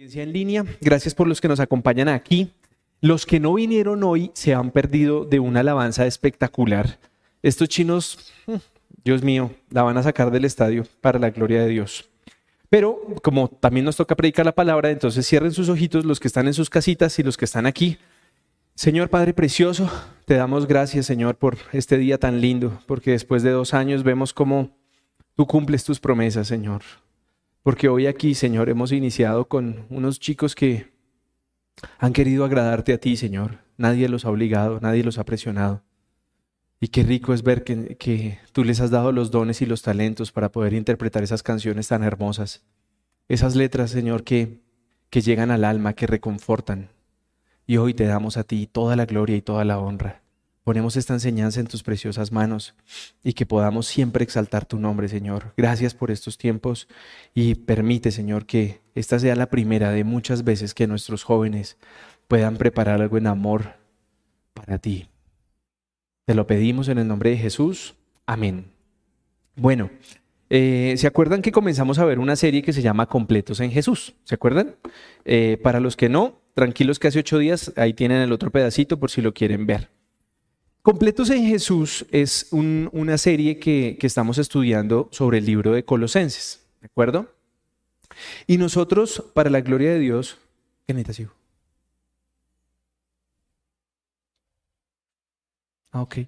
en 0.00 0.32
línea, 0.32 0.64
gracias 0.80 1.14
por 1.14 1.28
los 1.28 1.42
que 1.42 1.48
nos 1.48 1.60
acompañan 1.60 2.08
aquí. 2.08 2.52
Los 3.02 3.26
que 3.26 3.38
no 3.38 3.54
vinieron 3.54 4.02
hoy 4.02 4.30
se 4.32 4.54
han 4.54 4.70
perdido 4.70 5.26
de 5.26 5.40
una 5.40 5.60
alabanza 5.60 6.06
espectacular. 6.06 6.98
Estos 7.42 7.68
chinos, 7.68 8.32
mm, 8.46 8.54
Dios 9.04 9.22
mío, 9.22 9.50
la 9.68 9.82
van 9.82 9.98
a 9.98 10.02
sacar 10.02 10.30
del 10.30 10.46
estadio 10.46 10.86
para 11.02 11.18
la 11.18 11.28
gloria 11.28 11.60
de 11.62 11.68
Dios. 11.68 12.08
Pero 12.70 12.98
como 13.22 13.48
también 13.48 13.84
nos 13.84 13.96
toca 13.96 14.16
predicar 14.16 14.46
la 14.46 14.54
palabra, 14.54 14.90
entonces 14.90 15.26
cierren 15.26 15.52
sus 15.52 15.68
ojitos 15.68 16.06
los 16.06 16.18
que 16.18 16.28
están 16.28 16.46
en 16.46 16.54
sus 16.54 16.70
casitas 16.70 17.18
y 17.18 17.22
los 17.22 17.36
que 17.36 17.44
están 17.44 17.66
aquí. 17.66 17.98
Señor 18.74 19.10
Padre 19.10 19.34
Precioso, 19.34 19.90
te 20.24 20.34
damos 20.34 20.66
gracias, 20.66 21.04
Señor, 21.04 21.36
por 21.36 21.58
este 21.72 21.98
día 21.98 22.16
tan 22.16 22.40
lindo, 22.40 22.80
porque 22.86 23.10
después 23.10 23.42
de 23.42 23.50
dos 23.50 23.74
años 23.74 24.02
vemos 24.02 24.32
cómo 24.32 24.70
tú 25.36 25.46
cumples 25.46 25.84
tus 25.84 26.00
promesas, 26.00 26.48
Señor. 26.48 26.80
Porque 27.62 27.88
hoy 27.88 28.06
aquí, 28.06 28.34
Señor, 28.34 28.70
hemos 28.70 28.90
iniciado 28.90 29.46
con 29.46 29.86
unos 29.90 30.18
chicos 30.18 30.54
que 30.54 30.90
han 31.98 32.12
querido 32.12 32.44
agradarte 32.44 32.92
a 32.94 32.98
ti, 32.98 33.16
Señor. 33.16 33.58
Nadie 33.76 34.08
los 34.08 34.24
ha 34.24 34.30
obligado, 34.30 34.80
nadie 34.80 35.04
los 35.04 35.18
ha 35.18 35.24
presionado. 35.24 35.82
Y 36.80 36.88
qué 36.88 37.02
rico 37.02 37.34
es 37.34 37.42
ver 37.42 37.62
que, 37.62 37.96
que, 37.96 38.38
tú 38.52 38.64
les 38.64 38.80
has 38.80 38.90
dado 38.90 39.12
los 39.12 39.30
dones 39.30 39.60
y 39.60 39.66
los 39.66 39.82
talentos 39.82 40.32
para 40.32 40.50
poder 40.50 40.72
interpretar 40.72 41.22
esas 41.22 41.42
canciones 41.42 41.88
tan 41.88 42.02
hermosas. 42.02 42.64
Esas 43.28 43.54
letras, 43.54 43.90
Señor, 43.90 44.24
que, 44.24 44.60
que 45.10 45.20
llegan 45.20 45.50
al 45.50 45.64
alma, 45.64 45.92
que 45.92 46.06
reconfortan. 46.06 46.88
Y 47.66 47.76
hoy 47.76 47.92
te 47.92 48.04
damos 48.04 48.38
a 48.38 48.44
ti 48.44 48.66
toda 48.66 48.96
la 48.96 49.04
gloria 49.04 49.36
y 49.36 49.42
toda 49.42 49.66
la 49.66 49.78
honra. 49.78 50.22
Ponemos 50.70 50.96
esta 50.96 51.14
enseñanza 51.14 51.58
en 51.58 51.66
tus 51.66 51.82
preciosas 51.82 52.30
manos 52.30 52.76
y 53.24 53.32
que 53.32 53.44
podamos 53.44 53.88
siempre 53.88 54.22
exaltar 54.22 54.66
tu 54.66 54.78
nombre, 54.78 55.08
Señor. 55.08 55.52
Gracias 55.56 55.94
por 55.94 56.12
estos 56.12 56.38
tiempos 56.38 56.86
y 57.34 57.56
permite, 57.56 58.12
Señor, 58.12 58.46
que 58.46 58.80
esta 58.94 59.18
sea 59.18 59.34
la 59.34 59.50
primera 59.50 59.90
de 59.90 60.04
muchas 60.04 60.44
veces 60.44 60.72
que 60.72 60.86
nuestros 60.86 61.24
jóvenes 61.24 61.76
puedan 62.28 62.56
preparar 62.56 63.02
algo 63.02 63.18
en 63.18 63.26
amor 63.26 63.78
para 64.54 64.78
ti. 64.78 65.08
Te 66.24 66.36
lo 66.36 66.46
pedimos 66.46 66.86
en 66.86 66.98
el 66.98 67.08
nombre 67.08 67.30
de 67.30 67.38
Jesús. 67.38 67.96
Amén. 68.24 68.66
Bueno, 69.56 69.90
eh, 70.50 70.94
¿se 70.98 71.08
acuerdan 71.08 71.42
que 71.42 71.50
comenzamos 71.50 71.98
a 71.98 72.04
ver 72.04 72.20
una 72.20 72.36
serie 72.36 72.62
que 72.62 72.72
se 72.72 72.82
llama 72.82 73.06
Completos 73.06 73.58
en 73.58 73.72
Jesús? 73.72 74.14
¿Se 74.22 74.36
acuerdan? 74.36 74.76
Eh, 75.24 75.58
para 75.64 75.80
los 75.80 75.96
que 75.96 76.08
no, 76.08 76.42
tranquilos 76.54 77.00
que 77.00 77.08
hace 77.08 77.18
ocho 77.18 77.38
días, 77.38 77.72
ahí 77.74 77.92
tienen 77.92 78.22
el 78.22 78.30
otro 78.30 78.52
pedacito 78.52 79.00
por 79.00 79.10
si 79.10 79.20
lo 79.20 79.34
quieren 79.34 79.66
ver. 79.66 79.99
Completos 80.82 81.28
en 81.28 81.44
Jesús 81.46 82.06
es 82.10 82.48
una 82.52 83.18
serie 83.18 83.58
que, 83.58 83.98
estamos 84.00 84.38
estudiando 84.38 85.08
sobre 85.12 85.38
el 85.38 85.44
libro 85.44 85.72
de 85.72 85.84
Colosenses, 85.84 86.64
¿de 86.80 86.86
acuerdo? 86.86 87.30
Y 88.46 88.56
nosotros, 88.56 89.22
para 89.34 89.50
la 89.50 89.60
gloria 89.60 89.90
de 89.90 89.98
Dios, 89.98 90.38
¿qué 90.86 90.94
necesitas, 90.94 91.34
Ah, 95.92 96.02
ok. 96.02 96.18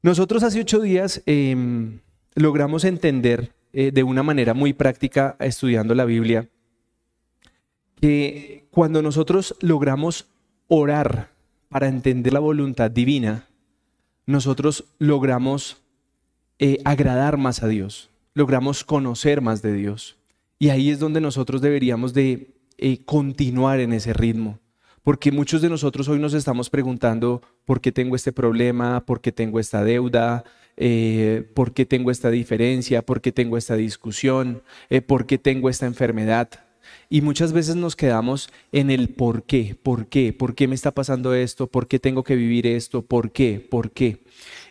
Nosotros 0.00 0.44
hace 0.44 0.60
ocho 0.60 0.80
días 0.80 1.22
em, 1.26 1.98
logramos 2.34 2.84
entender 2.84 3.52
eh, 3.72 3.90
de 3.90 4.04
una 4.04 4.22
manera 4.22 4.54
muy 4.54 4.72
práctica, 4.72 5.36
estudiando 5.40 5.94
la 5.94 6.04
Biblia, 6.04 6.48
que 7.96 8.68
cuando 8.70 9.02
nosotros 9.02 9.56
logramos 9.60 10.28
orar 10.68 11.31
para 11.72 11.88
entender 11.88 12.34
la 12.34 12.38
voluntad 12.38 12.90
divina, 12.90 13.48
nosotros 14.26 14.84
logramos 14.98 15.82
eh, 16.58 16.78
agradar 16.84 17.38
más 17.38 17.62
a 17.62 17.68
Dios, 17.68 18.10
logramos 18.34 18.84
conocer 18.84 19.40
más 19.40 19.62
de 19.62 19.72
Dios. 19.72 20.18
Y 20.58 20.68
ahí 20.68 20.90
es 20.90 21.00
donde 21.00 21.20
nosotros 21.20 21.62
deberíamos 21.62 22.12
de 22.12 22.54
eh, 22.76 23.02
continuar 23.04 23.80
en 23.80 23.94
ese 23.94 24.12
ritmo. 24.12 24.60
Porque 25.02 25.32
muchos 25.32 25.62
de 25.62 25.70
nosotros 25.70 26.08
hoy 26.08 26.20
nos 26.20 26.34
estamos 26.34 26.68
preguntando 26.70 27.40
por 27.64 27.80
qué 27.80 27.90
tengo 27.90 28.14
este 28.14 28.32
problema, 28.32 29.04
por 29.04 29.20
qué 29.22 29.32
tengo 29.32 29.58
esta 29.58 29.82
deuda, 29.82 30.44
eh, 30.76 31.50
por 31.54 31.72
qué 31.72 31.86
tengo 31.86 32.10
esta 32.10 32.30
diferencia, 32.30 33.02
por 33.02 33.22
qué 33.22 33.32
tengo 33.32 33.56
esta 33.56 33.74
discusión, 33.74 34.62
por 35.08 35.26
qué 35.26 35.38
tengo 35.38 35.68
esta 35.68 35.86
enfermedad. 35.86 36.50
Y 37.12 37.20
muchas 37.20 37.52
veces 37.52 37.76
nos 37.76 37.94
quedamos 37.94 38.48
en 38.72 38.90
el 38.90 39.10
por 39.10 39.42
qué, 39.42 39.76
por 39.82 40.06
qué, 40.06 40.32
por 40.32 40.54
qué 40.54 40.66
me 40.66 40.74
está 40.74 40.92
pasando 40.92 41.34
esto, 41.34 41.66
por 41.66 41.86
qué 41.86 41.98
tengo 41.98 42.24
que 42.24 42.36
vivir 42.36 42.66
esto, 42.66 43.02
por 43.02 43.32
qué, 43.32 43.60
por 43.60 43.90
qué. 43.90 44.24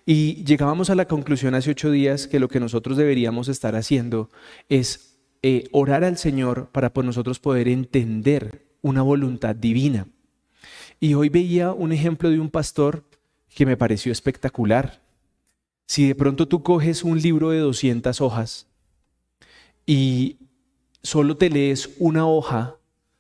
Y 0.08 0.44
llegábamos 0.44 0.90
a 0.90 0.96
la 0.96 1.08
conclusión 1.08 1.54
hace 1.54 1.70
ocho 1.70 1.92
días 1.92 2.26
que 2.26 2.40
lo 2.40 2.48
que 2.48 2.60
nosotros 2.60 2.98
deberíamos 2.98 3.48
estar 3.48 3.76
haciendo 3.76 4.32
es 4.70 5.20
eh, 5.44 5.66
orar 5.72 6.04
al 6.04 6.18
Señor 6.18 6.70
para 6.72 6.92
por 6.92 7.06
nosotros 7.06 7.38
poder 7.38 7.68
entender 7.68 8.66
una 8.82 9.04
voluntad 9.04 9.56
divina. 9.56 10.08
Y 11.00 11.14
hoy 11.14 11.30
veía 11.30 11.74
un 11.74 11.92
ejemplo 11.92 12.32
de 12.32 12.40
un 12.40 12.50
pastor 12.50 13.04
que 13.54 13.68
me 13.68 13.78
pareció 13.78 14.12
espectacular. 14.12 15.00
Si 15.86 16.08
de 16.08 16.16
pronto 16.16 16.48
tú 16.48 16.64
coges 16.64 17.04
un 17.04 17.22
libro 17.22 17.52
de 17.52 17.60
200 17.60 18.20
hojas 18.20 18.66
y 19.86 20.38
solo 21.04 21.38
te 21.38 21.50
lees 21.50 21.92
una 22.00 22.28
hoja, 22.28 22.78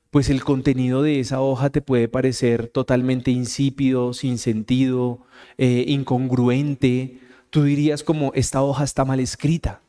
pues 0.09 0.29
el 0.29 0.43
contenido 0.43 1.01
de 1.01 1.19
esa 1.19 1.41
hoja 1.41 1.69
te 1.69 1.81
puede 1.81 2.07
parecer 2.07 2.67
totalmente 2.67 3.31
insípido, 3.31 4.13
sin 4.13 4.37
sentido, 4.37 5.21
eh, 5.57 5.85
incongruente. 5.87 7.19
Tú 7.49 7.63
dirías 7.63 8.03
como, 8.03 8.31
esta 8.35 8.61
hoja 8.61 8.83
está 8.83 9.05
mal 9.05 9.19
escrita, 9.19 9.81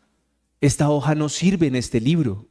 esta 0.61 0.91
hoja 0.91 1.15
no 1.15 1.29
sirve 1.29 1.67
en 1.67 1.77
este 1.77 2.01
libro. 2.01 2.47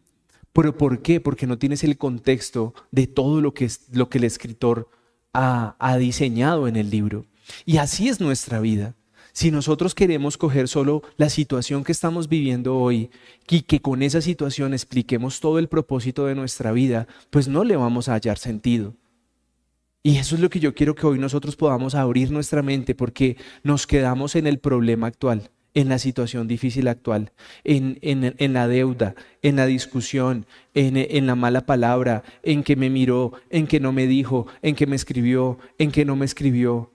¿Pero 0.53 0.77
por 0.77 1.01
qué? 1.01 1.21
Porque 1.21 1.47
no 1.47 1.57
tienes 1.57 1.83
el 1.85 1.97
contexto 1.97 2.73
de 2.91 3.07
todo 3.07 3.39
lo 3.39 3.53
que, 3.53 3.71
lo 3.93 4.09
que 4.09 4.17
el 4.17 4.25
escritor 4.25 4.89
ha 5.33 5.97
diseñado 5.97 6.67
en 6.67 6.75
el 6.75 6.89
libro. 6.89 7.25
Y 7.65 7.77
así 7.77 8.09
es 8.09 8.19
nuestra 8.19 8.59
vida. 8.59 8.95
Si 9.33 9.51
nosotros 9.51 9.95
queremos 9.95 10.37
coger 10.37 10.67
solo 10.67 11.03
la 11.17 11.29
situación 11.29 11.83
que 11.83 11.91
estamos 11.91 12.27
viviendo 12.27 12.77
hoy 12.77 13.09
y 13.49 13.61
que 13.61 13.81
con 13.81 14.03
esa 14.03 14.21
situación 14.21 14.73
expliquemos 14.73 15.39
todo 15.39 15.57
el 15.59 15.69
propósito 15.69 16.25
de 16.25 16.35
nuestra 16.35 16.71
vida, 16.71 17.07
pues 17.29 17.47
no 17.47 17.63
le 17.63 17.75
vamos 17.75 18.09
a 18.09 18.13
hallar 18.13 18.37
sentido. 18.37 18.95
Y 20.03 20.17
eso 20.17 20.35
es 20.35 20.41
lo 20.41 20.49
que 20.49 20.59
yo 20.59 20.73
quiero 20.73 20.95
que 20.95 21.05
hoy 21.05 21.19
nosotros 21.19 21.55
podamos 21.55 21.95
abrir 21.95 22.31
nuestra 22.31 22.63
mente 22.63 22.95
porque 22.95 23.37
nos 23.63 23.85
quedamos 23.85 24.35
en 24.35 24.47
el 24.47 24.57
problema 24.57 25.07
actual, 25.07 25.51
en 25.75 25.89
la 25.89 25.99
situación 25.99 26.47
difícil 26.47 26.87
actual, 26.87 27.31
en, 27.63 27.99
en, 28.01 28.53
la 28.53 28.67
deuda, 28.67 29.13
en 29.43 29.57
la 29.57 29.67
discusión, 29.67 30.47
en, 30.73 30.97
en 30.97 31.27
la 31.27 31.35
mala 31.35 31.67
palabra, 31.67 32.23
en 32.41 32.63
que 32.63 32.75
me 32.75 32.89
miró, 32.89 33.33
en 33.51 33.67
que 33.67 33.79
no 33.79 33.93
me 33.93 34.07
dijo, 34.07 34.47
en 34.63 34.75
que 34.75 34.87
me 34.87 34.95
escribió, 34.95 35.59
en 35.77 35.91
que 35.91 36.03
no 36.03 36.15
me 36.15 36.25
escribió. 36.25 36.91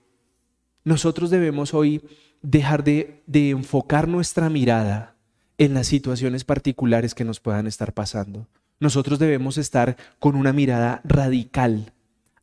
Nosotros 0.83 1.29
debemos 1.29 1.73
hoy 1.73 2.01
dejar 2.41 2.83
de, 2.83 3.23
enfocar 3.33 4.07
nuestra 4.07 4.49
mirada 4.49 5.15
en 5.57 5.73
las 5.73 5.87
situaciones 5.87 6.43
particulares 6.43 7.15
que 7.15 7.23
nos 7.25 7.39
puedan 7.39 7.67
estar 7.67 7.93
pasando. 7.93 8.47
Nosotros 8.79 9.19
debemos 9.19 9.57
estar 9.57 9.97
con 10.19 10.35
una 10.35 10.53
mirada 10.53 11.01
radical 11.03 11.93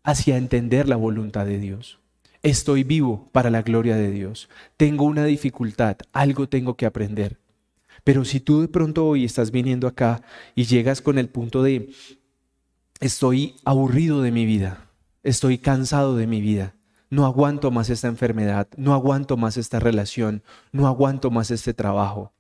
hacia 0.02 0.36
entender 0.36 0.88
la 0.88 0.96
voluntad 0.96 1.46
de 1.46 1.58
Dios. 1.58 2.00
Estoy 2.42 2.84
vivo 2.84 3.30
para 3.32 3.50
la 3.50 3.62
gloria 3.62 3.96
de 3.96 4.10
Dios. 4.10 4.48
Tengo 4.76 5.04
una 5.04 5.24
dificultad, 5.24 5.96
algo 6.12 6.48
tengo 6.48 6.76
que 6.76 6.86
aprender. 6.86 7.38
Pero 8.02 8.24
si 8.24 8.40
tú 8.40 8.60
de 8.60 8.68
pronto 8.68 9.06
hoy 9.06 9.24
estás 9.24 9.50
viniendo 9.50 9.86
acá 9.86 10.22
y 10.54 10.64
llegas 10.64 11.00
con 11.00 11.18
el 11.18 11.28
punto 11.28 11.62
de, 11.62 11.90
estoy 13.00 13.54
aburrido 13.64 14.20
de 14.20 14.30
mi 14.30 14.44
vida, 14.44 14.90
estoy 15.22 15.58
cansado 15.58 16.16
de 16.16 16.26
mi 16.26 16.40
vida, 16.40 16.74
no 17.10 17.26
aguanto 17.26 17.70
más 17.70 17.90
esta 17.90 18.08
enfermedad, 18.08 18.68
no 18.76 18.94
aguanto 18.94 19.36
más 19.36 19.56
esta 19.56 19.80
relación, 19.80 20.42
no 20.72 20.86
aguanto 20.86 21.30
más 21.30 21.50
este 21.50 21.74
trabajo. 21.74 22.32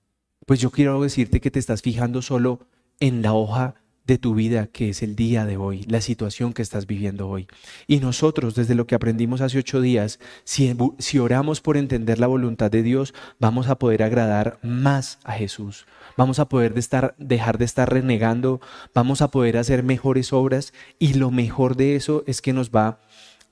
Pues 0.46 0.60
yo 0.60 0.70
quiero 0.70 1.00
decirte 1.00 1.40
que 1.40 1.50
te 1.50 1.58
estás 1.58 1.82
fijando 1.82 2.20
solo 2.22 2.60
en 3.00 3.22
la 3.22 3.32
hoja 3.32 3.76
de 4.06 4.18
tu 4.18 4.34
vida 4.34 4.66
que 4.66 4.90
es 4.90 5.02
el 5.02 5.16
día 5.16 5.46
de 5.46 5.56
hoy, 5.56 5.84
la 5.88 6.00
situación 6.00 6.52
que 6.52 6.62
estás 6.62 6.86
viviendo 6.86 7.28
hoy. 7.28 7.46
Y 7.86 8.00
nosotros, 8.00 8.54
desde 8.54 8.74
lo 8.74 8.86
que 8.86 8.94
aprendimos 8.94 9.40
hace 9.40 9.58
ocho 9.58 9.80
días, 9.80 10.18
si, 10.44 11.18
oramos 11.18 11.60
por 11.60 11.76
entender 11.76 12.18
la 12.18 12.26
voluntad 12.26 12.70
de 12.70 12.82
Dios, 12.82 13.14
vamos 13.38 13.68
a 13.68 13.78
poder 13.78 14.02
agradar 14.02 14.58
más 14.62 15.18
a 15.24 15.32
Jesús. 15.32 15.86
Vamos 16.16 16.38
a 16.38 16.48
poder 16.48 16.74
dejar 16.74 17.58
de 17.58 17.64
estar 17.64 17.90
renegando, 17.90 18.60
vamos 18.94 19.22
a 19.22 19.30
poder 19.30 19.56
hacer 19.56 19.82
mejores 19.82 20.32
obras 20.32 20.72
y 20.98 21.14
lo 21.14 21.30
mejor 21.30 21.76
de 21.76 21.96
eso 21.96 22.22
es 22.26 22.42
que 22.42 22.52
nos 22.52 22.70
va 22.70 23.00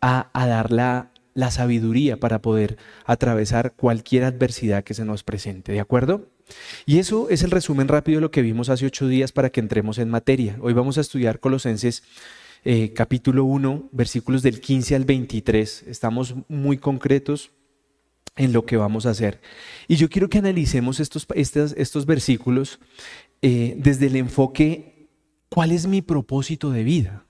a 0.01 0.29
dar 0.35 0.71
la, 0.71 1.12
la 1.35 1.51
sabiduría 1.51 2.19
para 2.19 2.43
poder 2.43 2.77
atravesar 3.05 3.73
cualquier 3.75 4.25
adversidad 4.25 4.85
que 4.85 4.95
se 4.95 5.05
nos 5.05 5.23
presente, 5.23 5.73
¿de 5.73 5.81
acuerdo? 5.81 6.29
Y 6.87 6.99
eso 6.99 7.29
es 7.31 7.43
el 7.43 7.51
resumen 7.51 7.89
rápido 7.89 8.19
de 8.19 8.23
lo 8.23 8.31
que 8.31 8.43
vimos 8.43 8.69
hace 8.69 8.87
ocho 8.87 9.09
días 9.09 9.33
para 9.33 9.51
que 9.51 9.61
entremos 9.61 9.99
en 9.99 10.11
materia. 10.11 10.59
Hoy 10.61 10.73
vamos 10.73 10.99
a 10.99 11.01
estudiar 11.01 11.41
Colosenses 11.41 12.03
eh, 12.65 12.93
capítulo 12.95 13.45
1, 13.45 13.89
versículos 13.93 14.43
del 14.43 14.61
15 14.61 14.95
al 14.95 15.05
23. 15.05 15.85
Estamos 15.89 16.35
muy 16.49 16.79
concretos 16.79 17.51
en 18.37 18.53
lo 18.53 18.65
que 18.67 18.77
vamos 18.77 19.07
a 19.07 19.11
hacer. 19.11 19.41
Y 19.89 19.97
yo 19.97 20.09
quiero 20.09 20.29
que 20.29 20.39
analicemos 20.39 21.01
estos, 21.01 21.27
versículos 22.07 22.79
eh, 23.41 23.75
desde 23.79 24.07
el 24.07 24.17
enfoque 24.17 24.93
¿cuál 25.53 25.71
es 25.71 25.87
mi 25.87 26.01
propósito 26.01 26.71
de 26.71 26.83
vida? 26.83 27.27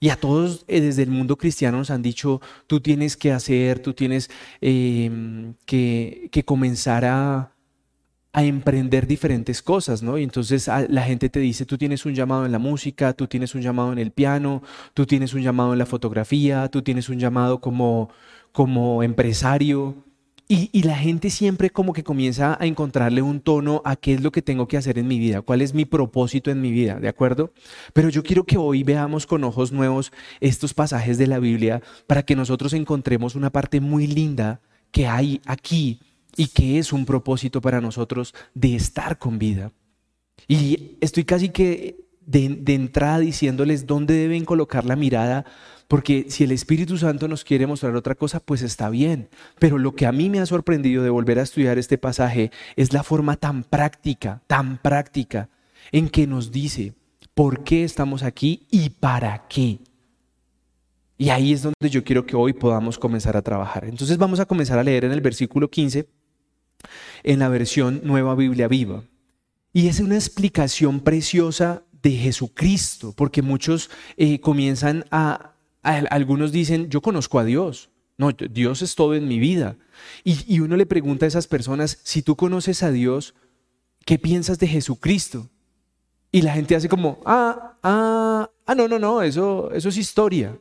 Y 0.00 0.10
a 0.10 0.16
todos 0.16 0.64
eh, 0.68 0.80
desde 0.80 1.02
el 1.02 1.10
mundo 1.10 1.36
cristiano 1.36 1.78
nos 1.78 1.90
han 1.90 2.02
dicho, 2.02 2.40
tú 2.66 2.80
tienes 2.80 3.16
que 3.16 3.32
hacer, 3.32 3.80
tú 3.80 3.94
tienes 3.94 4.30
em, 4.60 5.54
que, 5.66 6.30
comenzar 6.44 7.04
a, 7.04 7.52
a, 8.32 8.44
emprender 8.44 9.08
diferentes 9.08 9.60
cosas, 9.60 10.02
¿no? 10.02 10.16
Y 10.16 10.22
entonces 10.22 10.68
la 10.88 11.02
gente 11.02 11.28
te 11.28 11.40
dice, 11.40 11.66
tú 11.66 11.76
tienes 11.76 12.06
un 12.06 12.14
llamado 12.14 12.46
en 12.46 12.52
la 12.52 12.60
música, 12.60 13.12
tú 13.12 13.26
tienes 13.26 13.54
un 13.56 13.62
llamado 13.62 13.92
en 13.92 13.98
el 13.98 14.12
piano, 14.12 14.62
tú 14.94 15.04
tienes 15.04 15.34
un 15.34 15.42
llamado 15.42 15.72
en 15.72 15.78
la 15.80 15.86
fotografía, 15.86 16.68
tú 16.68 16.82
tienes 16.82 17.08
un 17.08 17.18
llamado 17.18 17.60
como, 17.60 18.10
como 18.52 19.02
empresario. 19.02 20.07
Y, 20.50 20.82
la 20.82 20.96
gente 20.96 21.28
siempre 21.28 21.68
como 21.68 21.92
que 21.92 22.02
comienza 22.02 22.56
a 22.58 22.64
encontrarle 22.64 23.20
un 23.20 23.40
tono 23.40 23.82
a 23.84 23.96
qué 23.96 24.14
es 24.14 24.22
lo 24.22 24.32
que 24.32 24.40
tengo 24.40 24.66
que 24.66 24.78
hacer 24.78 24.98
en 24.98 25.06
mi 25.06 25.18
vida, 25.18 25.42
cuál 25.42 25.60
es 25.60 25.74
mi 25.74 25.84
propósito 25.84 26.50
en 26.50 26.62
mi 26.62 26.72
vida, 26.72 26.98
¿de 26.98 27.08
acuerdo? 27.08 27.52
Pero 27.92 28.08
yo 28.08 28.22
quiero 28.22 28.44
que 28.44 28.56
hoy 28.56 28.82
veamos 28.82 29.26
con 29.26 29.44
ojos 29.44 29.72
nuevos 29.72 30.10
estos 30.40 30.72
pasajes 30.72 31.18
de 31.18 31.26
la 31.26 31.38
Biblia 31.38 31.82
para 32.06 32.22
que 32.22 32.34
nosotros 32.34 32.72
encontremos 32.72 33.34
una 33.34 33.50
parte 33.50 33.82
muy 33.82 34.06
linda 34.06 34.62
que 34.90 35.06
hay 35.06 35.42
aquí 35.44 36.00
y 36.34 36.46
que 36.46 36.78
es 36.78 36.94
un 36.94 37.04
propósito 37.04 37.60
para 37.60 37.82
nosotros 37.82 38.34
de 38.54 38.74
estar 38.74 39.18
con 39.18 39.38
vida. 39.38 39.72
Y 40.46 40.96
estoy 41.02 41.24
casi 41.24 41.50
que 41.50 42.06
de, 42.22 42.56
de 42.58 42.72
entrada 42.72 43.18
diciéndoles 43.18 43.86
dónde 43.86 44.14
deben 44.14 44.46
colocar 44.46 44.86
la 44.86 44.96
mirada 44.96 45.44
porque 45.88 46.26
si 46.28 46.44
el 46.44 46.52
Espíritu 46.52 46.98
Santo 46.98 47.28
nos 47.28 47.44
quiere 47.44 47.66
mostrar 47.66 47.96
otra 47.96 48.14
cosa, 48.14 48.40
pues 48.40 48.60
está 48.60 48.90
bien. 48.90 49.30
Pero 49.58 49.78
lo 49.78 49.94
que 49.94 50.04
a 50.04 50.12
mí 50.12 50.28
me 50.28 50.38
ha 50.38 50.46
sorprendido 50.46 51.02
de 51.02 51.08
volver 51.08 51.38
a 51.38 51.42
estudiar 51.42 51.78
este 51.78 51.96
pasaje 51.96 52.52
es 52.76 52.92
la 52.92 53.02
forma 53.02 53.36
tan 53.36 53.64
práctica, 53.64 54.42
tan 54.46 54.76
práctica, 54.76 55.48
en 55.90 56.10
que 56.10 56.26
nos 56.26 56.52
dice 56.52 56.92
por 57.32 57.64
qué 57.64 57.84
estamos 57.84 58.22
aquí 58.22 58.66
y 58.70 58.90
para 58.90 59.48
qué. 59.48 59.78
Y 61.16 61.30
ahí 61.30 61.54
es 61.54 61.62
donde 61.62 61.90
yo 61.90 62.04
quiero 62.04 62.26
que 62.26 62.36
hoy 62.36 62.52
podamos 62.52 62.98
comenzar 62.98 63.36
a 63.36 63.42
trabajar. 63.42 63.86
Entonces 63.86 64.18
vamos 64.18 64.40
a 64.40 64.46
comenzar 64.46 64.78
a 64.78 64.84
leer 64.84 65.06
en 65.06 65.12
el 65.12 65.22
versículo 65.22 65.70
15, 65.70 66.06
en 67.22 67.38
la 67.38 67.48
versión 67.48 68.02
Nueva 68.04 68.34
Biblia 68.34 68.68
Viva. 68.68 69.04
Y 69.72 69.88
es 69.88 70.00
una 70.00 70.16
explicación 70.16 71.00
preciosa 71.00 71.82
de 72.02 72.10
Jesucristo, 72.10 73.14
porque 73.16 73.40
muchos 73.40 73.90
eh, 74.16 74.38
comienzan 74.40 75.04
a 75.10 75.54
algunos 76.10 76.52
dicen, 76.52 76.90
yo 76.90 77.00
conozco 77.00 77.38
a 77.38 77.44
Dios. 77.44 77.90
No, 78.16 78.32
Dios 78.32 78.82
es 78.82 78.94
todo 78.96 79.14
en 79.14 79.28
mi 79.28 79.38
vida. 79.38 79.76
Y, 80.24 80.58
uno 80.60 80.76
le 80.76 80.86
pregunta 80.86 81.24
a 81.24 81.28
esas 81.28 81.46
personas, 81.46 82.00
si 82.02 82.22
tú 82.22 82.36
conoces 82.36 82.82
a 82.82 82.90
Dios, 82.90 83.34
¿qué 84.04 84.18
piensas 84.18 84.58
de 84.58 84.66
Jesucristo? 84.66 85.48
Y 86.32 86.42
la 86.42 86.52
gente 86.52 86.74
hace 86.74 86.88
como, 86.88 87.20
ah, 87.24 87.78
ah, 87.82 88.50
ah, 88.66 88.74
no, 88.74 88.88
no, 88.88 88.98
no, 88.98 89.22
eso, 89.22 89.70
eso 89.72 89.88
es 89.88 89.96
historia. 89.96 90.58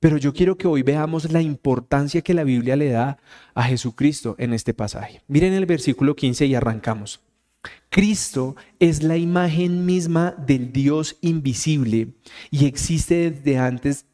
Pero 0.00 0.16
yo 0.16 0.32
quiero 0.32 0.56
que 0.56 0.68
hoy 0.68 0.82
veamos 0.82 1.32
la 1.32 1.40
importancia 1.40 2.22
que 2.22 2.34
la 2.34 2.44
Biblia 2.44 2.76
le 2.76 2.90
da 2.90 3.18
a 3.54 3.62
Jesucristo 3.64 4.34
en 4.38 4.52
este 4.52 4.74
pasaje. 4.74 5.22
Miren 5.28 5.54
el 5.54 5.66
versículo 5.66 6.14
15 6.14 6.46
y 6.46 6.54
arrancamos. 6.54 7.20
Cristo 7.90 8.54
es 8.78 9.02
la 9.02 9.16
imagen 9.16 9.86
misma 9.86 10.34
del 10.36 10.72
Dios 10.72 11.16
invisible 11.20 12.14
y 12.50 12.66
existe 12.66 13.30
desde 13.30 13.58
antes 13.58 14.04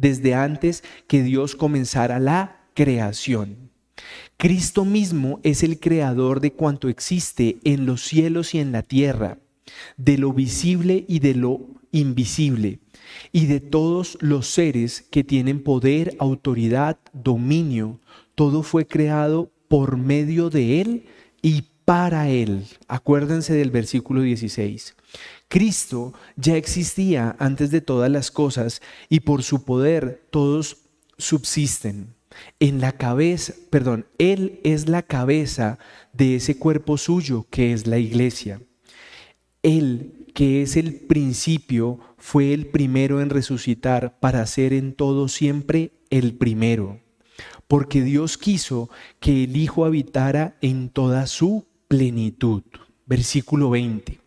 desde 0.00 0.34
antes 0.34 0.82
que 1.06 1.22
Dios 1.22 1.54
comenzara 1.54 2.18
la 2.18 2.60
creación. 2.74 3.70
Cristo 4.36 4.84
mismo 4.84 5.40
es 5.42 5.62
el 5.62 5.78
creador 5.78 6.40
de 6.40 6.52
cuanto 6.52 6.88
existe 6.88 7.58
en 7.64 7.84
los 7.84 8.02
cielos 8.02 8.54
y 8.54 8.58
en 8.58 8.72
la 8.72 8.82
tierra, 8.82 9.38
de 9.98 10.16
lo 10.16 10.32
visible 10.32 11.04
y 11.06 11.18
de 11.18 11.34
lo 11.34 11.60
invisible, 11.92 12.78
y 13.32 13.46
de 13.46 13.60
todos 13.60 14.16
los 14.20 14.46
seres 14.46 15.04
que 15.10 15.24
tienen 15.24 15.62
poder, 15.62 16.16
autoridad, 16.18 16.98
dominio. 17.12 18.00
Todo 18.34 18.62
fue 18.62 18.86
creado 18.86 19.50
por 19.68 19.98
medio 19.98 20.48
de 20.48 20.80
Él 20.80 21.04
y 21.42 21.64
para 21.84 22.30
Él. 22.30 22.64
Acuérdense 22.88 23.52
del 23.52 23.70
versículo 23.70 24.22
16. 24.22 24.94
Cristo 25.50 26.14
ya 26.36 26.56
existía 26.56 27.34
antes 27.40 27.72
de 27.72 27.80
todas 27.80 28.08
las 28.08 28.30
cosas 28.30 28.80
y 29.08 29.20
por 29.20 29.42
su 29.42 29.64
poder 29.64 30.28
todos 30.30 30.76
subsisten. 31.18 32.14
En 32.60 32.80
la 32.80 32.92
cabeza, 32.92 33.54
perdón, 33.68 34.06
Él 34.18 34.60
es 34.62 34.88
la 34.88 35.02
cabeza 35.02 35.80
de 36.12 36.36
ese 36.36 36.56
cuerpo 36.56 36.96
suyo 36.96 37.48
que 37.50 37.72
es 37.72 37.88
la 37.88 37.98
iglesia. 37.98 38.62
Él, 39.64 40.24
que 40.34 40.62
es 40.62 40.76
el 40.76 40.94
principio, 40.94 41.98
fue 42.16 42.54
el 42.54 42.68
primero 42.68 43.20
en 43.20 43.28
resucitar 43.28 44.20
para 44.20 44.46
ser 44.46 44.72
en 44.72 44.92
todo 44.92 45.26
siempre 45.26 45.90
el 46.10 46.34
primero. 46.34 47.00
Porque 47.66 48.02
Dios 48.02 48.38
quiso 48.38 48.88
que 49.18 49.42
el 49.44 49.56
Hijo 49.56 49.84
habitara 49.84 50.56
en 50.60 50.90
toda 50.90 51.26
su 51.26 51.66
plenitud. 51.88 52.62
Versículo 53.04 53.70
20. 53.70 54.19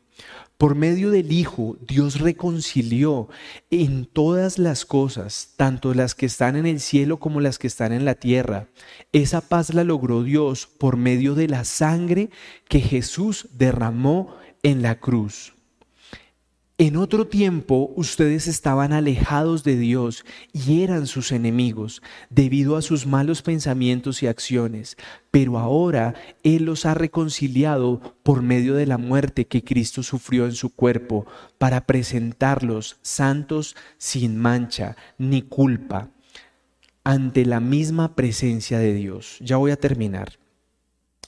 Por 0.58 0.76
medio 0.76 1.12
del 1.12 1.32
Hijo, 1.32 1.78
Dios 1.86 2.20
reconcilió 2.20 3.28
en 3.70 4.06
todas 4.06 4.60
las 4.60 4.86
cosas, 4.86 5.54
tanto 5.58 5.94
las 5.94 6.16
que 6.16 6.26
están 6.26 6.56
en 6.56 6.66
el 6.66 6.80
cielo 6.80 7.20
como 7.20 7.42
las 7.42 7.60
que 7.60 7.68
están 7.68 7.92
en 7.92 8.06
la 8.06 8.16
tierra. 8.16 8.68
Esa 9.12 9.42
paz 9.42 9.74
la 9.74 9.84
logró 9.84 10.24
Dios 10.24 10.68
por 10.68 10.96
medio 10.96 11.36
de 11.36 11.48
la 11.48 11.66
sangre 11.66 12.30
que 12.70 12.80
Jesús 12.80 13.50
derramó 13.54 14.36
en 14.62 14.82
la 14.82 15.00
cruz. 15.00 15.54
En 16.80 16.98
otro 16.98 17.28
tiempo 17.28 17.94
ustedes 17.96 18.48
estaban 18.48 18.94
alejados 18.94 19.64
de 19.64 19.78
Dios 19.78 20.26
y 20.54 20.82
eran 20.82 21.06
sus 21.06 21.32
enemigos 21.32 22.02
debido 22.32 22.78
a 22.78 22.82
sus 22.82 23.06
malos 23.06 23.44
pensamientos 23.44 24.24
y 24.24 24.28
acciones, 24.28 24.98
pero 25.30 25.60
ahora 25.60 26.16
Él 26.42 26.66
los 26.66 26.88
ha 26.88 26.96
reconciliado 26.96 28.16
por 28.24 28.42
medio 28.42 28.74
de 28.74 28.88
la 28.88 28.98
muerte 28.98 29.46
que 29.46 29.64
Cristo 29.64 30.02
sufrió 30.02 30.46
en 30.46 30.54
su 30.54 30.74
cuerpo 30.74 31.28
para 31.60 31.86
presentarlos 31.86 32.98
santos 33.04 33.76
sin 34.00 34.40
mancha 34.40 34.98
ni 35.20 35.44
culpa 35.44 36.10
ante 37.04 37.46
la 37.46 37.60
misma 37.60 38.16
presencia 38.16 38.80
de 38.80 38.96
Dios. 38.96 39.38
Ya 39.42 39.58
voy 39.58 39.70
a 39.70 39.80
terminar. 39.80 40.40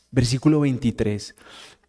Versículo 0.09 0.61
23. 0.61 1.35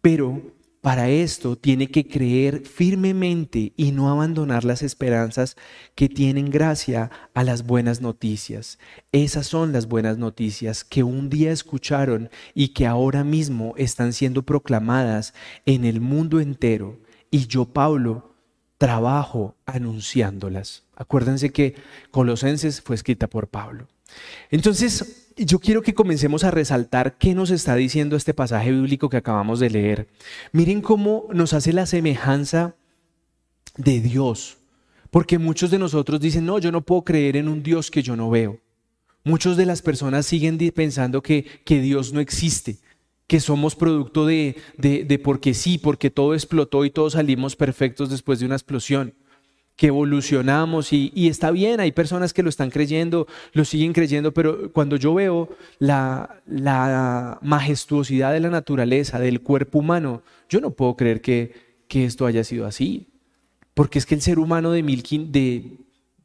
Pero 0.01 0.56
para 0.81 1.09
esto 1.09 1.57
tiene 1.57 1.87
que 1.87 2.07
creer 2.07 2.65
firmemente 2.65 3.73
y 3.75 3.91
no 3.91 4.09
abandonar 4.09 4.63
las 4.63 4.81
esperanzas 4.83 5.55
que 5.95 6.07
tienen 6.07 6.49
gracia 6.49 7.09
a 7.33 7.43
las 7.43 7.65
buenas 7.65 7.99
noticias. 8.01 8.79
Esas 9.11 9.47
son 9.47 9.73
las 9.73 9.87
buenas 9.87 10.17
noticias 10.17 10.83
que 10.83 11.03
un 11.03 11.29
día 11.29 11.51
escucharon 11.51 12.29
y 12.53 12.69
que 12.69 12.85
ahora 12.85 13.23
mismo 13.23 13.73
están 13.77 14.13
siendo 14.13 14.43
proclamadas 14.43 15.33
en 15.65 15.83
el 15.83 15.99
mundo 15.99 16.39
entero. 16.39 16.99
Y 17.31 17.47
yo, 17.47 17.65
Pablo, 17.65 18.35
trabajo 18.77 19.55
anunciándolas. 19.65 20.83
Acuérdense 20.95 21.51
que 21.51 21.75
Colosenses 22.11 22.81
fue 22.81 22.95
escrita 22.95 23.27
por 23.27 23.47
Pablo. 23.47 23.87
Entonces, 24.49 25.26
yo 25.37 25.59
quiero 25.59 25.81
que 25.81 25.93
comencemos 25.93 26.43
a 26.43 26.51
resaltar 26.51 27.17
qué 27.17 27.35
nos 27.35 27.51
está 27.51 27.75
diciendo 27.75 28.15
este 28.15 28.33
pasaje 28.33 28.71
bíblico 28.71 29.09
que 29.09 29.17
acabamos 29.17 29.59
de 29.59 29.69
leer. 29.69 30.07
Miren 30.51 30.81
cómo 30.81 31.27
nos 31.33 31.53
hace 31.53 31.73
la 31.73 31.85
semejanza 31.85 32.75
de 33.77 33.99
Dios. 34.01 34.57
Porque 35.11 35.37
muchos 35.37 35.71
de 35.71 35.79
nosotros 35.79 36.19
dicen, 36.19 36.45
no, 36.45 36.59
yo 36.59 36.71
no 36.71 36.81
puedo 36.81 37.03
creer 37.03 37.37
en 37.37 37.47
un 37.47 37.63
Dios 37.63 37.91
que 37.91 38.03
yo 38.03 38.15
no 38.15 38.29
veo. 38.29 38.59
Muchos 39.23 39.57
de 39.57 39.65
las 39.65 39.81
personas 39.81 40.25
siguen 40.25 40.57
pensando 40.73 41.21
que, 41.21 41.45
que 41.65 41.81
Dios 41.81 42.13
no 42.13 42.19
existe, 42.19 42.77
que 43.27 43.39
somos 43.39 43.75
producto 43.75 44.25
de, 44.25 44.55
de 44.77 45.19
porque 45.19 45.53
sí, 45.53 45.77
porque 45.77 46.09
todo 46.09 46.33
explotó 46.33 46.85
y 46.85 46.89
todos 46.89 47.13
salimos 47.13 47.55
perfectos 47.55 48.09
después 48.09 48.39
de 48.39 48.45
una 48.45 48.55
explosión 48.55 49.13
que 49.77 49.87
evolucionamos 49.87 50.91
y, 50.91 51.27
está 51.27 51.51
bien, 51.51 51.79
hay 51.79 51.91
personas 51.91 52.33
que 52.33 52.41
lo 52.41 52.49
están 52.49 52.71
creyendo, 52.71 53.27
lo 53.53 53.63
siguen 53.63 53.93
creyendo, 53.93 54.33
pero 54.33 54.73
cuando 54.73 54.97
yo 54.97 55.13
veo 55.13 55.49
la, 55.77 56.41
majestuosidad 57.43 58.33
de 58.33 58.39
la 58.39 58.49
naturaleza, 58.49 59.19
del 59.19 59.41
cuerpo 59.41 59.79
humano, 59.79 60.23
yo 60.49 60.59
no 60.59 60.71
puedo 60.71 60.97
creer 60.97 61.21
que, 61.21 61.67
esto 61.89 62.25
haya 62.25 62.43
sido 62.43 62.65
así. 62.65 63.07
Porque 63.75 63.99
es 63.99 64.07
que 64.07 64.15
el 64.15 64.21
ser 64.21 64.39
humano 64.39 64.71
de, 64.71 64.81
mil, 64.81 65.03
de 65.31 65.77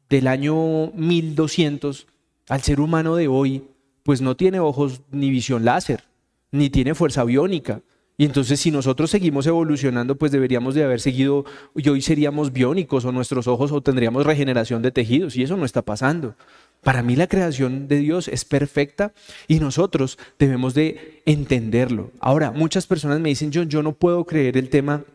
del 0.09 0.27
año 0.27 0.91
1200 0.95 2.07
al 2.49 2.61
ser 2.61 2.79
humano 2.79 3.15
de 3.15 3.27
hoy, 3.27 3.63
pues 4.01 4.21
no 4.21 4.35
tiene 4.35 4.59
ojos 4.59 5.01
ni 5.11 5.29
visión 5.29 5.63
láser, 5.63 6.03
ni 6.51 6.69
tiene 6.69 6.95
fuerza 6.95 7.23
biónica, 7.23 7.81
y 8.17 8.25
entonces 8.25 8.59
si 8.59 8.71
nosotros 8.71 9.09
seguimos 9.09 9.47
evolucionando, 9.47 10.15
pues 10.15 10.31
deberíamos 10.31 10.75
de 10.75 10.83
haber 10.83 11.01
seguido, 11.01 11.45
y 11.75 11.89
hoy 11.89 12.01
seríamos 12.01 12.53
biónicos 12.53 13.05
o 13.05 13.11
nuestros 13.11 13.47
ojos 13.47 13.71
o 13.71 13.81
tendríamos 13.81 14.25
regeneración 14.25 14.81
de 14.81 14.91
tejidos, 14.91 15.35
y 15.35 15.43
eso 15.43 15.57
no 15.57 15.65
está 15.65 15.81
pasando. 15.81 16.35
Para 16.81 17.01
mí 17.01 17.15
la 17.15 17.27
creación 17.27 17.87
de 17.87 17.97
Dios 17.97 18.27
es 18.27 18.43
perfecta 18.43 19.13
y 19.47 19.59
nosotros 19.59 20.19
debemos 20.37 20.73
de 20.73 21.21
entenderlo. 21.25 22.11
Ahora, 22.19 22.51
muchas 22.51 22.87
personas 22.87 23.21
me 23.21 23.29
dicen, 23.29 23.51
yo, 23.51 23.63
yo 23.63 23.81
no 23.81 23.93
puedo 23.93 24.25
creer 24.25 24.57
el 24.57 24.69
tema 24.69 25.05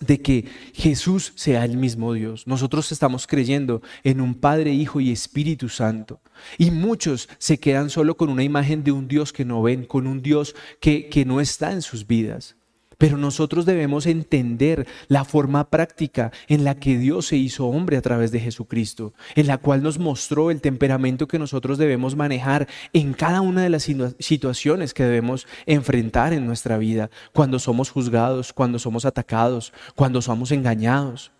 de 0.00 0.20
que 0.20 0.44
Jesús 0.74 1.32
sea 1.34 1.64
el 1.64 1.76
mismo 1.76 2.12
Dios. 2.12 2.46
Nosotros 2.46 2.92
estamos 2.92 3.26
creyendo 3.26 3.82
en 4.04 4.20
un 4.20 4.34
Padre, 4.34 4.72
Hijo 4.72 5.00
y 5.00 5.10
Espíritu 5.10 5.68
Santo. 5.68 6.20
Y 6.56 6.70
muchos 6.70 7.28
se 7.38 7.58
quedan 7.58 7.90
solo 7.90 8.16
con 8.16 8.28
una 8.28 8.44
imagen 8.44 8.84
de 8.84 8.92
un 8.92 9.08
Dios 9.08 9.32
que 9.32 9.44
no 9.44 9.62
ven, 9.62 9.84
con 9.84 10.06
un 10.06 10.22
Dios 10.22 10.54
que, 10.80 11.08
que 11.08 11.24
no 11.24 11.40
está 11.40 11.72
en 11.72 11.82
sus 11.82 12.06
vidas. 12.06 12.57
Pero 12.98 13.16
nosotros 13.16 13.64
debemos 13.64 14.06
entender 14.06 14.86
la 15.06 15.24
forma 15.24 15.70
práctica 15.70 16.32
en 16.48 16.64
la 16.64 16.74
que 16.74 16.98
Dios 16.98 17.28
se 17.28 17.36
hizo 17.36 17.66
hombre 17.66 17.96
a 17.96 18.02
través 18.02 18.32
de 18.32 18.40
Jesucristo, 18.40 19.14
en 19.36 19.46
la 19.46 19.58
cual 19.58 19.84
nos 19.84 20.00
mostró 20.00 20.50
el 20.50 20.60
temperamento 20.60 21.28
que 21.28 21.38
nosotros 21.38 21.78
debemos 21.78 22.16
manejar 22.16 22.66
en 22.92 23.12
cada 23.12 23.40
una 23.40 23.62
de 23.62 23.70
las 23.70 23.88
situaciones 24.18 24.94
que 24.94 25.04
debemos 25.04 25.46
enfrentar 25.66 26.32
en 26.32 26.44
nuestra 26.44 26.76
vida, 26.76 27.08
cuando 27.32 27.60
somos 27.60 27.90
juzgados, 27.90 28.52
cuando 28.52 28.80
somos 28.80 29.04
atacados, 29.04 29.72
cuando 29.94 30.20
somos 30.20 30.50
engañados. 30.50 31.30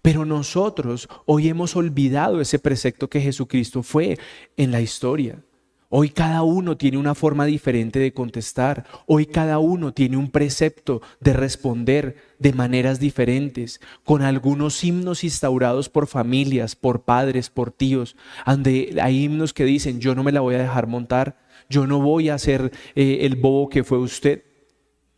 Pero 0.00 0.24
nosotros 0.24 1.08
hoy 1.26 1.48
hemos 1.48 1.76
olvidado 1.76 2.40
ese 2.40 2.58
precepto 2.58 3.08
que 3.08 3.20
Jesucristo 3.20 3.82
fue 3.82 4.18
en 4.56 4.70
la 4.70 4.80
historia. 4.80 5.42
Hoy 5.90 6.10
cada 6.10 6.42
uno 6.42 6.76
tiene 6.76 6.98
una 6.98 7.14
forma 7.14 7.46
diferente 7.46 7.98
de 7.98 8.12
contestar. 8.12 8.84
Hoy 9.06 9.24
cada 9.24 9.58
uno 9.58 9.94
tiene 9.94 10.18
un 10.18 10.30
precepto 10.30 11.00
de 11.18 11.32
responder 11.32 12.16
de 12.38 12.52
maneras 12.52 13.00
diferentes, 13.00 13.80
con 14.04 14.20
algunos 14.20 14.84
himnos 14.84 15.24
instaurados 15.24 15.88
por 15.88 16.06
familias, 16.06 16.76
por 16.76 17.04
padres, 17.04 17.48
por 17.48 17.70
tíos, 17.70 18.16
donde 18.44 18.98
hay 19.00 19.24
himnos 19.24 19.54
que 19.54 19.64
dicen, 19.64 19.98
yo 19.98 20.14
no 20.14 20.22
me 20.22 20.32
la 20.32 20.40
voy 20.40 20.56
a 20.56 20.62
dejar 20.62 20.88
montar, 20.88 21.38
yo 21.70 21.86
no 21.86 22.00
voy 22.00 22.28
a 22.28 22.36
ser 22.36 22.70
eh, 22.94 23.20
el 23.22 23.36
bobo 23.36 23.70
que 23.70 23.82
fue 23.82 23.96
usted. 23.96 24.44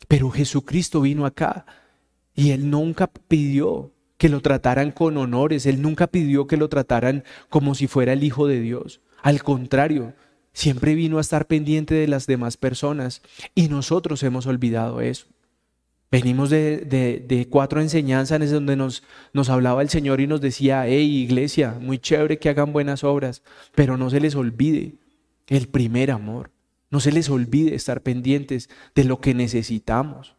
Pero 0.06 0.30
Jesucristo 0.30 1.00
vino 1.00 1.26
acá 1.26 1.66
y 2.32 2.52
él 2.52 2.70
nunca 2.70 3.08
pidió 3.08 3.92
que 4.18 4.28
lo 4.28 4.40
trataran 4.40 4.92
con 4.92 5.16
honores, 5.16 5.66
él 5.66 5.82
nunca 5.82 6.06
pidió 6.06 6.46
que 6.46 6.56
lo 6.56 6.68
trataran 6.68 7.24
como 7.48 7.74
si 7.74 7.88
fuera 7.88 8.12
el 8.12 8.22
Hijo 8.22 8.46
de 8.46 8.60
Dios. 8.60 9.00
Al 9.22 9.42
contrario, 9.42 10.14
Siempre 10.52 10.94
vino 10.94 11.18
a 11.18 11.20
estar 11.20 11.46
pendiente 11.46 11.94
de 11.94 12.08
las 12.08 12.26
demás 12.26 12.56
personas 12.56 13.22
y 13.54 13.68
nosotros 13.68 14.22
hemos 14.22 14.46
olvidado 14.46 15.00
eso. 15.00 15.26
Venimos 16.10 16.50
de, 16.50 17.46
cuatro 17.50 17.80
enseñanzas 17.80 18.42
en 18.42 18.50
donde 18.50 18.74
nos, 18.74 19.04
nos 19.32 19.48
hablaba 19.48 19.82
el 19.82 19.90
Señor 19.90 20.20
y 20.20 20.26
nos 20.26 20.40
decía, 20.40 20.86
hey 20.86 21.18
iglesia, 21.18 21.78
muy 21.80 21.98
chévere 21.98 22.38
que 22.38 22.48
hagan 22.48 22.72
buenas 22.72 23.04
obras, 23.04 23.42
pero 23.76 23.96
no 23.96 24.10
se 24.10 24.18
les 24.18 24.34
olvide 24.34 24.94
el 25.46 25.68
primer 25.68 26.10
amor. 26.10 26.50
No 26.90 26.98
se 26.98 27.12
les 27.12 27.28
olvide 27.30 27.76
estar 27.76 28.02
pendientes 28.02 28.68
de 28.96 29.04
lo 29.04 29.20
que 29.20 29.34
necesitamos. 29.34 30.34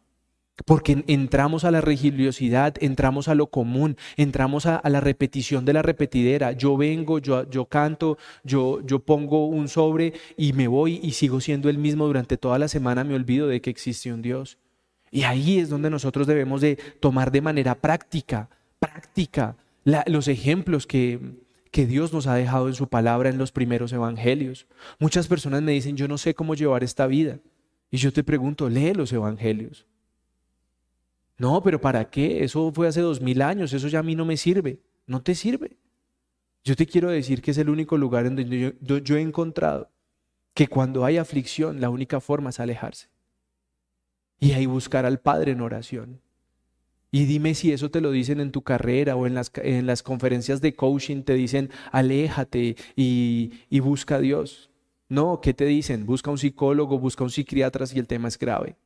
Porque 0.66 1.02
entramos 1.06 1.64
a 1.64 1.70
la 1.70 1.80
religiosidad, 1.80 2.74
entramos 2.80 3.28
a 3.28 3.34
lo 3.34 3.46
común, 3.46 3.96
entramos 4.16 4.66
a, 4.66 4.82
la 4.88 5.00
repetición 5.00 5.64
de 5.64 5.72
la 5.72 5.82
repetidera. 5.82 6.52
Yo 6.52 6.76
vengo, 6.76 7.18
yo, 7.18 7.64
canto, 7.66 8.18
yo, 8.44 8.80
yo 8.84 8.98
pongo 8.98 9.46
un 9.46 9.68
sobre 9.68 10.12
y 10.36 10.52
me 10.52 10.68
voy 10.68 11.00
y 11.02 11.12
sigo 11.12 11.40
siendo 11.40 11.70
el 11.70 11.78
mismo 11.78 12.06
durante 12.06 12.36
toda 12.36 12.58
la 12.58 12.68
semana, 12.68 13.02
me 13.02 13.14
olvido 13.14 13.48
de 13.48 13.62
que 13.62 13.70
existe 13.70 14.12
un 14.12 14.20
Dios. 14.20 14.58
Y 15.10 15.22
ahí 15.22 15.58
es 15.58 15.70
donde 15.70 15.90
nosotros 15.90 16.26
debemos 16.26 16.60
de 16.60 16.76
tomar 17.00 17.32
de 17.32 17.40
manera 17.40 17.74
práctica, 17.74 18.50
práctica, 18.78 19.56
los 20.06 20.28
ejemplos 20.28 20.86
que, 20.86 21.18
que 21.70 21.86
Dios 21.86 22.12
nos 22.12 22.26
ha 22.26 22.34
dejado 22.34 22.68
en 22.68 22.74
su 22.74 22.88
palabra 22.88 23.30
en 23.30 23.38
los 23.38 23.52
primeros 23.52 23.92
evangelios. 23.92 24.66
Muchas 24.98 25.28
personas 25.28 25.62
me 25.62 25.72
dicen, 25.72 25.96
yo 25.96 26.08
no 26.08 26.18
sé 26.18 26.34
cómo 26.34 26.54
llevar 26.54 26.84
esta 26.84 27.06
vida. 27.06 27.38
Y 27.90 27.96
yo 27.96 28.12
te 28.12 28.22
pregunto, 28.22 28.68
lee 28.68 28.92
los 28.94 29.12
evangelios. 29.12 29.86
No, 31.38 31.62
pero 31.62 31.80
¿para 31.80 32.08
qué? 32.10 32.44
Eso 32.44 32.72
fue 32.72 32.88
hace 32.88 33.00
dos 33.00 33.20
mil 33.20 33.42
años, 33.42 33.72
eso 33.72 33.88
ya 33.88 34.00
a 34.00 34.02
mí 34.02 34.14
no 34.14 34.24
me 34.24 34.36
sirve. 34.36 34.80
No 35.06 35.22
te 35.22 35.34
sirve. 35.34 35.76
Yo 36.64 36.76
te 36.76 36.86
quiero 36.86 37.10
decir 37.10 37.42
que 37.42 37.50
es 37.50 37.58
el 37.58 37.68
único 37.68 37.96
lugar 37.98 38.26
en 38.26 38.36
donde 38.36 38.76
yo, 38.80 39.16
he 39.16 39.20
encontrado 39.20 39.90
que 40.54 40.68
cuando 40.68 41.04
hay 41.04 41.16
aflicción, 41.16 41.80
la 41.80 41.90
única 41.90 42.20
forma 42.20 42.50
es 42.50 42.60
alejarse. 42.60 43.08
Y 44.38 44.52
ahí 44.52 44.66
buscar 44.66 45.04
al 45.04 45.18
Padre 45.18 45.52
en 45.52 45.60
oración. 45.60 46.20
Y 47.10 47.24
dime 47.24 47.54
si 47.54 47.72
eso 47.72 47.90
te 47.90 48.00
lo 48.00 48.10
dicen 48.10 48.40
en 48.40 48.52
tu 48.52 48.62
carrera 48.62 49.16
o 49.16 49.26
en 49.26 49.34
las, 49.34 49.50
en 49.56 49.86
las 49.86 50.02
conferencias 50.02 50.60
de 50.60 50.74
coaching, 50.74 51.22
te 51.22 51.34
dicen, 51.34 51.70
aléjate 51.90 52.76
y, 52.96 53.52
y 53.68 53.80
busca 53.80 54.16
a 54.16 54.20
Dios. 54.20 54.70
No, 55.08 55.40
¿qué 55.42 55.52
te 55.52 55.66
dicen? 55.66 56.06
Busca 56.06 56.30
un 56.30 56.38
psicólogo, 56.38 56.98
busca 56.98 57.24
un 57.24 57.30
psiquiatra 57.30 57.86
si 57.86 57.98
el 57.98 58.06
tema 58.06 58.28
es 58.28 58.38
grave. 58.38 58.76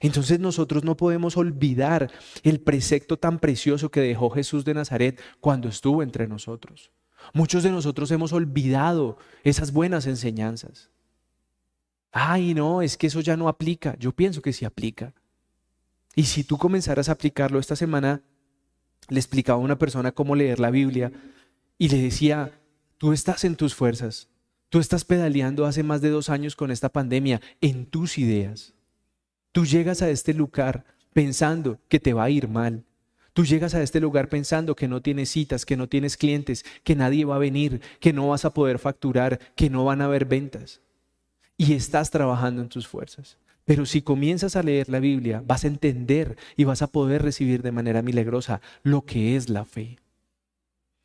Entonces 0.00 0.40
nosotros 0.40 0.84
no 0.84 0.96
podemos 0.96 1.36
olvidar 1.36 2.10
el 2.42 2.60
precepto 2.60 3.16
tan 3.16 3.38
precioso 3.38 3.90
que 3.90 4.00
dejó 4.00 4.30
Jesús 4.30 4.64
de 4.64 4.74
Nazaret 4.74 5.20
cuando 5.40 5.68
estuvo 5.68 6.02
entre 6.02 6.28
nosotros. 6.28 6.90
Muchos 7.32 7.62
de 7.62 7.70
nosotros 7.70 8.10
hemos 8.10 8.32
olvidado 8.32 9.18
esas 9.42 9.72
buenas 9.72 10.06
enseñanzas. 10.06 10.90
Ay, 12.12 12.54
no, 12.54 12.82
es 12.82 12.96
que 12.96 13.08
eso 13.08 13.20
ya 13.20 13.36
no 13.36 13.48
aplica. 13.48 13.96
Yo 13.98 14.12
pienso 14.12 14.42
que 14.42 14.52
sí 14.52 14.64
aplica. 14.64 15.14
Y 16.14 16.24
si 16.24 16.44
tú 16.44 16.56
comenzaras 16.56 17.08
a 17.08 17.12
aplicarlo 17.12 17.58
esta 17.58 17.76
semana, 17.76 18.22
le 19.08 19.20
explicaba 19.20 19.60
a 19.60 19.64
una 19.64 19.78
persona 19.78 20.12
cómo 20.12 20.34
leer 20.34 20.60
la 20.60 20.70
Biblia 20.70 21.12
y 21.78 21.88
le 21.88 22.00
decía, 22.00 22.58
tú 22.98 23.12
estás 23.12 23.44
en 23.44 23.56
tus 23.56 23.74
fuerzas, 23.74 24.28
tú 24.70 24.78
estás 24.78 25.04
pedaleando 25.04 25.66
hace 25.66 25.82
más 25.82 26.00
de 26.00 26.10
dos 26.10 26.30
años 26.30 26.56
con 26.56 26.70
esta 26.70 26.88
pandemia 26.88 27.40
en 27.60 27.86
tus 27.86 28.18
ideas. 28.18 28.75
Tú 29.56 29.64
llegas 29.64 30.02
a 30.02 30.10
este 30.10 30.34
lugar 30.34 30.84
pensando 31.14 31.78
que 31.88 31.98
te 31.98 32.12
va 32.12 32.24
a 32.24 32.28
ir 32.28 32.46
mal. 32.46 32.84
Tú 33.32 33.46
llegas 33.46 33.74
a 33.74 33.82
este 33.82 34.00
lugar 34.00 34.28
pensando 34.28 34.76
que 34.76 34.86
no 34.86 35.00
tienes 35.00 35.30
citas, 35.30 35.64
que 35.64 35.78
no 35.78 35.88
tienes 35.88 36.18
clientes, 36.18 36.62
que 36.84 36.94
nadie 36.94 37.24
va 37.24 37.36
a 37.36 37.38
venir, 37.38 37.80
que 37.98 38.12
no 38.12 38.28
vas 38.28 38.44
a 38.44 38.52
poder 38.52 38.78
facturar, 38.78 39.40
que 39.54 39.70
no 39.70 39.86
van 39.86 40.02
a 40.02 40.04
haber 40.04 40.26
ventas. 40.26 40.82
Y 41.56 41.72
estás 41.72 42.10
trabajando 42.10 42.60
en 42.60 42.68
tus 42.68 42.86
fuerzas. 42.86 43.38
Pero 43.64 43.86
si 43.86 44.02
comienzas 44.02 44.56
a 44.56 44.62
leer 44.62 44.90
la 44.90 45.00
Biblia, 45.00 45.42
vas 45.46 45.64
a 45.64 45.68
entender 45.68 46.36
y 46.54 46.64
vas 46.64 46.82
a 46.82 46.88
poder 46.88 47.22
recibir 47.22 47.62
de 47.62 47.72
manera 47.72 48.02
milagrosa 48.02 48.60
lo 48.82 49.06
que 49.06 49.36
es 49.36 49.48
la 49.48 49.64
fe. 49.64 49.96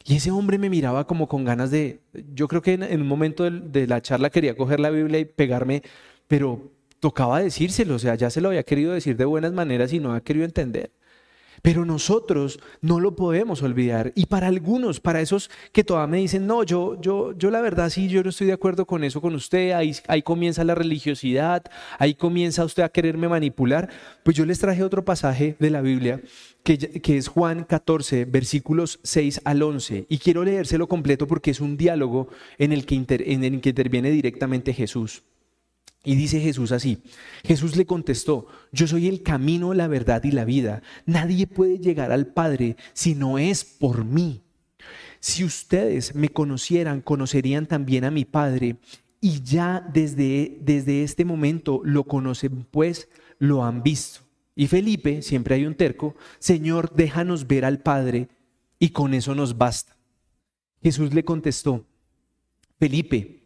Y 0.04 0.18
ese 0.18 0.32
hombre 0.32 0.58
me 0.58 0.70
miraba 0.70 1.08
como 1.08 1.30
con 1.30 1.46
ganas 1.46 1.72
de, 1.72 2.02
yo 2.36 2.50
creo 2.50 2.62
que 2.62 2.74
en, 2.74 3.00
un 3.00 3.08
momento 3.08 3.50
de, 3.50 3.62
de 3.62 3.88
la 3.88 4.02
charla 4.02 4.30
quería 4.30 4.58
coger 4.58 4.82
la 4.82 4.90
Biblia 4.90 5.20
y 5.20 5.24
pegarme, 5.24 5.84
pero 6.28 6.70
tocaba 7.02 7.42
decírselo, 7.42 7.96
o 7.96 8.00
sea, 8.00 8.16
ya 8.16 8.30
se 8.30 8.40
lo 8.40 8.50
había 8.50 8.64
querido 8.64 8.94
decir 8.94 9.18
de 9.18 9.26
buenas 9.26 9.52
maneras 9.52 9.92
y 9.92 10.00
no 10.00 10.14
ha 10.14 10.22
querido 10.22 10.46
entender. 10.46 10.92
Pero 11.64 11.84
nosotros 11.84 12.60
no 12.80 13.00
lo 13.00 13.16
podemos 13.16 13.62
olvidar. 13.62 14.14
Y 14.16 14.28
para 14.28 14.48
algunos, 14.48 15.00
para 15.00 15.22
esos 15.22 15.52
que 15.72 15.84
todavía 15.84 16.12
me 16.12 16.18
dicen, 16.18 16.48
no, 16.48 16.64
yo, 16.64 17.00
yo, 17.02 17.38
yo 17.38 17.52
la 17.52 17.62
verdad 17.62 17.90
sí, 17.90 18.08
yo 18.08 18.24
no 18.24 18.30
estoy 18.30 18.48
de 18.48 18.54
acuerdo 18.54 18.86
con 18.86 19.04
eso 19.04 19.20
con 19.20 19.36
usted, 19.36 19.72
ahí, 19.72 20.22
comienza 20.24 20.64
la 20.64 20.76
religiosidad, 20.76 21.64
ahí 21.98 22.14
comienza 22.14 22.66
usted 22.66 22.84
a 22.84 22.90
quererme 22.90 23.28
manipular, 23.28 23.90
pues 24.24 24.38
yo 24.38 24.46
les 24.46 24.60
traje 24.60 24.84
otro 24.84 25.04
pasaje 25.04 25.56
de 25.60 25.70
la 25.70 25.82
Biblia 25.82 26.22
que, 26.64 26.78
que 26.78 27.18
es 27.18 27.28
Juan 27.28 27.64
14, 27.64 28.26
versículos 28.26 29.00
6 29.04 29.42
al 29.44 29.62
11. 29.62 30.06
Y 30.08 30.18
quiero 30.20 30.44
leérselo 30.44 30.88
completo 30.88 31.28
porque 31.28 31.52
es 31.52 31.62
un 31.62 31.78
diálogo 31.78 32.30
en 32.58 32.72
el 32.74 32.86
que, 32.86 32.96
en 32.96 33.44
el 33.44 33.62
que 33.62 33.70
interviene 33.70 34.12
directamente 34.12 34.74
Jesús. 34.74 35.24
Y 36.04 36.16
dice 36.16 36.40
Jesús 36.40 36.72
así, 36.72 37.04
Jesús 37.44 37.76
le 37.76 37.86
contestó, 37.86 38.48
yo 38.72 38.88
soy 38.88 39.08
el 39.08 39.22
camino, 39.22 39.74
la 39.74 39.88
verdad 39.88 40.24
y 40.24 40.32
la 40.32 40.46
vida. 40.46 40.82
Nadie 41.06 41.46
puede 41.46 41.78
llegar 41.78 42.12
al 42.12 42.28
Padre 42.28 42.76
si 42.94 43.14
no 43.14 43.38
es 43.38 43.64
por 43.64 44.04
mí. 44.04 44.42
Si 45.20 45.44
ustedes 45.44 46.16
me 46.16 46.30
conocieran, 46.30 47.02
conocerían 47.02 47.68
también 47.68 48.04
a 48.04 48.12
mi 48.12 48.26
Padre. 48.26 48.78
Y 49.20 49.44
ya 49.44 49.88
desde, 49.94 50.58
desde 50.62 51.04
este 51.04 51.24
momento 51.24 51.82
lo 51.84 52.06
conocen, 52.06 52.66
pues 52.72 53.08
lo 53.38 53.64
han 53.64 53.84
visto. 53.84 54.22
Y 54.56 54.66
Felipe, 54.66 55.22
siempre 55.22 55.56
hay 55.56 55.66
un 55.66 55.76
terco, 55.76 56.16
Señor, 56.40 56.94
déjanos 56.96 57.46
ver 57.46 57.64
al 57.64 57.80
Padre 57.80 58.30
y 58.80 58.90
con 58.90 59.14
eso 59.14 59.36
nos 59.36 59.58
basta. 59.58 59.96
Jesús 60.82 61.14
le 61.14 61.24
contestó, 61.24 61.86
Felipe, 62.80 63.41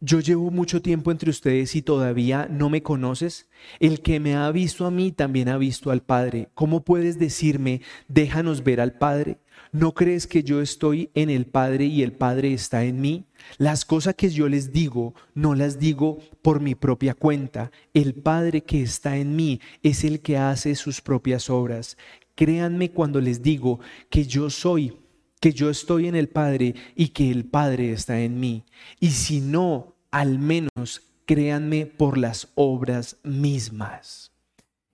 yo 0.00 0.20
llevo 0.20 0.50
mucho 0.50 0.82
tiempo 0.82 1.10
entre 1.10 1.30
ustedes 1.30 1.74
y 1.74 1.82
todavía 1.82 2.48
no 2.50 2.68
me 2.68 2.82
conoces. 2.82 3.48
El 3.80 4.02
que 4.02 4.20
me 4.20 4.34
ha 4.34 4.50
visto 4.50 4.84
a 4.84 4.90
mí 4.90 5.10
también 5.10 5.48
ha 5.48 5.56
visto 5.56 5.90
al 5.90 6.02
Padre. 6.02 6.48
¿Cómo 6.54 6.84
puedes 6.84 7.18
decirme, 7.18 7.80
déjanos 8.06 8.62
ver 8.62 8.80
al 8.80 8.92
Padre? 8.92 9.38
¿No 9.72 9.94
crees 9.94 10.26
que 10.26 10.42
yo 10.42 10.60
estoy 10.60 11.10
en 11.14 11.30
el 11.30 11.46
Padre 11.46 11.86
y 11.86 12.02
el 12.02 12.12
Padre 12.12 12.52
está 12.52 12.84
en 12.84 13.00
mí? 13.00 13.24
Las 13.56 13.84
cosas 13.84 14.14
que 14.14 14.28
yo 14.28 14.48
les 14.48 14.70
digo, 14.70 15.14
no 15.34 15.54
las 15.54 15.78
digo 15.78 16.18
por 16.42 16.60
mi 16.60 16.74
propia 16.74 17.14
cuenta. 17.14 17.70
El 17.94 18.14
Padre 18.14 18.62
que 18.62 18.82
está 18.82 19.16
en 19.16 19.34
mí 19.34 19.60
es 19.82 20.04
el 20.04 20.20
que 20.20 20.36
hace 20.36 20.74
sus 20.74 21.00
propias 21.00 21.48
obras. 21.48 21.96
Créanme 22.34 22.90
cuando 22.90 23.20
les 23.20 23.42
digo 23.42 23.80
que 24.10 24.26
yo 24.26 24.50
soy 24.50 24.92
que 25.40 25.52
yo 25.52 25.70
estoy 25.70 26.08
en 26.08 26.14
el 26.14 26.28
Padre 26.28 26.74
y 26.94 27.08
que 27.08 27.30
el 27.30 27.44
Padre 27.44 27.92
está 27.92 28.20
en 28.20 28.40
mí. 28.40 28.64
Y 29.00 29.10
si 29.10 29.40
no, 29.40 29.94
al 30.10 30.38
menos 30.38 31.02
créanme 31.24 31.86
por 31.86 32.18
las 32.18 32.48
obras 32.54 33.16
mismas. 33.22 34.32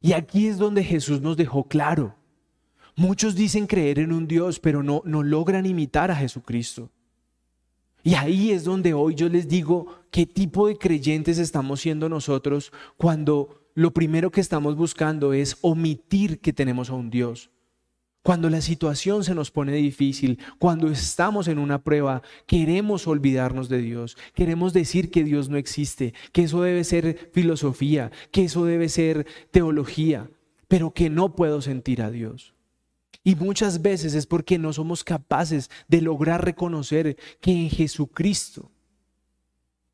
Y 0.00 0.12
aquí 0.14 0.46
es 0.46 0.58
donde 0.58 0.82
Jesús 0.82 1.20
nos 1.20 1.36
dejó 1.36 1.68
claro, 1.68 2.16
Muchos 2.94 3.34
dicen 3.34 3.66
creer 3.66 3.98
en 3.98 4.12
un 4.12 4.28
Dios, 4.28 4.60
pero 4.60 4.82
no, 4.82 5.02
no 5.06 5.22
logran 5.22 5.64
imitar 5.64 6.10
a 6.10 6.16
Jesucristo. 6.16 6.90
Y 8.02 8.14
ahí 8.14 8.50
es 8.50 8.64
donde 8.64 8.92
hoy 8.92 9.14
yo 9.14 9.28
les 9.28 9.48
digo 9.48 9.86
qué 10.10 10.26
tipo 10.26 10.66
de 10.66 10.76
creyentes 10.76 11.38
estamos 11.38 11.80
siendo 11.80 12.08
nosotros 12.08 12.72
cuando 12.96 13.70
lo 13.74 13.92
primero 13.92 14.30
que 14.30 14.40
estamos 14.40 14.76
buscando 14.76 15.32
es 15.32 15.56
omitir 15.62 16.40
que 16.40 16.52
tenemos 16.52 16.90
a 16.90 16.94
un 16.94 17.08
Dios. 17.08 17.50
Cuando 18.22 18.48
la 18.48 18.60
situación 18.60 19.24
se 19.24 19.34
nos 19.34 19.50
pone 19.50 19.72
difícil, 19.72 20.38
cuando 20.58 20.88
estamos 20.88 21.48
en 21.48 21.58
una 21.58 21.82
prueba, 21.82 22.22
queremos 22.46 23.08
olvidarnos 23.08 23.68
de 23.68 23.78
Dios, 23.78 24.16
queremos 24.34 24.72
decir 24.72 25.10
que 25.10 25.24
Dios 25.24 25.48
no 25.48 25.56
existe, 25.56 26.14
que 26.30 26.44
eso 26.44 26.62
debe 26.62 26.84
ser 26.84 27.30
filosofía, 27.32 28.12
que 28.30 28.44
eso 28.44 28.64
debe 28.64 28.88
ser 28.88 29.26
teología, 29.50 30.30
pero 30.68 30.92
que 30.92 31.10
no 31.10 31.34
puedo 31.34 31.60
sentir 31.60 32.00
a 32.00 32.12
Dios. 32.12 32.54
Y 33.24 33.34
muchas 33.34 33.82
veces 33.82 34.14
es 34.14 34.26
porque 34.26 34.56
no 34.56 34.72
somos 34.72 35.02
capaces 35.02 35.68
de 35.88 36.00
lograr 36.00 36.44
reconocer 36.44 37.16
que 37.40 37.50
en 37.50 37.70
Jesucristo 37.70 38.70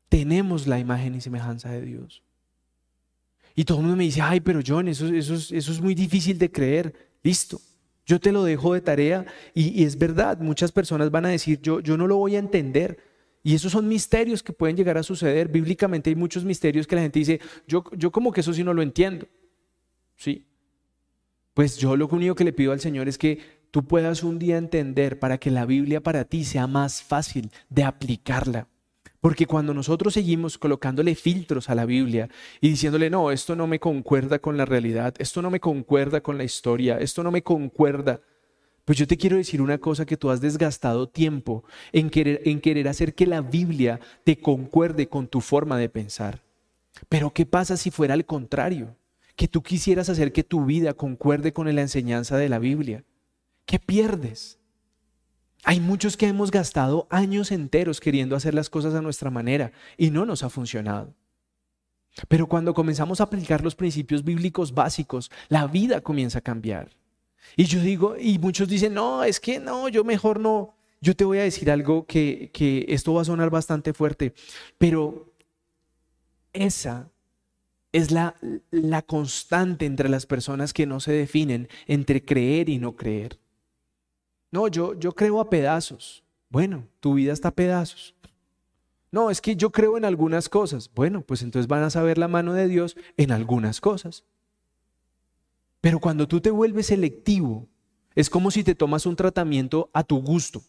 tenemos 0.07 0.67
la 0.67 0.79
imagen 0.79 1.15
y 1.15 1.21
semejanza 1.21 1.69
de 1.69 1.81
Dios. 1.81 2.23
Y 3.55 3.65
todo 3.65 3.79
el 3.79 3.83
mundo 3.83 3.97
me 3.97 4.03
dice, 4.03 4.21
ay, 4.21 4.39
pero 4.39 4.61
John, 4.65 4.87
eso, 4.87 5.07
es 5.07 5.81
muy 5.81 5.95
difícil 5.95 6.37
de 6.37 6.51
creer. 6.51 7.11
Listo, 7.21 7.59
yo 8.09 8.19
te 8.19 8.31
lo 8.31 8.43
dejo 8.43 8.73
de 8.73 8.81
tarea 8.81 9.23
y, 9.53 9.83
es 9.83 9.95
verdad, 9.95 10.39
muchas 10.39 10.71
personas 10.71 11.11
van 11.11 11.27
a 11.27 11.29
decir, 11.29 11.61
yo, 11.61 11.79
yo 11.79 11.95
no 11.95 12.07
lo 12.07 12.15
voy 12.15 12.35
a 12.35 12.39
entender. 12.39 12.97
Y 13.43 13.53
esos 13.53 13.71
son 13.71 13.87
misterios 13.87 14.41
que 14.41 14.51
pueden 14.51 14.75
llegar 14.75 14.97
a 14.97 15.03
suceder. 15.03 15.47
Bíblicamente 15.47 16.09
hay 16.09 16.15
muchos 16.15 16.43
misterios 16.43 16.87
que 16.87 16.95
la 16.95 17.03
gente 17.03 17.19
dice, 17.19 17.39
yo, 17.67 17.83
yo 17.95 18.11
como 18.11 18.31
que 18.31 18.41
eso 18.41 18.51
sí 18.51 18.63
no 18.63 18.73
lo 18.73 18.81
entiendo. 18.81 19.27
Sí. 20.15 20.43
Pues 21.53 21.77
yo 21.77 21.95
lo 21.95 22.07
único 22.07 22.33
que 22.33 22.43
le 22.43 22.51
pido 22.51 22.71
al 22.71 22.79
Señor 22.79 23.07
es 23.07 23.19
que 23.19 23.39
tú 23.69 23.85
puedas 23.85 24.23
un 24.23 24.39
día 24.39 24.57
entender 24.57 25.19
para 25.19 25.37
que 25.37 25.51
la 25.51 25.67
Biblia 25.67 26.01
para 26.01 26.25
ti 26.25 26.45
sea 26.45 26.65
más 26.65 27.03
fácil 27.03 27.51
de 27.69 27.83
aplicarla. 27.83 28.67
Porque 29.21 29.45
cuando 29.45 29.73
nosotros 29.73 30.13
seguimos 30.13 30.57
colocándole 30.57 31.13
filtros 31.15 31.69
a 31.69 31.75
la 31.75 31.85
Biblia 31.85 32.29
y 32.61 32.69
diciéndole, 32.69 33.09
no, 33.09 33.31
esto 33.31 33.55
no 33.55 33.67
me 33.67 33.79
concuerda 33.79 34.39
con 34.39 34.55
la 34.55 34.65
realidad, 34.65 35.13
esto 35.19 35.41
no 35.41 35.49
me 35.49 35.59
concuerda 35.59 36.21
con 36.21 36.37
la 36.37 36.45
historia, 36.45 36.97
esto 36.99 37.21
no 37.23 37.31
me 37.31 37.43
concuerda, 37.43 38.21
pues 38.85 38.97
yo 38.97 39.05
te 39.05 39.17
quiero 39.17 39.37
decir 39.37 39.61
una 39.61 39.77
cosa 39.77 40.05
que 40.05 40.17
tú 40.17 40.29
has 40.29 40.41
desgastado 40.41 41.07
tiempo 41.07 41.63
en 41.91 42.09
querer, 42.09 42.41
en 42.45 42.59
querer 42.61 42.87
hacer 42.87 43.13
que 43.13 43.27
la 43.27 43.41
Biblia 43.41 43.99
te 44.23 44.39
concuerde 44.39 45.07
con 45.07 45.27
tu 45.27 45.41
forma 45.41 45.77
de 45.77 45.89
pensar. 45.89 46.41
Pero 47.07 47.31
¿qué 47.31 47.45
pasa 47.45 47.77
si 47.77 47.91
fuera 47.91 48.13
al 48.13 48.25
contrario? 48.25 48.95
Que 49.35 49.47
tú 49.47 49.61
quisieras 49.61 50.09
hacer 50.09 50.31
que 50.31 50.43
tu 50.43 50.65
vida 50.65 50.93
concuerde 50.93 51.53
con 51.53 51.73
la 51.73 51.81
enseñanza 51.81 52.37
de 52.37 52.49
la 52.49 52.59
Biblia. 52.59 53.03
¿Qué 53.65 53.79
pierdes? 53.79 54.58
Hay 55.63 55.79
muchos 55.79 56.15
que 56.15 56.27
hemos 56.27 56.51
gastado 56.51 57.07
años 57.09 57.51
enteros 57.51 57.99
queriendo 57.99 58.35
hacer 58.35 58.53
las 58.53 58.69
cosas 58.69 58.95
a 58.95 59.01
nuestra 59.01 59.29
manera 59.29 59.71
y 59.97 60.09
no 60.09 60.25
nos 60.25 60.43
ha 60.43 60.49
funcionado. 60.49 61.13
Pero 62.27 62.47
cuando 62.47 62.73
comenzamos 62.73 63.19
a 63.19 63.25
aplicar 63.25 63.63
los 63.63 63.75
principios 63.75 64.23
bíblicos 64.23 64.73
básicos, 64.73 65.31
la 65.47 65.67
vida 65.67 66.01
comienza 66.01 66.39
a 66.39 66.41
cambiar. 66.41 66.89
Y 67.55 67.65
yo 67.65 67.81
digo, 67.81 68.15
y 68.17 68.39
muchos 68.39 68.67
dicen, 68.67 68.93
no, 68.93 69.23
es 69.23 69.39
que 69.39 69.59
no, 69.59 69.89
yo 69.89 70.03
mejor 70.03 70.39
no. 70.39 70.75
Yo 71.01 71.15
te 71.15 71.23
voy 71.23 71.37
a 71.37 71.43
decir 71.43 71.71
algo 71.71 72.05
que, 72.05 72.51
que 72.53 72.85
esto 72.89 73.13
va 73.13 73.21
a 73.21 73.25
sonar 73.25 73.49
bastante 73.49 73.93
fuerte, 73.93 74.33
pero 74.77 75.33
esa 76.51 77.09
es 77.91 78.11
la, 78.11 78.35
la 78.69 79.01
constante 79.01 79.85
entre 79.85 80.09
las 80.09 80.25
personas 80.25 80.73
que 80.73 80.85
no 80.85 80.99
se 80.99 81.13
definen 81.13 81.69
entre 81.87 82.23
creer 82.23 82.69
y 82.69 82.77
no 82.77 82.95
creer. 82.95 83.39
No, 84.51 84.67
yo, 84.67 84.93
yo 84.95 85.13
creo 85.13 85.39
a 85.39 85.49
pedazos. 85.49 86.23
Bueno, 86.49 86.87
tu 86.99 87.13
vida 87.13 87.33
está 87.33 87.49
a 87.49 87.55
pedazos. 87.55 88.15
No, 89.11 89.29
es 89.29 89.41
que 89.41 89.55
yo 89.55 89.71
creo 89.71 89.97
en 89.97 90.05
algunas 90.05 90.49
cosas. 90.49 90.89
Bueno, 90.93 91.21
pues 91.21 91.41
entonces 91.41 91.67
van 91.67 91.83
a 91.83 91.89
saber 91.89 92.17
la 92.17 92.27
mano 92.27 92.53
de 92.53 92.67
Dios 92.67 92.95
en 93.17 93.31
algunas 93.31 93.81
cosas. 93.81 94.23
Pero 95.81 95.99
cuando 95.99 96.27
tú 96.27 96.41
te 96.41 96.51
vuelves 96.51 96.87
selectivo, 96.87 97.67
es 98.15 98.29
como 98.29 98.51
si 98.51 98.63
te 98.63 98.75
tomas 98.75 99.05
un 99.05 99.15
tratamiento 99.15 99.89
a 99.93 100.03
tu 100.03 100.21
gusto. 100.21 100.61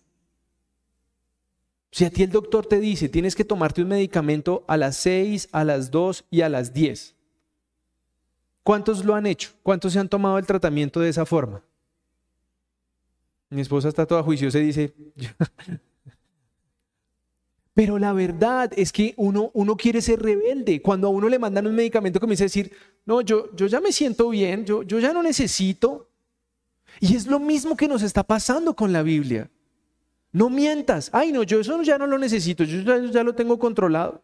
Si 1.91 2.05
a 2.05 2.11
ti 2.11 2.23
el 2.23 2.31
doctor 2.31 2.67
te 2.67 2.79
dice, 2.79 3.09
tienes 3.09 3.35
que 3.35 3.45
tomarte 3.45 3.83
un 3.83 3.89
medicamento 3.89 4.65
a 4.69 4.77
las 4.77 4.97
6, 4.97 5.49
a 5.51 5.65
las 5.65 5.91
2 5.91 6.27
y 6.31 6.43
a 6.43 6.49
las 6.49 6.73
10. 6.73 7.17
¿Cuántos 8.63 9.05
lo 9.05 9.15
han 9.15 9.27
hecho? 9.27 9.51
¿Cuántos 9.63 9.95
se 9.95 9.99
han 9.99 10.09
tomado 10.09 10.39
el 10.39 10.47
tratamiento 10.47 11.01
de 11.01 11.09
esa 11.09 11.27
forma? 11.27 11.65
Mi 13.51 13.63
esposa 13.63 13.89
está 13.89 14.07
toda 14.07 14.23
juiciosa 14.23 14.61
y 14.61 14.67
dice, 14.67 14.95
pero 17.75 17.99
la 17.99 18.13
verdad 18.13 18.71
es 18.77 18.93
que 18.93 19.13
uno, 19.17 19.51
uno 19.55 19.77
quiere 19.77 20.01
ser 20.01 20.23
rebelde. 20.23 20.81
Cuando 20.81 21.09
a 21.09 21.11
uno 21.11 21.29
le 21.29 21.39
mandan 21.39 21.67
un 21.67 21.75
medicamento 21.75 22.21
comienza 22.21 22.45
a 22.45 22.47
decir, 22.47 22.73
no, 23.05 23.21
yo, 23.23 23.55
yo 23.57 23.67
ya 23.67 23.81
me 23.81 23.91
siento 23.91 24.29
bien, 24.29 24.65
yo, 24.65 24.85
yo 24.85 25.01
ya 25.01 25.13
no 25.13 25.23
necesito. 25.23 26.09
Y 27.01 27.17
es 27.17 27.27
lo 27.27 27.41
mismo 27.41 27.77
que 27.77 27.89
nos 27.89 28.03
está 28.03 28.23
pasando 28.23 28.77
con 28.77 28.93
la 28.93 29.03
Biblia. 29.03 29.51
No 30.33 30.49
mientas. 30.49 31.11
Ay, 31.13 31.33
no, 31.33 31.43
yo 31.43 31.61
eso 31.61 31.83
ya 31.83 31.99
no 31.99 32.07
lo 32.07 32.19
necesito, 32.19 32.63
yo 32.63 32.83
ya, 32.83 33.11
ya 33.11 33.25
lo 33.25 33.35
tengo 33.35 33.59
controlado. 33.59 34.23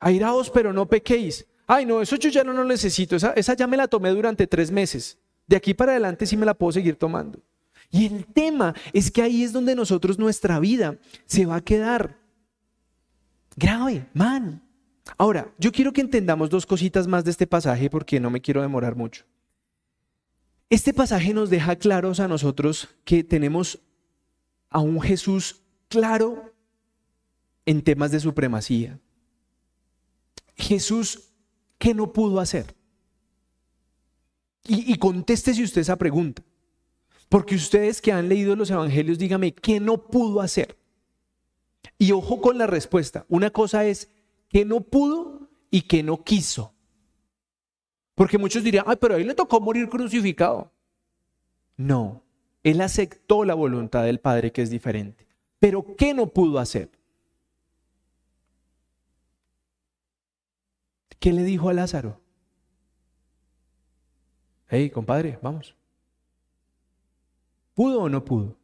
Airaos, 0.00 0.50
pero 0.50 0.72
no 0.72 0.88
pequéis. 0.88 1.46
Ay, 1.66 1.86
no, 1.86 2.02
eso 2.02 2.16
yo 2.16 2.30
ya 2.30 2.44
no 2.44 2.52
lo 2.52 2.64
necesito. 2.64 3.16
Esa, 3.16 3.54
ya 3.54 3.66
me 3.66 3.76
la 3.76 3.88
tomé 3.88 4.10
durante 4.10 4.46
tres 4.46 4.70
meses. 4.70 5.18
De 5.46 5.56
aquí 5.56 5.74
para 5.74 5.92
adelante 5.92 6.26
sí 6.26 6.36
me 6.36 6.46
la 6.46 6.54
puedo 6.54 6.72
seguir 6.72 6.96
tomando. 6.96 7.40
Y 7.90 8.06
el 8.06 8.26
tema 8.26 8.74
es 8.92 9.10
que 9.10 9.22
ahí 9.22 9.42
es 9.42 9.52
donde 9.52 9.74
nosotros 9.74 10.18
nuestra 10.18 10.58
vida 10.58 10.96
se 11.26 11.46
va 11.46 11.56
a 11.56 11.60
quedar 11.60 12.18
grave, 13.56 14.06
man. 14.14 14.62
Ahora, 15.18 15.52
yo 15.58 15.72
quiero 15.72 15.92
que 15.92 16.00
entendamos 16.00 16.48
dos 16.48 16.64
cositas 16.64 17.06
más 17.06 17.24
de 17.24 17.32
este 17.32 17.46
pasaje 17.46 17.90
porque 17.90 18.20
no 18.20 18.30
me 18.30 18.40
quiero 18.40 18.62
demorar 18.62 18.96
mucho. 18.96 19.24
Este 20.70 20.94
pasaje 20.94 21.34
nos 21.34 21.50
deja 21.50 21.76
claros 21.76 22.18
a 22.18 22.28
nosotros 22.28 22.88
que 23.04 23.22
tenemos 23.22 23.78
a 24.70 24.80
un 24.80 25.00
Jesús 25.02 25.60
claro 25.88 26.54
en 27.66 27.82
temas 27.82 28.10
de 28.10 28.20
supremacía. 28.20 28.98
Jesús 30.56 31.31
¿qué 31.82 31.94
no 31.94 32.12
pudo 32.12 32.38
hacer? 32.38 32.76
Y, 34.64 34.96
contéstese 34.98 35.64
usted 35.64 35.80
esa 35.80 35.96
pregunta. 35.96 36.44
Porque 37.28 37.56
ustedes 37.56 38.00
que 38.00 38.12
han 38.12 38.28
leído 38.28 38.54
los 38.54 38.70
evangelios, 38.70 39.18
dígame, 39.18 39.52
¿qué 39.52 39.80
no 39.80 40.06
pudo 40.06 40.40
hacer? 40.40 40.78
Y 41.98 42.12
ojo 42.12 42.40
con 42.40 42.56
la 42.56 42.68
respuesta. 42.68 43.26
Una 43.28 43.50
cosa 43.50 43.84
es 43.84 44.08
que 44.48 44.64
no 44.64 44.82
pudo 44.82 45.50
y 45.72 45.82
que 45.82 46.04
no 46.04 46.22
quiso. 46.22 46.72
Porque 48.14 48.38
muchos 48.38 48.62
dirían, 48.62 48.84
ay, 48.86 48.98
pero 49.00 49.16
a 49.16 49.18
él 49.18 49.26
le 49.26 49.34
tocó 49.34 49.60
morir 49.60 49.88
crucificado. 49.88 50.70
No, 51.76 52.22
él 52.62 52.80
aceptó 52.80 53.44
la 53.44 53.54
voluntad 53.54 54.04
del 54.04 54.20
Padre 54.20 54.52
que 54.52 54.62
es 54.62 54.70
diferente. 54.70 55.26
Pero 55.58 55.96
¿qué 55.96 56.14
no 56.14 56.28
pudo 56.28 56.60
hacer? 56.60 56.92
¿Qué 61.22 61.32
le 61.32 61.44
dijo 61.44 61.68
a 61.68 61.72
Lázaro? 61.72 62.20
Hey, 64.68 64.90
compadre, 64.90 65.38
vamos. 65.40 65.76
¿Pudo 67.74 68.00
o 68.00 68.08
no 68.08 68.24
pudo? 68.24 68.56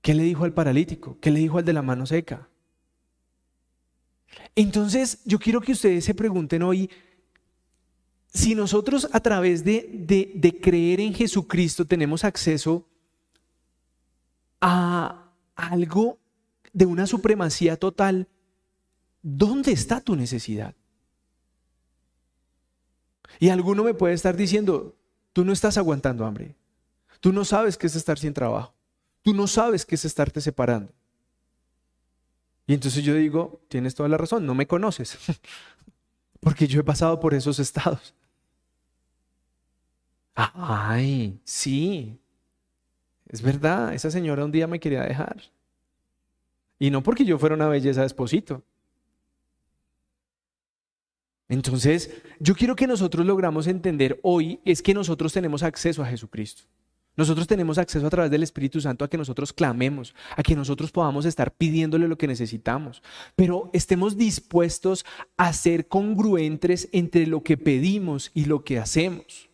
¿Qué 0.00 0.14
le 0.14 0.22
dijo 0.22 0.44
al 0.44 0.54
paralítico? 0.54 1.18
¿Qué 1.20 1.32
le 1.32 1.40
dijo 1.40 1.58
al 1.58 1.64
de 1.64 1.72
la 1.72 1.82
mano 1.82 2.06
seca? 2.06 2.48
Entonces, 4.54 5.18
yo 5.24 5.40
quiero 5.40 5.60
que 5.60 5.72
ustedes 5.72 6.04
se 6.04 6.14
pregunten 6.14 6.62
hoy, 6.62 6.88
si 8.28 8.54
nosotros 8.54 9.08
a 9.12 9.18
través 9.18 9.64
de, 9.64 9.90
de, 9.92 10.30
de 10.36 10.60
creer 10.60 11.00
en 11.00 11.12
Jesucristo 11.12 11.84
tenemos 11.84 12.22
acceso 12.22 12.86
a 14.60 15.28
algo 15.56 16.20
de 16.72 16.86
una 16.86 17.08
supremacía 17.08 17.76
total, 17.76 18.28
¿dónde 19.22 19.72
está 19.72 20.00
tu 20.00 20.14
necesidad? 20.14 20.76
Y 23.38 23.48
alguno 23.48 23.84
me 23.84 23.94
puede 23.94 24.14
estar 24.14 24.36
diciendo, 24.36 24.96
tú 25.32 25.44
no 25.44 25.52
estás 25.52 25.78
aguantando 25.78 26.24
hambre. 26.24 26.54
Tú 27.20 27.32
no 27.32 27.44
sabes 27.44 27.76
qué 27.76 27.86
es 27.86 27.96
estar 27.96 28.18
sin 28.18 28.34
trabajo. 28.34 28.74
Tú 29.22 29.34
no 29.34 29.46
sabes 29.46 29.86
qué 29.86 29.94
es 29.94 30.04
estarte 30.04 30.40
separando. 30.40 30.92
Y 32.66 32.74
entonces 32.74 33.04
yo 33.04 33.14
digo, 33.14 33.60
tienes 33.68 33.94
toda 33.94 34.08
la 34.08 34.16
razón, 34.16 34.46
no 34.46 34.54
me 34.54 34.66
conoces. 34.66 35.18
Porque 36.40 36.66
yo 36.66 36.80
he 36.80 36.84
pasado 36.84 37.18
por 37.20 37.34
esos 37.34 37.58
estados. 37.58 38.14
Ay, 40.34 41.40
sí. 41.44 42.20
Es 43.28 43.40
verdad, 43.40 43.94
esa 43.94 44.10
señora 44.10 44.44
un 44.44 44.52
día 44.52 44.66
me 44.66 44.80
quería 44.80 45.02
dejar. 45.02 45.42
Y 46.78 46.90
no 46.90 47.02
porque 47.02 47.24
yo 47.24 47.38
fuera 47.38 47.54
una 47.54 47.68
belleza 47.68 48.00
de 48.00 48.08
esposito. 48.08 48.62
Entonces, 51.48 52.10
yo 52.40 52.54
quiero 52.54 52.74
que 52.74 52.86
nosotros 52.86 53.26
logramos 53.26 53.66
entender 53.66 54.18
hoy 54.22 54.60
es 54.64 54.82
que 54.82 54.94
nosotros 54.94 55.32
tenemos 55.32 55.62
acceso 55.62 56.02
a 56.02 56.06
Jesucristo. 56.06 56.64
Nosotros 57.16 57.46
tenemos 57.46 57.78
acceso 57.78 58.06
a 58.06 58.10
través 58.10 58.30
del 58.30 58.42
Espíritu 58.42 58.80
Santo 58.80 59.04
a 59.04 59.08
que 59.08 59.18
nosotros 59.18 59.52
clamemos, 59.52 60.14
a 60.36 60.42
que 60.42 60.56
nosotros 60.56 60.90
podamos 60.90 61.24
estar 61.26 61.52
pidiéndole 61.52 62.08
lo 62.08 62.18
que 62.18 62.26
necesitamos, 62.26 63.02
pero 63.36 63.70
estemos 63.72 64.16
dispuestos 64.16 65.04
a 65.36 65.52
ser 65.52 65.86
congruentes 65.86 66.88
entre 66.92 67.26
lo 67.26 67.42
que 67.42 67.56
pedimos 67.56 68.32
y 68.34 68.46
lo 68.46 68.64
que 68.64 68.78
hacemos. 68.80 69.48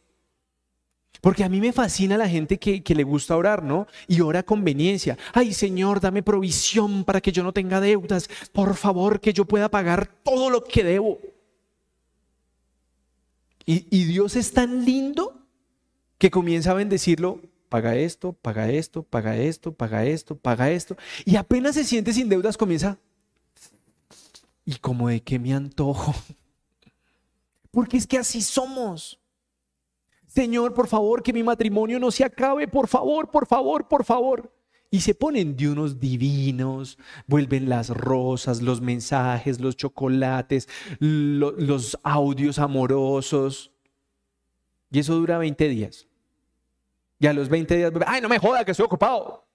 Porque 1.20 1.44
a 1.44 1.50
mí 1.50 1.60
me 1.60 1.72
fascina 1.72 2.16
la 2.16 2.28
gente 2.28 2.58
que, 2.58 2.82
le 2.94 3.02
gusta 3.02 3.36
orar, 3.36 3.62
¿no? 3.62 3.86
Y 4.08 4.22
ora 4.22 4.42
conveniencia. 4.42 5.18
Ay, 5.34 5.52
Señor, 5.52 6.00
dame 6.00 6.22
provisión 6.22 7.04
para 7.04 7.20
que 7.20 7.30
yo 7.30 7.42
no 7.42 7.52
tenga 7.52 7.80
deudas. 7.80 8.30
Por 8.52 8.74
favor, 8.74 9.20
que 9.20 9.34
yo 9.34 9.44
pueda 9.44 9.70
pagar 9.70 10.08
todo 10.24 10.48
lo 10.48 10.64
que 10.64 10.82
debo. 10.82 11.20
Y, 13.72 14.04
Dios 14.04 14.34
es 14.34 14.52
tan 14.52 14.84
lindo 14.84 15.46
que 16.18 16.28
comienza 16.28 16.72
a 16.72 16.74
bendecirlo 16.74 17.40
paga 17.68 17.94
esto, 17.94 18.32
paga 18.32 18.68
esto, 18.68 19.04
paga 19.04 19.36
esto, 19.36 19.72
paga 19.72 20.04
esto, 20.04 20.36
paga 20.36 20.70
esto. 20.72 20.96
Y 21.24 21.36
apenas 21.36 21.76
se 21.76 21.84
siente 21.84 22.12
sin 22.12 22.28
deudas, 22.28 22.56
comienza. 22.56 22.98
¿Y 24.64 24.74
como 24.74 25.08
de 25.08 25.22
qué 25.22 25.38
me 25.38 25.54
antojo? 25.54 26.12
Porque 27.70 27.96
es 27.96 28.08
que 28.08 28.18
así 28.18 28.42
somos. 28.42 29.20
Señor, 30.26 30.74
por 30.74 30.88
favor, 30.88 31.22
que 31.22 31.32
mi 31.32 31.44
matrimonio 31.44 32.00
no 32.00 32.10
se 32.10 32.24
acabe, 32.24 32.66
por 32.66 32.88
favor, 32.88 33.30
por 33.30 33.46
favor, 33.46 33.86
por 33.86 34.04
favor. 34.04 34.52
Y 34.90 35.00
se 35.02 35.14
ponen 35.14 35.56
de 35.56 35.68
unos 35.68 36.00
divinos, 36.00 36.98
vuelven 37.26 37.68
las 37.68 37.90
rosas, 37.90 38.60
los 38.60 38.80
mensajes, 38.80 39.60
los 39.60 39.76
chocolates, 39.76 40.68
los 40.98 41.96
audios 42.02 42.58
amorosos. 42.58 43.72
Y 44.90 44.98
eso 44.98 45.14
dura 45.14 45.38
20 45.38 45.68
días. 45.68 46.08
Y 47.20 47.26
a 47.28 47.32
los 47.32 47.48
20 47.48 47.76
días, 47.76 47.92
ay, 48.06 48.20
no 48.20 48.28
me 48.28 48.40
joda 48.40 48.64
que 48.64 48.72
estoy 48.72 48.86
ocupado. 48.86 49.46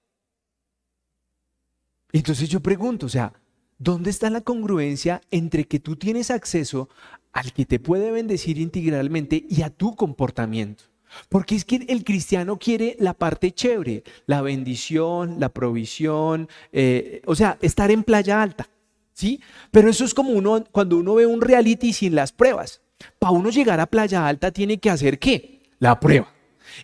Entonces 2.12 2.48
yo 2.48 2.60
pregunto, 2.60 3.04
o 3.04 3.10
sea, 3.10 3.34
¿dónde 3.78 4.08
está 4.08 4.30
la 4.30 4.40
congruencia 4.40 5.20
entre 5.30 5.64
que 5.64 5.80
tú 5.80 5.96
tienes 5.96 6.30
acceso 6.30 6.88
al 7.32 7.52
que 7.52 7.66
te 7.66 7.78
puede 7.78 8.10
bendecir 8.10 8.56
integralmente 8.56 9.44
y 9.50 9.60
a 9.62 9.68
tu 9.68 9.94
comportamiento? 9.96 10.84
Porque 11.28 11.54
es 11.54 11.64
que 11.64 11.84
el 11.88 12.04
cristiano 12.04 12.58
quiere 12.58 12.96
la 12.98 13.14
parte 13.14 13.52
chévere, 13.52 14.02
la 14.26 14.42
bendición, 14.42 15.36
la 15.38 15.48
provisión, 15.48 16.48
eh, 16.72 17.22
o 17.26 17.34
sea, 17.34 17.58
estar 17.60 17.90
en 17.90 18.02
playa 18.04 18.42
alta, 18.42 18.68
¿sí? 19.12 19.40
Pero 19.70 19.90
eso 19.90 20.04
es 20.04 20.14
como 20.14 20.30
uno, 20.30 20.64
cuando 20.70 20.96
uno 20.96 21.14
ve 21.14 21.26
un 21.26 21.40
reality 21.40 21.92
sin 21.92 22.14
las 22.14 22.32
pruebas. 22.32 22.80
Para 23.18 23.32
uno 23.32 23.50
llegar 23.50 23.80
a 23.80 23.86
playa 23.86 24.26
alta 24.26 24.50
tiene 24.50 24.78
que 24.78 24.90
hacer 24.90 25.18
qué? 25.18 25.60
La 25.78 26.00
prueba. 26.00 26.32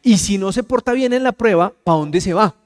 Y 0.02 0.18
si 0.18 0.38
no 0.38 0.52
se 0.52 0.62
porta 0.62 0.92
bien 0.92 1.12
en 1.12 1.22
la 1.22 1.32
prueba, 1.32 1.72
¿para 1.84 1.98
dónde 1.98 2.20
se 2.20 2.34
va? 2.34 2.56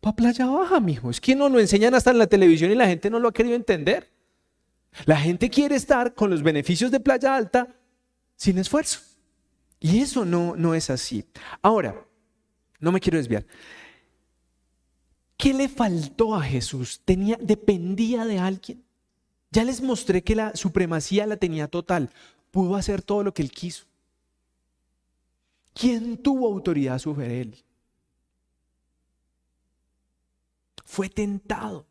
Para 0.00 0.16
playa 0.16 0.46
baja, 0.46 0.80
mijo. 0.80 1.10
Es 1.10 1.20
que 1.20 1.36
no 1.36 1.48
lo 1.48 1.60
enseñan 1.60 1.94
hasta 1.94 2.10
en 2.10 2.18
la 2.18 2.26
televisión 2.26 2.70
y 2.70 2.74
la 2.74 2.86
gente 2.86 3.10
no 3.10 3.18
lo 3.18 3.28
ha 3.28 3.32
querido 3.32 3.54
entender. 3.54 4.10
La 5.06 5.16
gente 5.16 5.48
quiere 5.48 5.76
estar 5.76 6.14
con 6.14 6.30
los 6.30 6.42
beneficios 6.42 6.90
de 6.90 7.00
playa 7.00 7.34
alta 7.34 7.68
sin 8.36 8.58
esfuerzo. 8.58 9.00
Y 9.84 9.98
eso 9.98 10.24
no, 10.24 10.54
no 10.54 10.74
es 10.74 10.90
así. 10.90 11.24
Ahora, 11.60 12.06
no 12.78 12.92
me 12.92 13.00
quiero 13.00 13.18
desviar. 13.18 13.44
¿Qué 15.36 15.52
le 15.52 15.68
faltó 15.68 16.36
a 16.36 16.42
Jesús? 16.42 17.00
Tenía, 17.04 17.36
dependía 17.40 18.24
de 18.24 18.38
alguien. 18.38 18.84
Ya 19.50 19.64
les 19.64 19.82
mostré 19.82 20.22
que 20.22 20.36
la 20.36 20.54
supremacía 20.54 21.26
la 21.26 21.36
tenía 21.36 21.66
total. 21.66 22.10
Pudo 22.52 22.76
hacer 22.76 23.02
todo 23.02 23.24
lo 23.24 23.34
que 23.34 23.42
él 23.42 23.50
quiso. 23.50 23.86
¿Quién 25.74 26.16
tuvo 26.16 26.46
autoridad 26.46 27.00
sobre 27.00 27.40
él? 27.40 27.56
Fue 30.84 31.08
tentado. 31.08 31.86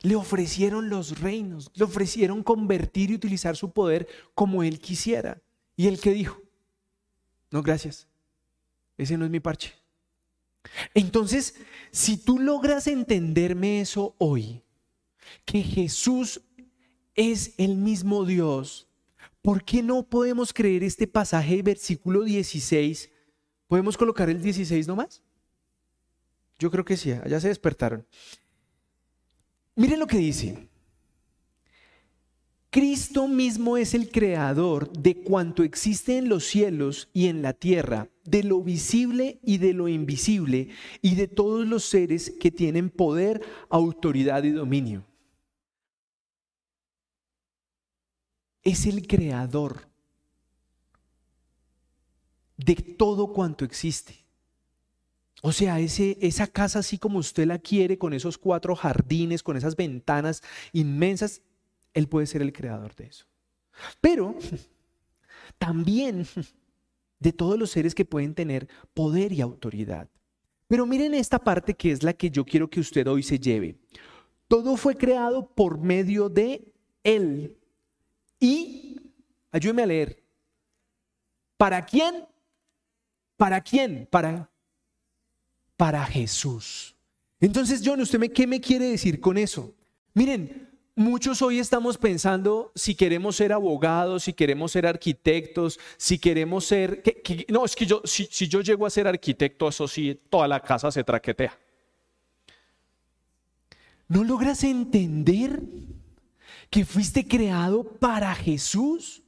Le 0.00 0.14
ofrecieron 0.14 0.88
los 0.88 1.20
reinos, 1.20 1.70
le 1.74 1.84
ofrecieron 1.84 2.42
convertir 2.42 3.10
y 3.10 3.16
utilizar 3.16 3.54
su 3.54 3.70
poder 3.70 4.08
como 4.34 4.62
él 4.62 4.78
quisiera. 4.78 5.42
¿Y 5.78 5.86
él 5.86 5.98
qué 5.98 6.10
dijo? 6.10 6.42
No, 7.50 7.62
gracias. 7.62 8.06
Ese 8.98 9.16
no 9.16 9.24
es 9.24 9.30
mi 9.30 9.40
parche. 9.40 9.72
Entonces, 10.92 11.54
si 11.90 12.18
tú 12.18 12.38
logras 12.38 12.86
entenderme 12.86 13.80
eso 13.80 14.14
hoy, 14.18 14.62
que 15.46 15.62
Jesús 15.62 16.42
es 17.14 17.54
el 17.56 17.76
mismo 17.76 18.26
Dios 18.26 18.88
¿Por 19.48 19.64
qué 19.64 19.82
no 19.82 20.02
podemos 20.02 20.52
creer 20.52 20.84
este 20.84 21.06
pasaje, 21.06 21.62
versículo 21.62 22.22
16? 22.22 23.10
¿Podemos 23.66 23.96
colocar 23.96 24.28
el 24.28 24.42
16 24.42 24.86
nomás? 24.86 25.22
Yo 26.58 26.70
creo 26.70 26.84
que 26.84 26.98
sí, 26.98 27.12
allá 27.12 27.40
se 27.40 27.48
despertaron. 27.48 28.06
Miren 29.76 30.00
lo 30.00 30.06
que 30.06 30.18
dice. 30.18 30.67
Cristo 32.70 33.28
mismo 33.28 33.76
es 33.76 33.94
el 33.94 34.10
creador 34.10 34.92
de 34.92 35.22
cuanto 35.22 35.62
existe 35.62 36.18
en 36.18 36.28
los 36.28 36.44
cielos 36.44 37.08
y 37.12 37.28
en 37.28 37.40
la 37.40 37.54
tierra, 37.54 38.08
de 38.24 38.42
lo 38.42 38.62
visible 38.62 39.40
y 39.42 39.58
de 39.58 39.72
lo 39.72 39.88
invisible, 39.88 40.68
y 41.00 41.14
de 41.14 41.28
todos 41.28 41.66
los 41.66 41.84
seres 41.84 42.34
que 42.38 42.50
tienen 42.50 42.90
poder, 42.90 43.40
autoridad 43.70 44.44
y 44.44 44.50
dominio. 44.50 45.08
es 48.70 48.86
el 48.86 49.06
creador 49.06 49.88
de 52.56 52.74
todo 52.74 53.32
cuanto 53.32 53.64
existe. 53.64 54.26
O 55.40 55.52
sea, 55.52 55.78
ese, 55.78 56.18
esa 56.20 56.48
casa 56.48 56.80
así 56.80 56.98
como 56.98 57.18
usted 57.20 57.46
la 57.46 57.58
quiere, 57.58 57.96
con 57.96 58.12
esos 58.12 58.36
cuatro 58.36 58.74
jardines, 58.74 59.42
con 59.42 59.56
esas 59.56 59.76
ventanas 59.76 60.42
inmensas, 60.72 61.42
Él 61.98 62.08
puede 62.08 62.28
ser 62.28 62.42
el 62.42 62.52
creador 62.52 62.94
de 62.94 63.06
eso. 63.06 63.26
Pero 64.00 64.36
también 65.58 66.24
de 67.18 67.32
todos 67.32 67.58
los 67.58 67.70
seres 67.70 67.92
que 67.92 68.04
pueden 68.04 68.36
tener 68.36 68.68
poder 68.94 69.32
y 69.32 69.40
autoridad. 69.40 70.08
Pero 70.68 70.86
miren 70.86 71.12
esta 71.12 71.40
parte 71.40 71.74
que 71.74 71.90
es 71.90 72.04
la 72.04 72.12
que 72.12 72.30
yo 72.30 72.44
quiero 72.44 72.70
que 72.70 72.78
usted 72.78 73.04
hoy 73.08 73.24
se 73.24 73.40
lleve. 73.40 73.80
Todo 74.46 74.76
fue 74.76 74.94
creado 74.94 75.52
por 75.52 75.78
medio 75.78 76.28
de 76.28 76.72
Él 77.02 77.56
y, 78.38 79.00
ayúdeme 79.50 79.82
a 79.82 79.86
leer, 79.86 80.22
¿para 81.56 81.84
quién? 81.84 82.28
¿Para 83.36 83.60
quién? 83.60 84.06
Para, 84.08 84.48
para 85.76 86.04
Jesús. 86.04 86.94
Entonces, 87.40 87.82
John, 87.84 88.00
¿usted 88.00 88.20
me, 88.20 88.30
qué 88.30 88.46
me 88.46 88.60
quiere 88.60 88.86
decir 88.86 89.18
con 89.18 89.36
eso? 89.36 89.74
Miren, 90.14 90.67
muchos 90.98 91.40
hoy 91.40 91.58
estamos 91.58 91.96
pensando 91.96 92.72
si 92.74 92.94
queremos 92.94 93.36
ser 93.36 93.52
abogados, 93.52 94.24
si 94.24 94.32
queremos 94.32 94.72
ser 94.72 94.86
arquitectos, 94.86 95.78
si 95.96 96.18
queremos 96.18 96.66
ser... 96.66 97.02
no, 97.48 97.64
es 97.64 97.74
que 97.74 97.86
yo, 97.86 98.02
si, 98.04 98.26
yo 98.26 98.60
llego 98.60 98.84
a 98.84 98.90
ser 98.90 99.08
arquitecto, 99.08 99.68
eso 99.68 99.88
sí, 99.88 100.20
toda 100.28 100.46
la 100.46 100.60
casa 100.60 100.90
se 100.90 101.02
traquetea. 101.02 101.58
¿No 104.08 104.24
logras 104.24 104.64
entender 104.64 105.62
que 106.70 106.84
fuiste 106.84 107.26
creado 107.26 107.84
para 107.84 108.34
Jesús. 108.34 109.22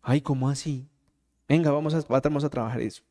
Ay, 0.00 0.20
¿cómo 0.20 0.48
así? 0.48 0.88
Venga, 1.48 1.70
vamos 1.70 1.94
a, 1.94 2.20
vamos 2.20 2.44
a 2.44 2.50
trabajar 2.50 2.80
eso. 2.80 3.02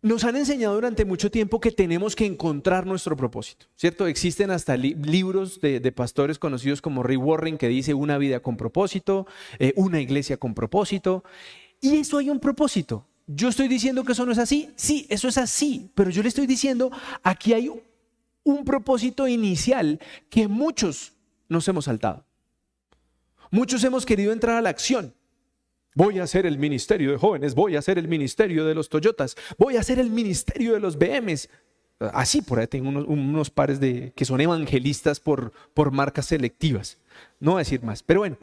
Nos 0.00 0.22
han 0.22 0.36
enseñado 0.36 0.74
durante 0.74 1.04
mucho 1.04 1.28
tiempo 1.28 1.60
que 1.60 1.72
tenemos 1.72 2.14
que 2.14 2.24
encontrar 2.24 2.86
nuestro 2.86 3.16
propósito, 3.16 3.66
¿cierto? 3.74 4.06
Existen 4.06 4.52
hasta 4.52 4.76
libros 4.76 5.60
de, 5.60 5.80
pastores 5.90 6.38
conocidos 6.38 6.80
como 6.80 7.02
Rick 7.02 7.20
Warren 7.20 7.58
que 7.58 7.66
dice 7.66 7.94
una 7.94 8.16
vida 8.16 8.38
con 8.40 8.56
propósito, 8.56 9.26
eh, 9.58 9.72
una 9.74 10.00
iglesia 10.00 10.36
con 10.36 10.54
propósito, 10.54 11.24
y 11.80 11.96
eso 11.96 12.18
hay 12.18 12.30
un 12.30 12.38
propósito. 12.38 13.06
Yo 13.26 13.48
estoy 13.48 13.66
diciendo 13.66 14.04
que 14.04 14.12
eso 14.12 14.24
no 14.24 14.30
es 14.30 14.38
así, 14.38 14.70
sí, 14.76 15.06
eso 15.10 15.26
es 15.26 15.36
así, 15.36 15.90
pero 15.96 16.10
yo 16.10 16.22
le 16.22 16.28
estoy 16.28 16.46
diciendo, 16.46 16.92
aquí 17.24 17.52
hay 17.52 17.68
un 18.44 18.64
propósito 18.64 19.26
inicial 19.26 19.98
que 20.30 20.46
muchos 20.46 21.12
nos 21.48 21.66
hemos 21.66 21.86
saltado. 21.86 22.24
Muchos 23.50 23.82
hemos 23.82 24.06
querido 24.06 24.32
entrar 24.32 24.56
a 24.56 24.62
la 24.62 24.70
acción. 24.70 25.14
Voy 25.98 26.20
a 26.20 26.22
hacer 26.22 26.46
el 26.46 26.58
ministerio 26.58 27.10
de 27.10 27.16
jóvenes, 27.16 27.56
voy 27.56 27.74
a 27.74 27.80
hacer 27.80 27.98
el 27.98 28.06
ministerio 28.06 28.64
de 28.64 28.72
los 28.72 28.88
Toyotas, 28.88 29.34
voy 29.58 29.76
a 29.76 29.80
hacer 29.80 29.98
el 29.98 30.10
ministerio 30.10 30.74
de 30.74 30.78
los 30.78 30.96
BMs. 30.96 31.48
Así 31.98 32.40
por 32.40 32.60
ahí 32.60 32.68
tengo 32.68 32.88
unos, 32.88 33.50
pares 33.50 33.80
de 33.80 34.12
que 34.14 34.24
son 34.24 34.40
evangelistas 34.40 35.18
por, 35.18 35.52
por 35.74 35.90
marcas 35.90 36.26
selectivas. 36.26 36.98
No 37.40 37.50
voy 37.50 37.58
a 37.58 37.64
decir 37.64 37.82
más, 37.82 38.04
pero 38.04 38.20
bueno. 38.20 38.38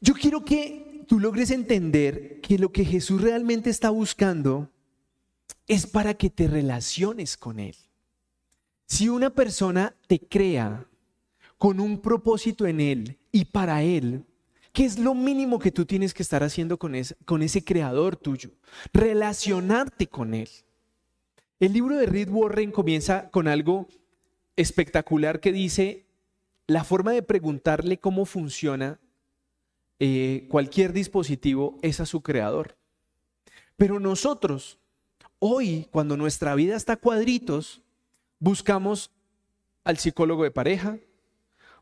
Yo 0.00 0.14
quiero 0.14 0.44
que 0.44 1.04
tú 1.08 1.18
logres 1.18 1.50
entender 1.50 2.40
que 2.40 2.60
lo 2.60 2.70
que 2.70 2.84
Jesús 2.84 3.20
realmente 3.20 3.68
está 3.68 3.90
buscando 3.90 4.70
es 5.66 5.88
para 5.88 6.14
que 6.14 6.30
te 6.30 6.46
relaciones 6.46 7.36
con 7.36 7.58
Él. 7.58 7.74
Si 8.86 9.08
una 9.08 9.30
persona 9.30 9.96
te 10.06 10.20
crea 10.20 10.86
con 11.58 11.80
un 11.80 12.00
propósito 12.00 12.68
en 12.68 12.78
Él 12.78 13.18
y 13.32 13.46
para 13.46 13.82
Él, 13.82 14.24
¿qué 14.74 14.84
es 14.84 14.98
lo 14.98 15.14
mínimo 15.14 15.58
que 15.58 15.70
tú 15.70 15.86
tienes 15.86 16.12
que 16.12 16.22
estar 16.22 16.42
haciendo 16.42 16.78
con 16.78 16.94
ese, 16.94 17.14
con 17.24 17.42
ese 17.42 17.64
creador 17.64 18.16
tuyo? 18.16 18.50
Relacionarte 18.92 20.08
con 20.08 20.34
Él. 20.34 20.50
El 21.60 21.72
libro 21.72 21.96
de 21.96 22.06
Reed 22.06 22.28
Warren 22.28 22.72
comienza 22.72 23.30
con 23.30 23.48
algo 23.48 23.86
espectacular 24.56 25.40
que 25.40 25.52
dice, 25.52 26.04
la 26.66 26.82
forma 26.82 27.12
de 27.12 27.22
preguntarle 27.22 27.98
cómo 27.98 28.26
funciona 28.26 28.98
eh, 30.00 30.46
cualquier 30.50 30.92
dispositivo 30.92 31.78
es 31.80 32.00
a 32.00 32.06
su 32.06 32.22
creador. 32.22 32.76
Pero 33.76 34.00
nosotros, 34.00 34.78
hoy, 35.38 35.86
cuando 35.92 36.16
nuestra 36.16 36.54
vida 36.56 36.74
está 36.74 36.96
cuadritos, 36.96 37.80
buscamos 38.40 39.12
al 39.84 39.98
psicólogo 39.98 40.42
de 40.42 40.50
pareja, 40.50 40.98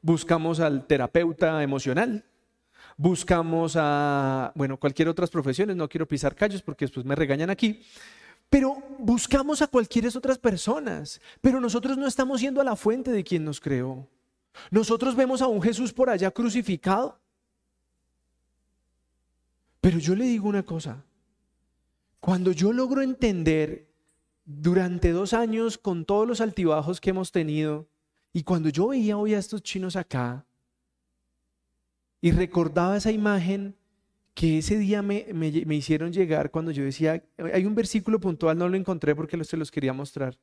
buscamos 0.02 0.60
al 0.60 0.86
terapeuta 0.86 1.62
emocional, 1.62 2.26
buscamos 2.96 3.76
a, 3.76 4.52
bueno, 4.54 4.78
cualquier 4.78 5.08
otras 5.08 5.30
profesiones, 5.30 5.76
no 5.76 5.88
quiero 5.88 6.06
pisar 6.06 6.34
callos 6.34 6.62
porque 6.62 6.84
después 6.84 7.06
me 7.06 7.14
regañan 7.14 7.50
aquí, 7.50 7.82
pero 8.48 8.82
buscamos 8.98 9.62
a 9.62 9.66
cualquier 9.66 10.06
otras 10.16 10.38
personas, 10.38 11.20
pero 11.40 11.60
nosotros 11.60 11.96
no 11.96 12.06
estamos 12.06 12.40
yendo 12.40 12.60
a 12.60 12.64
la 12.64 12.76
fuente 12.76 13.10
de 13.10 13.24
quien 13.24 13.44
nos 13.44 13.60
creó. 13.60 14.06
Nosotros 14.70 15.16
vemos 15.16 15.40
a 15.40 15.46
un 15.46 15.62
Jesús 15.62 15.92
por 15.92 16.10
allá 16.10 16.30
crucificado. 16.30 17.18
Pero 19.80 19.98
yo 19.98 20.14
le 20.14 20.24
digo 20.24 20.48
una 20.48 20.62
cosa, 20.62 21.02
cuando 22.20 22.52
yo 22.52 22.72
logro 22.72 23.02
entender 23.02 23.88
durante 24.44 25.10
dos 25.10 25.32
años 25.32 25.78
con 25.78 26.04
todos 26.04 26.28
los 26.28 26.40
altibajos 26.40 27.00
que 27.00 27.10
hemos 27.10 27.32
tenido, 27.32 27.88
y 28.32 28.44
cuando 28.44 28.68
yo 28.68 28.88
veía 28.88 29.16
hoy 29.16 29.34
a 29.34 29.38
estos 29.38 29.62
chinos 29.62 29.96
acá 29.96 30.46
y 32.22 32.30
recordaba 32.30 32.96
esa 32.96 33.10
imagen 33.10 33.74
que 34.32 34.58
ese 34.58 34.78
día 34.78 35.02
me, 35.02 35.26
hicieron 35.74 36.12
llegar 36.12 36.50
cuando 36.50 36.70
yo 36.70 36.84
decía, 36.84 37.22
hay 37.52 37.66
un 37.66 37.74
versículo 37.74 38.20
puntual, 38.20 38.56
no 38.56 38.68
lo 38.68 38.76
encontré 38.76 39.14
porque 39.14 39.42
se 39.44 39.58
los 39.58 39.70
quería 39.70 39.92
mostrar, 39.92 40.38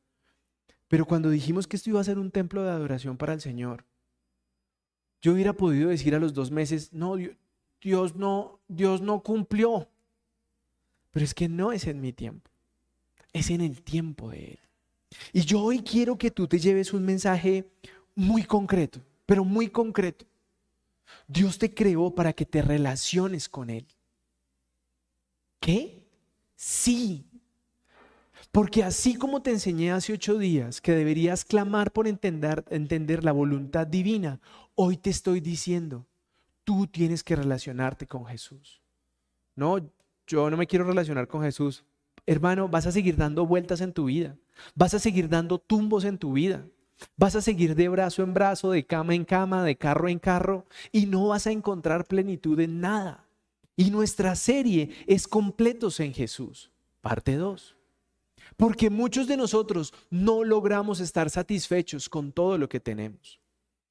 pero 0.90 1.06
cuando 1.06 1.30
dijimos 1.30 1.68
que 1.68 1.78
esto 1.78 1.90
iba 1.90 2.02
a 2.02 2.04
ser 2.04 2.20
un 2.20 2.30
templo 2.30 2.64
de 2.64 2.70
adoración 2.70 3.18
para 3.18 3.34
el 3.34 3.42
Señor, 3.42 3.86
yo 5.22 5.34
hubiera 5.34 5.54
podido 5.54 5.90
decir 5.90 6.14
a 6.14 6.20
los 6.20 6.34
dos 6.34 6.52
meses, 6.52 6.94
no, 6.94 7.16
Dios 7.82 8.16
no, 8.16 8.60
Dios 8.68 9.02
no 9.02 9.24
cumplió, 9.24 9.88
pero 11.12 11.24
es 11.24 11.34
que 11.34 11.48
no 11.48 11.72
es 11.72 11.88
en 11.88 12.02
mi 12.02 12.12
tiempo, 12.12 12.52
es 13.32 13.50
en 13.50 13.62
el 13.62 13.82
tiempo 13.82 14.30
de 14.30 14.52
Él. 14.52 14.60
Y 15.34 15.42
yo 15.42 15.62
hoy 15.62 15.80
quiero 15.80 16.18
que 16.18 16.30
tú 16.30 16.46
te 16.48 16.60
lleves 16.60 16.94
un 16.94 17.06
mensaje 17.06 17.68
muy 18.16 18.44
concreto, 18.44 19.02
pero 19.26 19.44
muy 19.44 19.70
concreto. 19.70 20.29
Dios 21.28 21.58
te 21.58 21.74
creó 21.74 22.14
para 22.16 22.34
que 22.34 22.46
te 22.46 22.62
relaciones 22.62 23.50
con 23.50 23.70
Él. 23.70 23.88
¿Qué? 25.60 26.08
Sí. 26.56 27.26
Porque 28.52 28.84
así 28.84 29.16
como 29.16 29.42
te 29.42 29.52
enseñé 29.52 29.92
hace 29.92 30.14
ocho 30.14 30.38
días 30.38 30.82
que 30.82 30.94
deberías 30.94 31.46
clamar 31.46 31.92
por 31.92 32.08
entender, 32.08 32.66
entender 32.70 33.24
la 33.24 33.32
voluntad 33.32 33.86
divina, 33.86 34.40
hoy 34.76 34.98
te 34.98 35.10
estoy 35.10 35.40
diciendo, 35.40 36.08
tú 36.64 36.88
tienes 36.88 37.24
que 37.24 37.36
relacionarte 37.36 38.08
con 38.08 38.26
Jesús. 38.26 38.82
No, 39.56 39.78
yo 40.26 40.50
no 40.50 40.58
me 40.58 40.68
quiero 40.68 40.86
relacionar 40.86 41.28
con 41.28 41.44
Jesús. 41.44 41.84
Hermano, 42.26 42.68
vas 42.68 42.88
a 42.88 42.92
seguir 42.92 43.16
dando 43.18 43.46
vueltas 43.46 43.82
en 43.82 43.94
tu 43.94 44.06
vida. 44.06 44.38
Vas 44.76 44.94
a 44.94 45.00
seguir 45.00 45.30
dando 45.30 45.60
tumbos 45.60 46.04
en 46.04 46.18
tu 46.18 46.34
vida. 46.34 46.66
Vas 47.16 47.36
a 47.36 47.42
seguir 47.42 47.76
de 47.76 47.90
brazo 47.90 48.24
en 48.24 48.34
brazo, 48.34 48.72
de 48.72 48.86
cama 48.86 49.16
en 49.16 49.26
cama, 49.26 49.64
de 49.64 49.78
carro 49.78 50.10
en 50.10 50.20
carro 50.20 50.66
y 50.92 51.06
no 51.06 51.28
vas 51.30 51.48
a 51.48 51.52
encontrar 51.52 52.06
plenitud 52.06 52.60
en 52.60 52.82
nada. 52.82 53.26
Y 53.76 53.92
nuestra 53.92 54.36
serie 54.36 54.90
es 55.08 55.28
Completos 55.28 56.00
en 56.00 56.14
Jesús, 56.14 56.72
parte 57.02 57.36
2. 57.36 57.78
Porque 58.58 58.90
muchos 58.90 59.28
de 59.28 59.38
nosotros 59.38 59.94
no 60.10 60.44
logramos 60.44 61.00
estar 61.00 61.30
satisfechos 61.30 62.10
con 62.10 62.32
todo 62.32 62.58
lo 62.58 62.68
que 62.68 62.80
tenemos. 62.80 63.40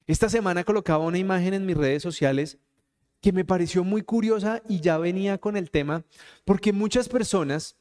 Esta 0.05 0.29
semana 0.29 0.63
colocaba 0.63 1.05
una 1.05 1.17
imagen 1.17 1.53
en 1.53 1.65
mis 1.65 1.77
redes 1.77 2.03
sociales 2.03 2.57
que 3.21 3.31
me 3.31 3.45
pareció 3.45 3.83
muy 3.83 4.01
curiosa 4.01 4.61
y 4.67 4.79
ya 4.79 4.97
venía 4.97 5.37
con 5.37 5.57
el 5.57 5.71
tema, 5.71 6.03
porque 6.45 6.71
muchas 6.73 7.09
personas 7.09 7.75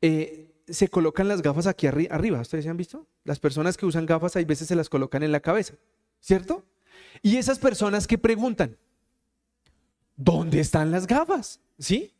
eh, 0.00 0.52
se 0.70 0.88
colocan 0.88 1.28
las 1.28 1.42
gafas 1.42 1.66
aquí 1.66 1.86
arriba. 1.86 2.40
¿Ustedes 2.40 2.64
se 2.64 2.70
han 2.70 2.76
visto? 2.76 3.06
Las 3.24 3.38
personas 3.38 3.76
que 3.76 3.86
usan 3.86 4.06
gafas 4.06 4.36
hay 4.36 4.44
veces 4.44 4.68
se 4.68 4.76
las 4.76 4.88
colocan 4.88 5.22
en 5.22 5.32
la 5.32 5.40
cabeza, 5.40 5.74
¿cierto? 6.20 6.64
Y 7.22 7.36
esas 7.36 7.58
personas 7.58 8.06
que 8.06 8.18
preguntan, 8.18 8.76
¿dónde 10.16 10.60
están 10.60 10.90
las 10.90 11.06
gafas? 11.06 11.60
¿Sí? 11.78 12.12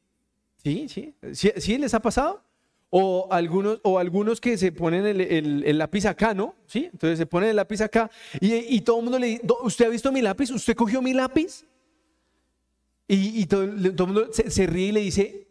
¿Sí? 0.63 0.89
¿Sí? 0.89 1.15
¿Sí, 1.33 1.79
les 1.79 1.95
ha 1.95 2.01
pasado? 2.01 2.43
O 2.91 3.29
algunos, 3.31 3.81
o 3.83 3.99
algunos 3.99 4.41
que 4.41 4.57
se 4.57 4.73
ponen 4.73 5.05
el, 5.05 5.79
lápiz 5.79 6.07
acá, 6.07 6.33
¿no? 6.33 6.55
¿Sí? 6.67 6.89
Entonces 6.91 7.19
se 7.19 7.27
ponen 7.27 7.51
el 7.51 7.57
lápiz 7.57 7.83
acá 7.83 8.11
y, 8.41 8.81
todo 8.81 8.99
el 8.99 9.03
mundo 9.05 9.19
le 9.19 9.27
dice, 9.27 9.43
¿usted 9.63 9.87
ha 9.87 9.91
visto 9.91 10.11
mi 10.11 10.23
lápiz? 10.23 10.51
¿Usted 10.51 10.75
cogió 10.75 11.03
mi 11.03 11.13
lápiz? 11.13 11.67
Y, 13.07 13.47
todo, 13.47 13.63
el 13.63 13.95
mundo 13.95 14.29
se 14.33 14.67
ríe 14.67 14.89
y 14.89 14.93
le 14.93 15.01
dice, 15.01 15.48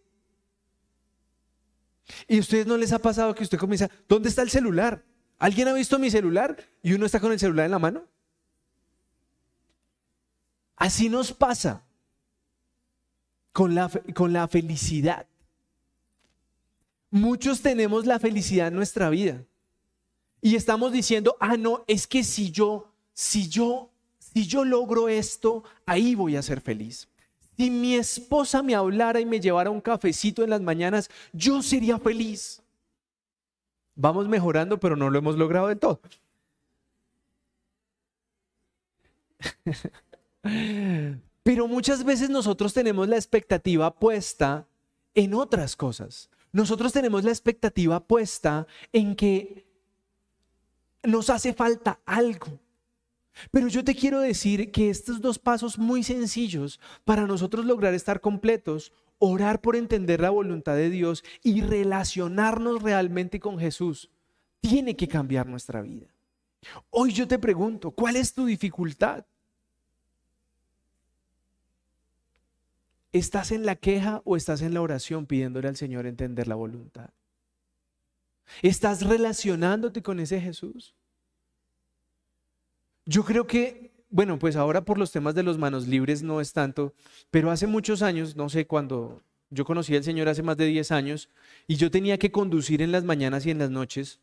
¿Y 2.27 2.37
a 2.37 2.39
ustedes 2.39 2.67
no 2.67 2.77
les 2.77 2.91
ha 2.91 2.99
pasado 2.99 3.35
que 3.35 3.43
usted 3.43 3.57
comienza, 3.57 3.89
¿dónde 4.07 4.29
está 4.29 4.41
el 4.41 4.49
celular? 4.49 5.03
¿Alguien 5.39 5.67
ha 5.67 5.73
visto 5.73 5.99
mi 5.99 6.09
celular? 6.09 6.57
Y 6.81 6.93
uno 6.93 7.05
está 7.05 7.19
con 7.19 7.31
el 7.31 7.39
celular 7.39 7.65
en 7.65 7.71
la 7.71 7.79
mano. 7.79 8.05
Así 10.75 11.09
nos 11.09 11.33
pasa 11.33 11.83
con 13.51 13.75
la, 13.75 13.89
con 14.13 14.33
la 14.33 14.47
felicidad. 14.47 15.27
Muchos 17.09 17.61
tenemos 17.61 18.05
la 18.05 18.19
felicidad 18.19 18.67
en 18.67 18.75
nuestra 18.75 19.09
vida. 19.09 19.43
Y 20.41 20.55
estamos 20.55 20.91
diciendo, 20.91 21.35
ah, 21.39 21.57
no, 21.57 21.83
es 21.87 22.05
que 22.05 22.23
si 22.23 22.51
yo, 22.51 22.93
si 23.13 23.49
yo, 23.49 23.91
si 24.19 24.45
yo 24.45 24.63
logro 24.63 25.09
esto, 25.09 25.63
ahí 25.85 26.13
voy 26.13 26.35
a 26.35 26.43
ser 26.43 26.61
feliz. 26.61 27.07
Si 27.57 27.71
mi 27.71 27.95
esposa 27.95 28.61
me 28.61 28.75
hablara 28.75 29.19
y 29.19 29.25
me 29.25 29.39
llevara 29.39 29.71
un 29.71 29.81
cafecito 29.81 30.43
en 30.43 30.51
las 30.51 30.61
mañanas, 30.61 31.09
yo 31.33 31.63
sería 31.63 31.97
feliz. 31.97 32.61
Vamos 33.95 34.27
mejorando, 34.27 34.79
pero 34.79 34.95
no 34.95 35.09
lo 35.09 35.17
hemos 35.17 35.35
logrado 35.37 35.67
del 35.67 35.79
todo. 35.79 35.99
Pero 41.43 41.67
muchas 41.67 42.03
veces 42.03 42.29
nosotros 42.29 42.73
tenemos 42.73 43.07
la 43.07 43.15
expectativa 43.15 43.93
puesta 43.95 44.67
en 45.15 45.33
otras 45.33 45.75
cosas. 45.75 46.29
Nosotros 46.51 46.91
tenemos 46.91 47.23
la 47.23 47.31
expectativa 47.31 48.01
puesta 48.05 48.67
en 48.91 49.15
que 49.15 49.65
nos 51.03 51.29
hace 51.29 51.53
falta 51.53 51.99
algo. 52.05 52.59
Pero 53.51 53.67
yo 53.67 53.83
te 53.83 53.95
quiero 53.95 54.19
decir 54.19 54.71
que 54.71 54.89
estos 54.89 55.21
dos 55.21 55.39
pasos 55.39 55.77
muy 55.77 56.03
sencillos 56.03 56.79
para 57.05 57.27
nosotros 57.27 57.65
lograr 57.65 57.93
estar 57.93 58.21
completos, 58.21 58.91
orar 59.19 59.61
por 59.61 59.75
entender 59.75 60.21
la 60.21 60.29
voluntad 60.29 60.75
de 60.75 60.89
Dios 60.89 61.23
y 61.43 61.61
relacionarnos 61.61 62.81
realmente 62.81 63.39
con 63.39 63.59
Jesús, 63.59 64.09
tiene 64.61 64.95
que 64.95 65.07
cambiar 65.07 65.47
nuestra 65.47 65.81
vida. 65.81 66.07
Hoy 66.89 67.13
yo 67.13 67.27
te 67.27 67.39
pregunto, 67.39 67.91
¿cuál 67.91 68.15
es 68.15 68.33
tu 68.33 68.45
dificultad? 68.45 69.25
¿Estás 73.13 73.51
en 73.51 73.65
la 73.65 73.75
queja 73.75 74.21
o 74.25 74.35
estás 74.35 74.61
en 74.61 74.73
la 74.73 74.81
oración 74.81 75.25
pidiéndole 75.25 75.67
al 75.67 75.77
Señor 75.77 76.05
entender 76.05 76.47
la 76.47 76.55
voluntad? 76.55 77.09
¿Estás 78.61 79.05
relacionándote 79.05 80.01
con 80.01 80.19
ese 80.19 80.39
Jesús? 80.41 80.96
Yo 83.07 83.23
creo 83.23 83.47
que, 83.47 83.93
bueno, 84.09 84.37
pues 84.37 84.57
ahora 84.57 84.83
por 84.83 84.97
los 84.97 85.13
temas 85.13 85.33
de 85.33 85.41
los 85.41 85.57
manos 85.57 85.87
libres 85.87 86.23
no 86.23 86.41
es 86.41 86.51
tanto, 86.51 86.93
pero 87.31 87.51
hace 87.51 87.65
muchos 87.65 88.01
años, 88.01 88.35
no 88.35 88.49
sé, 88.49 88.67
cuando 88.67 89.23
yo 89.49 89.63
conocí 89.63 89.95
al 89.95 90.03
Señor 90.03 90.27
hace 90.27 90.43
más 90.43 90.57
de 90.57 90.65
10 90.65 90.91
años 90.91 91.29
y 91.67 91.77
yo 91.77 91.89
tenía 91.89 92.17
que 92.19 92.33
conducir 92.33 92.81
en 92.81 92.91
las 92.91 93.05
mañanas 93.05 93.45
y 93.45 93.51
en 93.51 93.59
las 93.59 93.69
noches, 93.69 94.19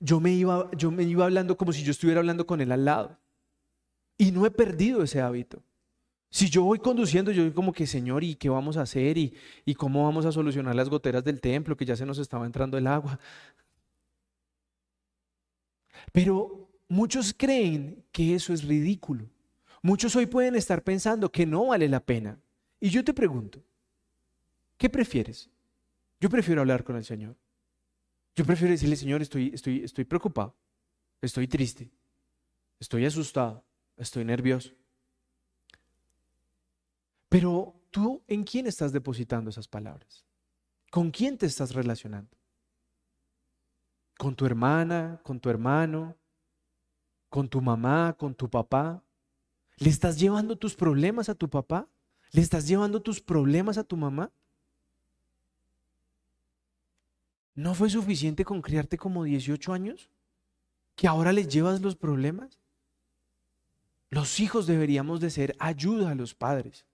yo 0.00 0.18
me 0.18 0.32
iba, 0.32 0.70
yo 0.78 0.90
me 0.90 1.02
iba 1.02 1.26
hablando 1.26 1.58
como 1.58 1.74
si 1.74 1.82
yo 1.82 1.90
estuviera 1.90 2.20
hablando 2.20 2.46
con 2.46 2.62
Él 2.62 2.72
al 2.72 2.86
lado. 2.86 3.18
Y 4.16 4.32
no 4.32 4.46
he 4.46 4.50
perdido 4.50 5.02
ese 5.02 5.20
hábito. 5.20 5.62
Si 6.30 6.48
yo 6.48 6.62
voy 6.62 6.78
conduciendo, 6.78 7.32
yo 7.32 7.52
como 7.54 7.72
que, 7.74 7.86
Señor, 7.86 8.24
¿y 8.24 8.34
qué 8.34 8.48
vamos 8.48 8.78
a 8.78 8.82
hacer? 8.82 9.18
¿Y, 9.18 9.34
¿Y 9.66 9.74
cómo 9.74 10.04
vamos 10.04 10.24
a 10.24 10.32
solucionar 10.32 10.74
las 10.74 10.88
goteras 10.88 11.22
del 11.22 11.40
templo, 11.40 11.76
que 11.76 11.84
ya 11.84 11.96
se 11.96 12.06
nos 12.06 12.18
estaba 12.18 12.46
entrando 12.46 12.78
el 12.78 12.86
agua? 12.86 13.18
Pero 16.12 16.67
muchos 16.88 17.34
creen 17.36 18.04
que 18.10 18.34
eso 18.34 18.52
es 18.52 18.64
ridículo. 18.64 19.28
Muchos 19.82 20.16
hoy 20.16 20.26
pueden 20.26 20.56
estar 20.56 20.82
pensando 20.82 21.30
que 21.30 21.46
no 21.46 21.66
vale 21.66 21.88
la 21.88 22.00
pena. 22.00 22.38
Y 22.80 22.90
yo 22.90 23.04
te 23.04 23.14
pregunto, 23.14 23.62
¿qué 24.76 24.88
prefieres? 24.88 25.50
Yo 26.20 26.28
prefiero 26.28 26.60
hablar 26.60 26.84
con 26.84 26.96
el 26.96 27.04
Señor. 27.04 27.36
Yo 28.34 28.44
prefiero 28.44 28.72
decirle, 28.72 28.96
Señor, 28.96 29.22
estoy, 29.22 29.50
estoy, 29.52 29.84
estoy 29.84 30.04
preocupado, 30.04 30.54
estoy 31.20 31.48
triste. 31.48 31.90
estoy 32.78 33.04
asustado, 33.04 33.64
estoy 33.96 34.24
nervioso. 34.24 34.70
Pero 37.28 37.74
tú, 37.90 38.22
¿en 38.26 38.44
quién 38.44 38.66
estás 38.66 38.92
depositando 38.92 39.50
esas 39.50 39.68
palabras? 39.68 40.24
¿Con 40.90 41.10
quién 41.10 41.36
te 41.36 41.46
estás 41.46 41.74
relacionando? 41.74 42.30
¿Con 44.16 44.34
tu 44.34 44.46
hermana, 44.46 45.20
con 45.22 45.38
tu 45.38 45.50
hermano, 45.50 46.16
con 47.28 47.48
tu 47.48 47.60
mamá, 47.60 48.14
con 48.18 48.34
tu 48.34 48.48
papá? 48.48 49.02
¿Le 49.76 49.90
estás 49.90 50.18
llevando 50.18 50.56
tus 50.56 50.74
problemas 50.74 51.28
a 51.28 51.34
tu 51.34 51.48
papá? 51.48 51.88
¿Le 52.32 52.42
estás 52.42 52.66
llevando 52.66 53.00
tus 53.00 53.20
problemas 53.20 53.78
a 53.78 53.84
tu 53.84 53.96
mamá? 53.96 54.32
¿No 57.54 57.74
fue 57.74 57.90
suficiente 57.90 58.44
con 58.44 58.62
criarte 58.62 58.98
como 58.98 59.24
18 59.24 59.72
años? 59.72 60.10
¿Que 60.94 61.08
ahora 61.08 61.32
les 61.32 61.48
llevas 61.48 61.80
los 61.80 61.96
problemas? 61.96 62.60
Los 64.10 64.40
hijos 64.40 64.66
deberíamos 64.66 65.20
de 65.20 65.30
ser 65.30 65.56
ayuda 65.58 66.10
a 66.10 66.14
los 66.14 66.34
padres. 66.34 66.86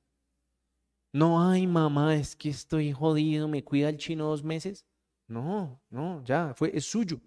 No, 1.12 1.48
ay 1.48 1.66
mamá, 1.66 2.16
es 2.16 2.34
que 2.34 2.50
estoy 2.50 2.92
jodido, 2.92 3.46
me 3.46 3.62
cuida 3.62 3.88
el 3.88 3.98
chino 3.98 4.26
dos 4.26 4.42
meses. 4.42 4.84
No, 5.28 5.80
no, 5.90 6.22
ya, 6.24 6.54
fue, 6.54 6.76
es 6.76 6.86
suyo. 6.86 7.20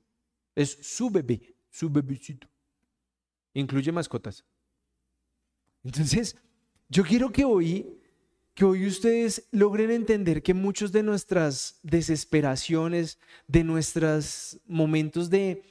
Es 0.56 0.78
su 0.82 1.10
bebé, 1.10 1.56
su 1.70 1.90
bebecito. 1.90 2.48
Incluye 3.58 3.92
mascotas. 3.92 4.46
Entonces, 5.84 6.36
yo 6.90 7.04
quiero 7.04 7.32
que 7.32 7.44
hoy, 7.44 7.88
que 8.54 8.64
hoy 8.64 8.86
ustedes 8.86 9.48
logren 9.52 9.90
entender 9.90 10.44
que 10.44 10.54
muchos 10.54 10.92
de 10.92 11.02
nuestras 11.02 11.80
desesperaciones, 11.82 13.18
de 13.48 13.64
nuestros 13.64 14.60
momentos 14.68 15.32
de, 15.32 15.64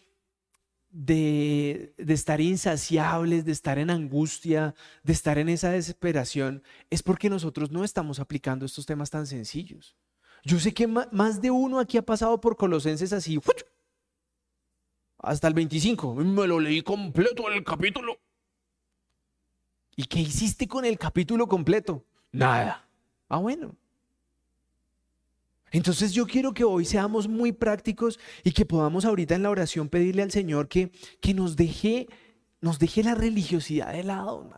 de, 0.90 1.94
estar 1.96 2.40
insaciables, 2.40 3.44
de 3.44 3.52
estar 3.52 3.78
en 3.78 3.90
angustia, 3.90 4.74
de 5.04 5.12
estar 5.12 5.38
en 5.38 5.48
esa 5.48 5.70
desesperación, 5.70 6.64
es 6.90 7.04
porque 7.04 7.30
nosotros 7.30 7.70
no 7.70 7.84
estamos 7.84 8.18
aplicando 8.18 8.66
estos 8.66 8.84
temas 8.84 9.10
tan 9.10 9.28
sencillos. 9.28 9.94
Yo 10.42 10.58
sé 10.58 10.74
que 10.74 10.88
más 10.88 11.40
de 11.40 11.52
uno 11.52 11.78
aquí 11.78 11.98
ha 11.98 12.02
pasado 12.02 12.40
por 12.40 12.56
Colosenses 12.56 13.12
así, 13.12 13.38
hasta 15.18 15.48
el 15.48 15.54
25. 15.54 16.14
Me 16.14 16.46
lo 16.46 16.60
leí 16.60 16.82
completo 16.82 17.50
el 17.50 17.64
capítulo. 17.64 18.18
¿Y 19.96 20.04
qué 20.04 20.20
hiciste 20.20 20.68
con 20.68 20.84
el 20.84 20.98
capítulo 20.98 21.46
completo? 21.46 22.04
Nada. 22.32 22.86
Ah, 23.28 23.38
bueno. 23.38 23.74
Entonces 25.70 26.12
yo 26.12 26.26
quiero 26.26 26.54
que 26.54 26.64
hoy 26.64 26.84
seamos 26.84 27.28
muy 27.28 27.52
prácticos 27.52 28.18
y 28.44 28.52
que 28.52 28.64
podamos 28.64 29.04
ahorita 29.04 29.34
en 29.34 29.42
la 29.42 29.50
oración 29.50 29.88
pedirle 29.88 30.22
al 30.22 30.30
Señor 30.30 30.68
que, 30.68 30.92
que 31.20 31.34
nos, 31.34 31.56
deje, 31.56 32.08
nos 32.60 32.78
deje 32.78 33.02
la 33.02 33.14
religiosidad 33.14 33.92
de 33.92 34.04
lado. 34.04 34.48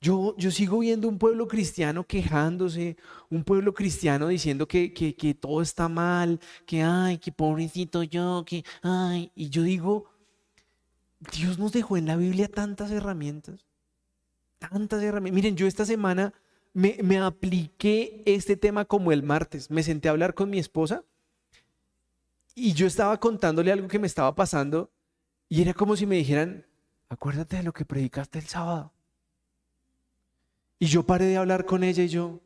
Yo, 0.00 0.36
yo 0.36 0.50
sigo 0.50 0.78
viendo 0.78 1.08
un 1.08 1.18
pueblo 1.18 1.48
cristiano 1.48 2.04
quejándose, 2.04 2.96
un 3.30 3.42
pueblo 3.42 3.74
cristiano 3.74 4.28
diciendo 4.28 4.68
que, 4.68 4.92
que, 4.92 5.16
que 5.16 5.34
todo 5.34 5.60
está 5.60 5.88
mal, 5.88 6.38
que 6.66 6.82
ay, 6.82 7.18
que 7.18 7.32
pobrecito 7.32 8.04
yo, 8.04 8.44
que 8.46 8.64
ay. 8.82 9.32
Y 9.34 9.50
yo 9.50 9.62
digo, 9.62 10.06
Dios 11.32 11.58
nos 11.58 11.72
dejó 11.72 11.96
en 11.96 12.06
la 12.06 12.16
Biblia 12.16 12.48
tantas 12.48 12.90
herramientas, 12.92 13.66
tantas 14.58 15.02
herramientas. 15.02 15.34
Miren, 15.34 15.56
yo 15.56 15.66
esta 15.66 15.84
semana 15.84 16.32
me, 16.72 17.18
apliqué 17.18 18.22
este 18.24 18.56
tema 18.56 18.84
como 18.84 19.10
el 19.12 19.22
martes. 19.22 19.70
Me 19.70 19.82
senté 19.82 20.08
a 20.08 20.12
hablar 20.12 20.34
con 20.34 20.50
mi 20.50 20.58
esposa 20.58 21.04
y 22.54 22.72
yo 22.72 22.86
estaba 22.86 23.18
contándole 23.18 23.72
algo 23.72 23.88
que 23.88 23.98
me 23.98 24.06
estaba 24.06 24.34
pasando 24.34 24.90
y 25.48 25.62
era 25.62 25.74
como 25.74 25.96
si 25.96 26.06
me 26.06 26.16
dijeran, 26.16 26.66
acuérdate 27.08 27.56
de 27.56 27.62
lo 27.62 27.72
que 27.72 27.84
predicaste 27.84 28.38
el 28.38 28.46
sábado. 28.46 28.92
Y 30.78 30.86
yo 30.86 31.02
paré 31.02 31.26
de 31.26 31.36
hablar 31.36 31.64
con 31.64 31.82
ella 31.82 32.04
y 32.04 32.08
yo, 32.08 32.40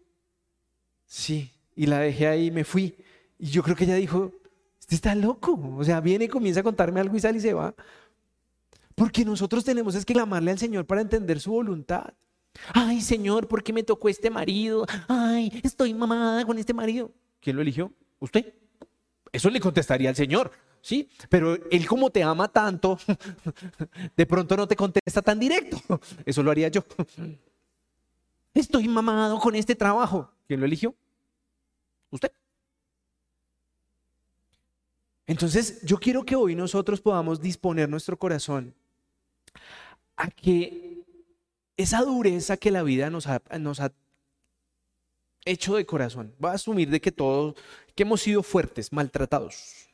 sí, 1.07 1.51
y 1.77 1.87
la 1.87 1.99
dejé 1.99 2.27
ahí 2.27 2.47
y 2.47 2.51
me 2.51 2.64
fui. 2.64 2.95
Y 3.38 3.47
yo 3.47 3.62
creo 3.62 3.77
que 3.77 3.85
ella 3.85 3.97
dijo, 3.97 4.33
este 4.81 4.95
está 4.95 5.14
loco. 5.14 5.59
O 5.77 5.85
sea, 5.85 6.01
viene 6.01 6.25
y 6.27 6.29
comienza 6.29 6.61
a 6.61 6.62
contarme 6.62 7.01
algo 7.01 7.16
y 7.16 7.21
sale 7.21 7.38
y 7.38 7.40
se 7.40 7.55
va. 7.55 7.75
Porque 8.95 9.25
nosotros 9.25 9.64
tenemos 9.64 9.95
es 9.95 10.05
que 10.05 10.12
clamarle 10.12 10.51
al 10.51 10.59
Señor 10.59 10.87
para 10.87 11.01
entender 11.01 11.40
su 11.40 11.53
voluntad. 11.53 12.14
Ay, 12.75 13.01
Señor, 13.01 13.49
¿por 13.49 13.62
qué 13.62 13.73
me 13.73 13.83
tocó 13.83 14.09
este 14.09 14.31
marido? 14.31 14.87
Ay, 15.09 15.61
estoy 15.62 15.95
mamada 15.95 16.45
con 16.45 16.59
este 16.59 16.75
marido. 16.75 17.11
¿Quién 17.40 17.57
lo 17.57 17.62
eligió? 17.62 17.92
¿Usted? 18.21 18.55
Eso 19.33 19.49
le 19.49 19.61
contestaría 19.61 20.11
al 20.11 20.16
Señor, 20.16 20.53
¿sí? 20.83 21.09
Pero 21.31 21.59
Él 21.71 21.87
como 21.87 22.11
te 22.11 22.23
ama 22.23 22.49
tanto, 22.49 22.99
de 24.16 24.27
pronto 24.27 24.57
no 24.57 24.68
te 24.68 24.77
contesta 24.77 25.23
tan 25.23 25.40
directo. 25.40 25.79
Eso 26.27 26.42
lo 26.42 26.51
haría 26.51 26.68
yo. 26.68 26.85
Estoy 28.55 28.88
mamado 28.88 29.38
con 29.41 29.55
este 29.55 29.75
trabajo. 29.75 30.31
¿Quién 30.47 30.61
lo 30.61 30.67
eligió? 30.67 30.95
¿Usted? 32.11 32.33
Entonces, 35.27 35.81
yo 35.83 35.99
quiero 35.99 36.25
que 36.25 36.37
hoy 36.37 36.55
nosotros 36.55 37.01
podamos 37.01 37.41
disponer 37.41 37.88
nuestro 37.88 38.19
corazón 38.19 38.75
a 40.17 40.31
que 40.31 41.05
esa 41.77 42.03
dureza 42.03 42.57
que 42.57 42.71
la 42.71 42.83
vida 42.83 43.09
nos 43.09 43.27
ha, 43.27 43.43
hecho 45.45 45.75
de 45.75 45.87
corazón. 45.87 46.35
Voy 46.38 46.51
a 46.51 46.55
asumir 46.55 46.88
de 46.91 47.01
que 47.01 47.11
todos, 47.11 47.55
que 47.95 48.05
hemos 48.05 48.21
sido 48.21 48.43
fuertes, 48.43 48.93
maltratados. 48.93 49.88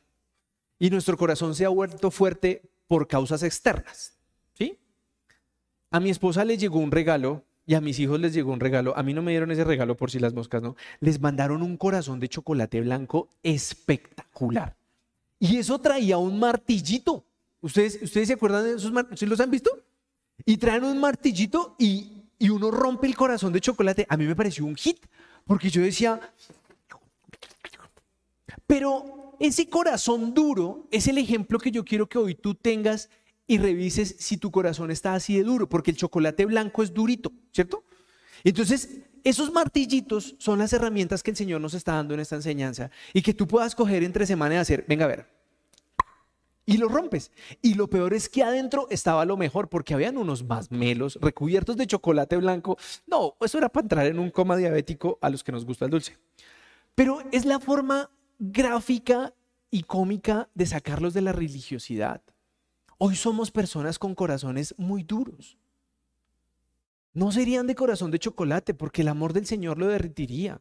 Y 0.79 0.91
nuestro 0.91 1.17
corazón 1.17 1.55
se 1.55 1.65
ha 1.65 1.71
vuelto 1.71 2.11
fuerte 2.11 2.63
por 2.87 3.09
causas 3.09 3.43
externas. 3.43 4.19
¿Sí? 4.55 4.79
A 5.91 6.01
mi 6.01 6.11
esposa 6.11 6.45
le 6.45 6.59
llegó 6.59 6.79
un 6.79 6.91
regalo 6.91 7.45
y 7.69 7.75
a 7.75 7.81
mis 7.81 8.01
hijos 8.01 8.19
les 8.19 8.35
llegó 8.35 8.53
un 8.53 8.59
regalo. 8.59 8.97
A 8.97 9.05
mí 9.05 9.15
no 9.15 9.23
me 9.23 9.31
dieron 9.31 9.53
ese 9.53 9.63
regalo 9.63 9.97
por 9.97 10.11
si 10.11 10.19
las 10.19 10.35
moscas, 10.35 10.61
¿no? 10.61 10.75
Les 10.99 11.21
mandaron 11.21 11.63
un 11.63 11.77
corazón 11.77 12.19
de 12.19 12.29
chocolate 12.29 12.81
blanco 12.81 13.29
espectacular. 13.45 14.75
Y 15.39 15.59
eso 15.59 15.79
traía 15.79 16.19
un 16.19 16.41
martillito. 16.41 17.25
¿Ustedes, 17.61 18.03
¿ustedes 18.03 18.27
se 18.27 18.35
acuerdan 18.35 18.65
de 18.65 18.75
esos 18.75 18.91
martillos? 18.91 19.21
¿Sí 19.21 19.27
los 19.27 19.39
han 19.39 19.53
visto? 19.53 19.71
y 20.45 20.57
traen 20.57 20.85
un 20.85 20.99
martillito 20.99 21.75
y, 21.79 22.15
uno 22.41 22.71
rompe 22.71 23.07
el 23.09 23.17
corazón 23.17 23.53
de 23.53 23.61
chocolate. 23.61 24.07
A 24.09 24.17
mí 24.17 24.25
me 24.25 24.37
pareció 24.37 24.65
un 24.65 24.77
hit, 24.77 25.05
porque 25.45 25.71
yo 25.71 25.83
decía, 25.83 26.21
pero 28.67 29.37
ese 29.41 29.69
corazón 29.69 30.33
duro 30.35 30.87
es 30.93 31.09
el 31.09 31.19
ejemplo 31.19 31.59
que 31.59 31.73
yo 31.73 31.85
quiero 31.85 32.09
que 32.09 32.19
hoy 32.19 32.35
tú 32.37 32.55
tengas 32.55 33.11
y 33.49 33.59
revises 33.59 34.15
si 34.21 34.37
tu 34.37 34.53
corazón 34.53 34.93
está 34.93 35.15
así 35.15 35.37
de 35.37 35.43
duro, 35.43 35.69
porque 35.69 35.91
el 35.91 35.97
chocolate 35.97 36.47
blanco 36.47 36.85
es 36.85 36.95
durito, 36.95 37.33
¿cierto? 37.51 37.83
Entonces, 38.45 39.01
esos 39.25 39.51
martillitos 39.51 40.37
son 40.39 40.61
las 40.61 40.73
herramientas 40.73 41.25
que 41.25 41.33
el 41.33 41.37
Señor 41.37 41.61
nos 41.61 41.75
está 41.75 41.95
dando 41.95 42.15
en 42.15 42.21
esta 42.21 42.37
enseñanza 42.37 42.91
y 43.13 43.23
que 43.23 43.35
tú 43.35 43.49
puedas 43.49 43.75
coger 43.75 44.05
entre 44.05 44.27
semana 44.27 44.55
y 44.55 44.59
hacer, 44.59 44.85
venga 44.87 45.07
a 45.07 45.09
ver, 45.09 45.27
y 46.69 46.77
lo 46.77 46.89
rompes. 46.89 47.33
Y 47.63 47.75
lo 47.75 47.89
peor 47.89 48.13
es 48.13 48.29
que 48.29 48.43
adentro 48.43 48.87
estaba 48.91 49.25
lo 49.25 49.39
mejor 49.39 49.71
porque 49.71 49.95
habían 49.95 50.19
unos 50.19 50.45
masmelos 50.45 51.19
recubiertos 51.21 51.79
de 51.79 51.87
chocolate 51.87 52.37
blanco. 52.37 52.77
No, 53.07 53.37
eso 53.41 53.57
era 53.57 53.71
para 53.71 53.87
entrar 53.87 54.07
en 54.07 54.19
un 54.19 54.31
coma 54.31 54.55
diabético 54.59 55.19
a 55.23 55.31
los 55.31 55.43
que 55.43 55.51
nos 55.51 55.65
gusta 55.65 55.87
el 55.87 55.91
dulce. 55.91 56.19
Pero 56.95 57.23
es 57.33 57.47
la 57.47 57.59
forma 57.59 58.11
gráfica 58.39 59.33
y 59.71 59.85
cómica 59.85 60.51
de 60.55 60.67
sacarlos 60.67 61.15
de 61.15 61.23
la 61.23 61.33
religiosidad. 61.33 62.21
Hoy 62.99 63.15
somos 63.15 63.53
personas 63.53 63.99
con 63.99 64.17
corazones 64.17 64.75
muy 64.77 65.05
duros. 65.05 65.57
No 67.15 67.31
serían 67.31 67.69
de 67.69 67.77
corazón 67.77 68.11
de 68.11 68.19
chocolate 68.19 68.75
porque 68.75 69.03
el 69.03 69.09
amor 69.09 69.33
del 69.33 69.47
Señor 69.47 69.79
lo 69.79 69.87
derretiría. 69.87 70.61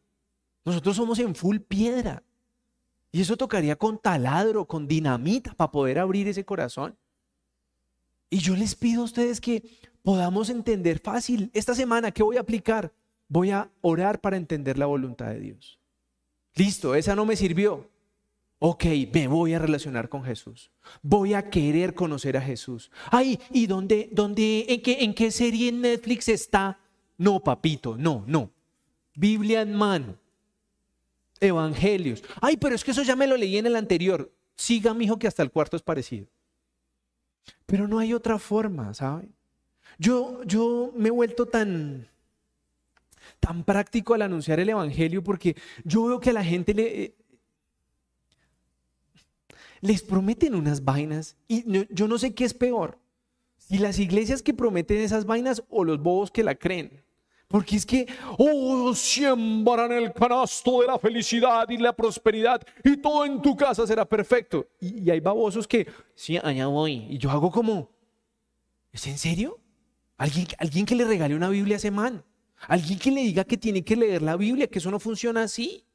Nosotros 0.63 0.95
somos 0.95 1.17
en 1.17 1.34
full 1.34 1.58
piedra. 1.58 2.23
Y 3.12 3.21
eso 3.21 3.38
tocaría 3.38 3.75
con 3.75 3.98
taladro, 3.98 4.67
con 4.67 4.88
dinamita 4.88 5.54
para 5.56 5.71
poder 5.71 5.98
abrir 5.98 6.27
ese 6.27 6.46
corazón. 6.46 6.96
Y 8.29 8.38
yo 8.38 8.56
les 8.56 8.75
pido 8.75 9.02
a 9.02 9.06
ustedes 9.06 9.42
que 9.42 9.63
podamos 10.04 10.50
entender 10.50 11.00
fácil. 11.00 11.50
Esta 11.54 11.73
semana, 11.73 12.12
¿qué 12.12 12.21
voy 12.21 12.38
a 12.38 12.42
aplicar? 12.42 12.94
Voy 13.29 13.50
a 13.50 13.71
orar 13.81 14.21
para 14.21 14.38
entender 14.38 14.77
la 14.77 14.85
voluntad 14.85 15.27
de 15.27 15.40
Dios. 15.40 15.79
Listo, 16.54 16.94
esa 16.94 17.15
no 17.15 17.25
me 17.25 17.35
sirvió. 17.35 17.90
Ok, 18.60 18.86
me 19.14 19.28
voy 19.28 19.54
a 19.54 19.60
relacionar 19.60 20.10
con 20.10 20.24
Jesús. 20.24 20.72
Voy 21.02 21.34
a 21.34 21.50
querer 21.50 21.94
conocer 21.94 22.38
a 22.38 22.42
Jesús. 22.42 22.92
Ay, 23.12 23.40
¿y 23.52 23.68
dónde, 23.68 24.10
dónde, 24.12 24.66
en 24.70 24.82
qué, 24.82 24.98
en 25.02 25.14
qué 25.14 25.32
serie 25.32 25.70
en 25.70 25.82
Netflix 25.82 26.30
está? 26.30 26.80
No, 27.18 27.40
papito, 27.40 27.96
no, 27.98 28.24
no. 28.28 28.52
Biblia 29.14 29.62
en 29.62 29.74
mano 29.74 30.18
evangelios. 31.40 32.24
Ay, 32.42 32.58
pero 32.58 32.76
es 32.76 32.84
que 32.84 32.92
eso 32.92 33.04
ya 33.04 33.16
me 33.16 33.28
lo 33.28 33.38
leí 33.38 33.58
en 33.58 33.66
el 33.66 33.76
anterior. 33.76 34.32
Siga, 34.56 34.94
mi 34.94 35.06
hijo, 35.06 35.20
que 35.20 35.28
hasta 35.28 35.44
el 35.44 35.52
cuarto 35.52 35.76
es 35.76 35.84
parecido. 35.84 36.28
Pero 37.66 37.88
no 37.88 38.00
hay 38.00 38.14
otra 38.14 38.40
forma, 38.40 38.94
¿sabe? 38.94 39.30
Yo, 39.98 40.44
yo 40.44 40.92
me 40.96 41.10
he 41.10 41.12
vuelto 41.12 41.46
tan, 41.46 42.08
tan 43.40 43.64
práctico 43.64 44.14
al 44.14 44.22
anunciar 44.22 44.60
el 44.60 44.70
evangelio 44.70 45.24
porque 45.24 45.56
yo 45.84 46.06
veo 46.06 46.20
que 46.20 46.30
a 46.30 46.34
la 46.34 46.44
gente 46.44 46.74
le, 46.74 47.16
les 49.82 50.02
prometen 50.02 50.56
unas 50.56 50.84
vainas 50.84 51.36
y 51.48 51.63
yo 51.94 52.08
no 52.08 52.17
sé 52.17 52.34
qué 52.34 52.46
es 52.46 52.54
peor. 52.54 53.00
Si 53.58 53.78
las 53.78 54.00
iglesias 54.00 54.42
que 54.42 54.54
prometen 54.54 55.00
esas 55.00 55.25
vainas 55.25 55.63
o 55.69 55.84
los 55.84 56.02
bobos 56.02 56.32
que 56.32 56.44
la 56.44 56.56
creen. 56.56 57.04
Porque 57.48 57.78
es 57.78 57.86
que, 57.86 58.06
oh, 58.38 58.94
siembran 58.94 59.92
el 59.94 60.12
canasto 60.12 60.82
de 60.82 60.88
la 60.88 61.00
felicidad 61.00 61.69
y 61.69 61.78
la 61.78 61.94
prosperidad 61.94 62.62
y 62.84 62.98
todo 62.98 63.25
en 63.25 63.42
tu 63.42 63.56
casa 63.56 63.88
será 63.88 64.04
perfecto. 64.04 64.67
Y, 64.82 65.10
hay 65.10 65.21
babosos 65.21 65.65
que, 65.65 65.88
sí, 66.13 66.38
allá 66.38 66.67
voy. 66.67 67.08
Y 67.10 67.17
yo 67.17 67.32
hago 67.32 67.50
como, 67.50 67.90
¿es 68.92 69.08
en 69.08 69.17
serio? 69.17 69.60
¿Alguien, 70.17 70.48
alguien 70.58 70.86
que 70.86 70.96
le 70.96 71.06
regale 71.06 71.36
una 71.36 71.48
Biblia 71.48 71.75
a 71.75 71.78
ese 71.78 71.92
man. 71.92 72.23
Alguien 72.67 73.00
que 73.00 73.12
le 73.12 73.21
diga 73.21 73.46
que 73.46 73.56
tiene 73.56 73.84
que 73.84 73.96
leer 73.96 74.23
la 74.23 74.36
Biblia, 74.36 74.67
que 74.67 74.80
eso 74.80 74.92
no 74.92 75.00
funciona 75.00 75.44
así. 75.44 75.86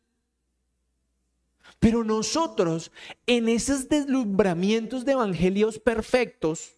Pero 1.83 2.05
nosotros, 2.05 2.93
en 3.26 3.49
esos 3.49 3.89
deslumbramientos 3.89 5.05
de 5.05 5.12
evangelios 5.12 5.80
perfectos, 5.80 6.76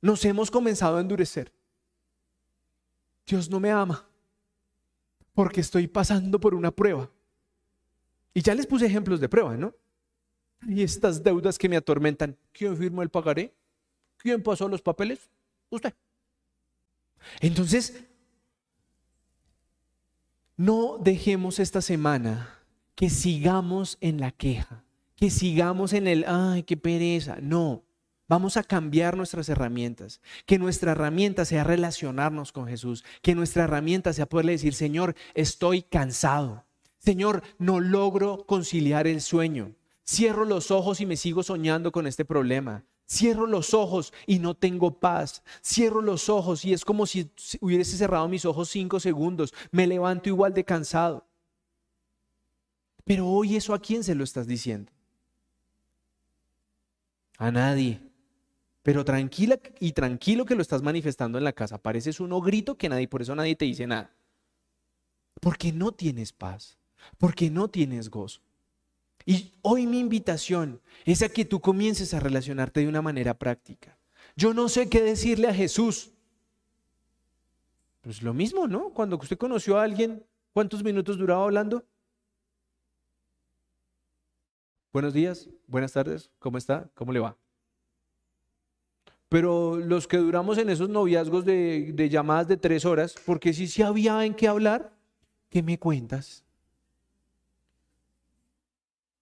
nos 0.00 0.24
hemos 0.24 0.50
comenzado 0.50 0.96
a 0.96 1.00
endurecer. 1.00 1.52
Dios 3.24 3.48
no 3.48 3.60
me 3.60 3.70
ama 3.70 4.04
porque 5.32 5.60
estoy 5.60 5.86
pasando 5.86 6.40
por 6.40 6.56
una 6.56 6.72
prueba. 6.72 7.08
Y 8.34 8.42
ya 8.42 8.56
les 8.56 8.66
puse 8.66 8.86
ejemplos 8.86 9.20
de 9.20 9.28
prueba, 9.28 9.56
¿no? 9.56 9.72
Y 10.66 10.82
estas 10.82 11.22
deudas 11.22 11.56
que 11.56 11.68
me 11.68 11.76
atormentan, 11.76 12.36
¿quién 12.52 12.76
firmó 12.76 13.00
el 13.00 13.10
pagaré? 13.10 13.54
¿Quién 14.16 14.42
pasó 14.42 14.66
los 14.66 14.82
papeles? 14.82 15.30
Usted. 15.70 15.94
Entonces, 17.38 18.02
no 20.56 20.98
dejemos 20.98 21.60
esta 21.60 21.80
semana 21.80 22.63
que 22.94 23.10
sigamos 23.10 23.98
en 24.00 24.20
la 24.20 24.30
queja, 24.30 24.84
que 25.16 25.30
sigamos 25.30 25.92
en 25.92 26.06
el, 26.06 26.24
ay, 26.26 26.62
qué 26.62 26.76
pereza. 26.76 27.36
No, 27.40 27.84
vamos 28.28 28.56
a 28.56 28.64
cambiar 28.64 29.16
nuestras 29.16 29.48
herramientas. 29.48 30.20
Que 30.46 30.58
nuestra 30.58 30.92
herramienta 30.92 31.44
sea 31.44 31.64
relacionarnos 31.64 32.52
con 32.52 32.66
Jesús. 32.66 33.04
Que 33.22 33.34
nuestra 33.34 33.64
herramienta 33.64 34.12
sea 34.12 34.26
poderle 34.26 34.52
decir, 34.52 34.74
Señor, 34.74 35.14
estoy 35.34 35.82
cansado. 35.82 36.64
Señor, 36.98 37.42
no 37.58 37.80
logro 37.80 38.46
conciliar 38.46 39.06
el 39.06 39.20
sueño. 39.20 39.74
Cierro 40.06 40.44
los 40.44 40.70
ojos 40.70 41.00
y 41.00 41.06
me 41.06 41.16
sigo 41.16 41.42
soñando 41.42 41.92
con 41.92 42.06
este 42.06 42.24
problema. 42.24 42.84
Cierro 43.06 43.46
los 43.46 43.74
ojos 43.74 44.12
y 44.26 44.38
no 44.38 44.54
tengo 44.54 44.98
paz. 44.98 45.42
Cierro 45.62 46.00
los 46.00 46.28
ojos 46.28 46.64
y 46.64 46.72
es 46.72 46.84
como 46.84 47.06
si 47.06 47.30
hubiese 47.60 47.96
cerrado 47.96 48.28
mis 48.28 48.44
ojos 48.44 48.70
cinco 48.70 49.00
segundos. 49.00 49.52
Me 49.70 49.86
levanto 49.86 50.28
igual 50.28 50.54
de 50.54 50.64
cansado. 50.64 51.26
Pero 53.04 53.28
hoy 53.28 53.56
eso 53.56 53.74
a 53.74 53.80
quién 53.80 54.02
se 54.02 54.14
lo 54.14 54.24
estás 54.24 54.46
diciendo? 54.46 54.90
A 57.38 57.50
nadie. 57.50 58.00
Pero 58.82 59.04
tranquila 59.04 59.58
y 59.80 59.92
tranquilo 59.92 60.44
que 60.44 60.54
lo 60.54 60.62
estás 60.62 60.82
manifestando 60.82 61.38
en 61.38 61.44
la 61.44 61.52
casa. 61.52 61.78
Pareces 61.78 62.20
uno 62.20 62.40
grito 62.40 62.76
que 62.76 62.88
nadie, 62.88 63.08
por 63.08 63.22
eso 63.22 63.34
nadie 63.34 63.56
te 63.56 63.64
dice 63.64 63.86
nada. 63.86 64.10
Porque 65.40 65.72
no 65.72 65.92
tienes 65.92 66.32
paz. 66.32 66.78
Porque 67.18 67.50
no 67.50 67.68
tienes 67.68 68.08
gozo. 68.08 68.40
Y 69.26 69.52
hoy 69.62 69.86
mi 69.86 70.00
invitación 70.00 70.80
es 71.04 71.22
a 71.22 71.28
que 71.28 71.44
tú 71.44 71.60
comiences 71.60 72.12
a 72.14 72.20
relacionarte 72.20 72.80
de 72.80 72.88
una 72.88 73.02
manera 73.02 73.34
práctica. 73.34 73.96
Yo 74.36 74.52
no 74.52 74.68
sé 74.68 74.88
qué 74.88 75.02
decirle 75.02 75.48
a 75.48 75.54
Jesús. 75.54 76.10
Pues 78.02 78.22
lo 78.22 78.34
mismo, 78.34 78.66
¿no? 78.66 78.90
Cuando 78.90 79.16
usted 79.16 79.38
conoció 79.38 79.78
a 79.78 79.84
alguien, 79.84 80.24
¿cuántos 80.52 80.82
minutos 80.82 81.16
duraba 81.16 81.44
hablando? 81.44 81.84
Buenos 84.94 85.12
días, 85.12 85.48
buenas 85.66 85.92
tardes, 85.92 86.30
¿cómo 86.38 86.56
está? 86.56 86.88
¿Cómo 86.94 87.12
le 87.12 87.18
va? 87.18 87.36
Pero 89.28 89.76
los 89.76 90.06
que 90.06 90.18
duramos 90.18 90.56
en 90.56 90.70
esos 90.70 90.88
noviazgos 90.88 91.44
de, 91.44 92.08
llamadas 92.08 92.46
de 92.46 92.56
tres 92.56 92.84
horas, 92.84 93.16
porque 93.26 93.52
si 93.52 93.66
sí 93.66 93.82
había 93.82 94.24
en 94.24 94.34
qué 94.34 94.46
hablar, 94.46 94.92
¿qué 95.50 95.64
me 95.64 95.80
cuentas? 95.80 96.44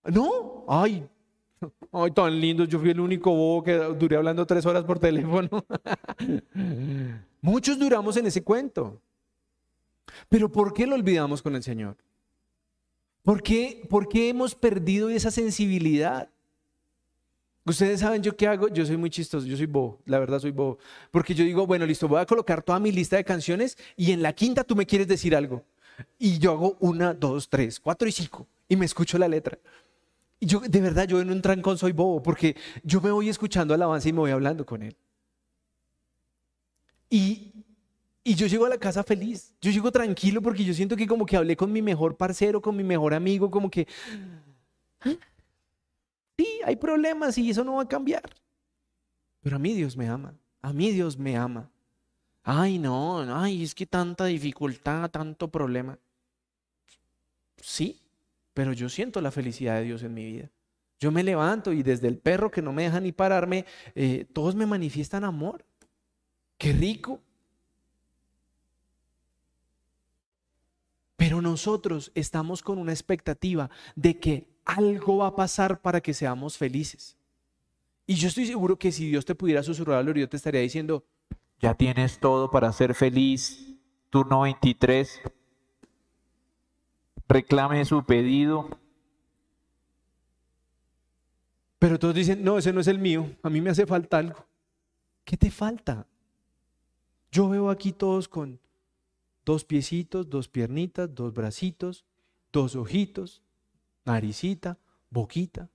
No, 0.05 0.67
ay, 0.69 1.09
ay, 1.93 2.11
tan 2.11 2.39
lindo. 2.39 2.65
Yo 2.65 2.79
fui 2.79 2.91
el 2.91 3.01
único 3.01 3.31
bobo 3.31 3.63
que 3.63 3.73
duré 3.73 4.17
hablando 4.17 4.45
tres 4.45 4.67
horas 4.67 4.85
por 4.85 4.99
teléfono. 4.99 5.49
Muchos 7.41 7.79
duramos 7.79 8.15
en 8.19 8.27
ese 8.27 8.45
cuento. 8.45 9.01
Pero 10.29 10.53
¿por 10.53 10.75
qué 10.75 10.87
lo 10.87 10.97
olvidamos 10.97 11.41
con 11.41 11.57
el 11.57 11.63
Señor? 11.63 11.97
¿Por 13.23 13.43
qué, 13.43 13.87
¿Por 13.89 14.09
qué 14.09 14.29
hemos 14.29 14.55
perdido 14.55 15.09
esa 15.09 15.31
sensibilidad? 15.31 16.29
Ustedes 17.65 18.01
saben 18.01 18.23
yo 18.23 18.37
qué 18.37 18.49
hago, 18.49 18.69
yo 18.69 18.85
soy 18.85 18.97
muy 18.97 19.11
chistoso, 19.11 19.47
yo 19.47 19.57
soy 19.57 19.67
bobo, 19.67 20.01
la 20.05 20.19
verdad 20.19 20.41
soy 20.41 20.51
bobo. 20.51 20.79
Porque 21.13 21.33
yo 21.33 21.45
digo, 21.45 21.65
bueno, 21.65 21.87
listo, 21.87 22.09
voy 22.09 22.21
a 22.21 22.27
colocar 22.27 22.63
toda 22.63 22.81
mi 22.81 22.91
lista 22.91 23.17
de 23.17 23.25
canciones 23.25 23.79
y 23.97 24.11
en 24.11 24.23
la 24.23 24.33
quinta 24.33 24.65
tú 24.65 24.75
me 24.75 24.87
quieres 24.87 25.07
decir 25.07 25.37
algo. 25.37 25.65
Y 26.19 26.39
yo 26.39 26.53
hago 26.53 26.77
una, 26.81 27.15
dos, 27.15 27.49
tres, 27.49 27.79
cuatro 27.79 28.09
y 28.09 28.13
cinco 28.13 28.49
y 28.69 28.75
me 28.75 28.87
escucho 28.87 29.17
la 29.19 29.29
letra. 29.29 29.59
Y 30.41 30.47
yo, 30.47 30.59
de 30.59 30.81
verdad, 30.81 31.07
yo 31.07 31.21
en 31.21 31.31
un 31.31 31.41
trancón 31.41 31.79
soy 31.79 31.93
bobo, 31.93 32.21
porque 32.21 32.57
yo 32.83 33.01
me 33.01 33.13
voy 33.13 33.29
escuchando 33.29 33.75
alabanza 33.75 34.09
y 34.09 34.13
me 34.13 34.19
voy 34.19 34.33
hablando 34.33 34.67
con 34.67 34.83
él. 34.83 34.97
Y, 37.09 37.52
y 38.25 38.35
yo 38.35 38.47
llego 38.47 38.67
a 38.67 38.69
la 38.69 38.79
casa 38.79 39.03
feliz, 39.03 39.55
yo 39.61 39.71
llego 39.71 39.91
tranquilo 39.91 40.41
porque 40.41 40.65
yo 40.65 40.73
siento 40.75 40.97
que 40.97 41.07
como 41.07 41.27
que 41.27 41.37
hablé 41.37 41.57
con 41.57 41.73
mi 41.73 41.83
mejor 41.83 42.17
parcero, 42.17 42.61
con 42.61 42.77
mi 42.77 42.85
mejor 42.85 43.15
amigo, 43.15 43.51
como 43.51 43.71
que, 43.71 43.87
¿Ah? 45.01 45.15
sí, 46.37 46.47
hay 46.65 46.77
problemas 46.77 47.37
y 47.39 47.51
eso 47.51 47.65
no 47.65 47.75
va 47.75 47.83
a 47.83 47.89
cambiar. 47.89 48.23
Pero 49.41 49.57
a 49.57 49.59
mí 49.59 49.73
Dios 49.75 49.97
me 49.97 50.09
ama, 50.09 50.35
a 50.61 50.73
mí 50.73 50.93
Dios 50.93 51.19
me 51.19 51.37
ama. 51.37 51.71
Ay, 52.45 52.79
no, 52.79 53.21
ay, 53.37 53.63
es 53.63 53.75
que 53.75 53.87
tanta 53.87 54.27
dificultad, 54.27 55.11
tanto 55.11 55.49
problema. 55.49 55.99
Sí, 57.57 58.01
pero 58.55 58.73
yo 58.73 58.89
siento 58.89 59.21
la 59.21 59.31
felicidad 59.31 59.77
de 59.77 59.85
Dios 59.85 60.03
en 60.03 60.15
mi 60.15 60.25
vida. 60.25 60.51
Yo 60.99 61.11
me 61.11 61.25
levanto 61.25 61.73
y 61.73 61.83
desde 61.83 62.07
el 62.07 62.19
perro 62.19 62.51
que 62.51 62.63
no 62.63 62.73
me 62.73 62.85
deja 62.85 63.01
ni 63.01 63.11
pararme, 63.11 63.65
eh, 63.95 64.25
todos 64.33 64.55
me 64.55 64.67
manifiestan 64.67 65.25
amor. 65.25 65.65
Qué 66.59 66.73
rico. 66.73 67.21
Pero 71.23 71.41
nosotros 71.41 72.11
estamos 72.17 72.65
con 72.65 72.79
una 72.79 72.91
expectativa 72.91 73.71
de 73.95 74.19
que 74.19 74.49
algo 74.65 75.19
va 75.19 75.29
a 75.29 75.37
pasar 75.37 75.81
para 75.81 76.01
que 76.01 76.15
seamos 76.15 76.59
felices. 76.59 77.17
Y 78.09 78.15
yo 78.15 78.27
estoy 78.27 78.45
seguro 78.45 78.77
que 78.77 78.91
si 78.91 79.09
Dios 79.09 79.25
te 79.25 79.37
pudiera 79.37 79.63
susurrar 79.63 79.99
al 79.99 80.09
oído, 80.09 80.29
te 80.29 80.37
estaría 80.37 80.63
diciendo, 80.63 81.05
ya 81.61 81.75
tienes 81.75 82.19
todo 82.19 82.51
para 82.51 82.73
ser 82.73 82.93
feliz. 82.93 83.73
Turno 84.11 84.41
23 84.41 85.21
reclame 87.29 87.85
su 87.85 88.05
pedido. 88.05 88.69
Pero 91.79 92.01
todos 92.01 92.17
dicen, 92.17 92.43
no, 92.43 92.59
ese 92.59 92.73
no 92.73 92.81
es 92.81 92.89
el 92.89 92.99
mío, 92.99 93.31
a 93.45 93.49
mí 93.49 93.61
me 93.61 93.71
hace 93.71 93.87
falta 93.87 94.19
algo. 94.19 94.45
¿Qué 95.25 95.37
te 95.37 95.53
falta? 95.53 96.05
Yo 97.31 97.49
veo 97.49 97.71
aquí 97.71 97.93
todos 97.93 98.27
con 98.27 98.59
dos 99.45 99.65
piecitos, 99.65 100.29
dos 100.29 100.49
piernitas, 100.49 101.15
dos 101.15 101.33
bracitos, 101.33 102.05
dos 102.53 102.77
ojitos, 102.77 103.43
naricita, 104.05 104.79
boquita. 105.11 105.71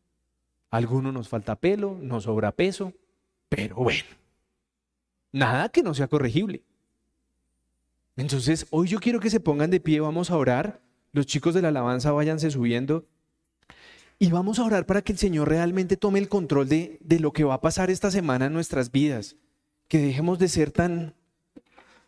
alguno 0.69 1.11
nos 1.11 1.29
falta 1.29 1.55
pelo, 1.55 1.97
nos 2.01 2.23
sobra 2.23 2.51
peso, 2.51 2.93
pero 3.49 3.75
bueno, 3.77 4.09
nada 5.31 5.69
que 5.69 5.83
no 5.83 5.93
sea 5.93 6.07
corregible. 6.07 6.63
Entonces, 8.15 8.65
hoy 8.71 8.87
yo 8.87 8.99
quiero 8.99 9.19
que 9.19 9.29
se 9.29 9.39
pongan 9.39 9.69
de 9.69 9.79
pie, 9.79 9.99
vamos 9.99 10.31
a 10.31 10.37
orar. 10.37 10.81
Los 11.13 11.27
chicos 11.27 11.53
de 11.53 11.61
la 11.61 11.69
alabanza 11.69 12.11
váyanse 12.11 12.49
subiendo. 12.49 13.05
Y 14.19 14.31
vamos 14.31 14.57
a 14.57 14.65
orar 14.65 14.87
para 14.87 15.03
que 15.03 15.11
el 15.11 15.19
Señor 15.19 15.47
realmente 15.47 15.95
tome 15.97 16.17
el 16.17 16.27
control 16.27 16.67
de, 16.67 16.97
de 17.01 17.19
lo 17.19 17.31
que 17.31 17.43
va 17.43 17.55
a 17.55 17.61
pasar 17.61 17.91
esta 17.91 18.09
semana 18.09 18.47
en 18.47 18.53
nuestras 18.53 18.91
vidas. 18.91 19.35
Que 19.87 19.99
dejemos 19.99 20.39
de 20.39 20.47
ser 20.47 20.71
tan, 20.71 21.13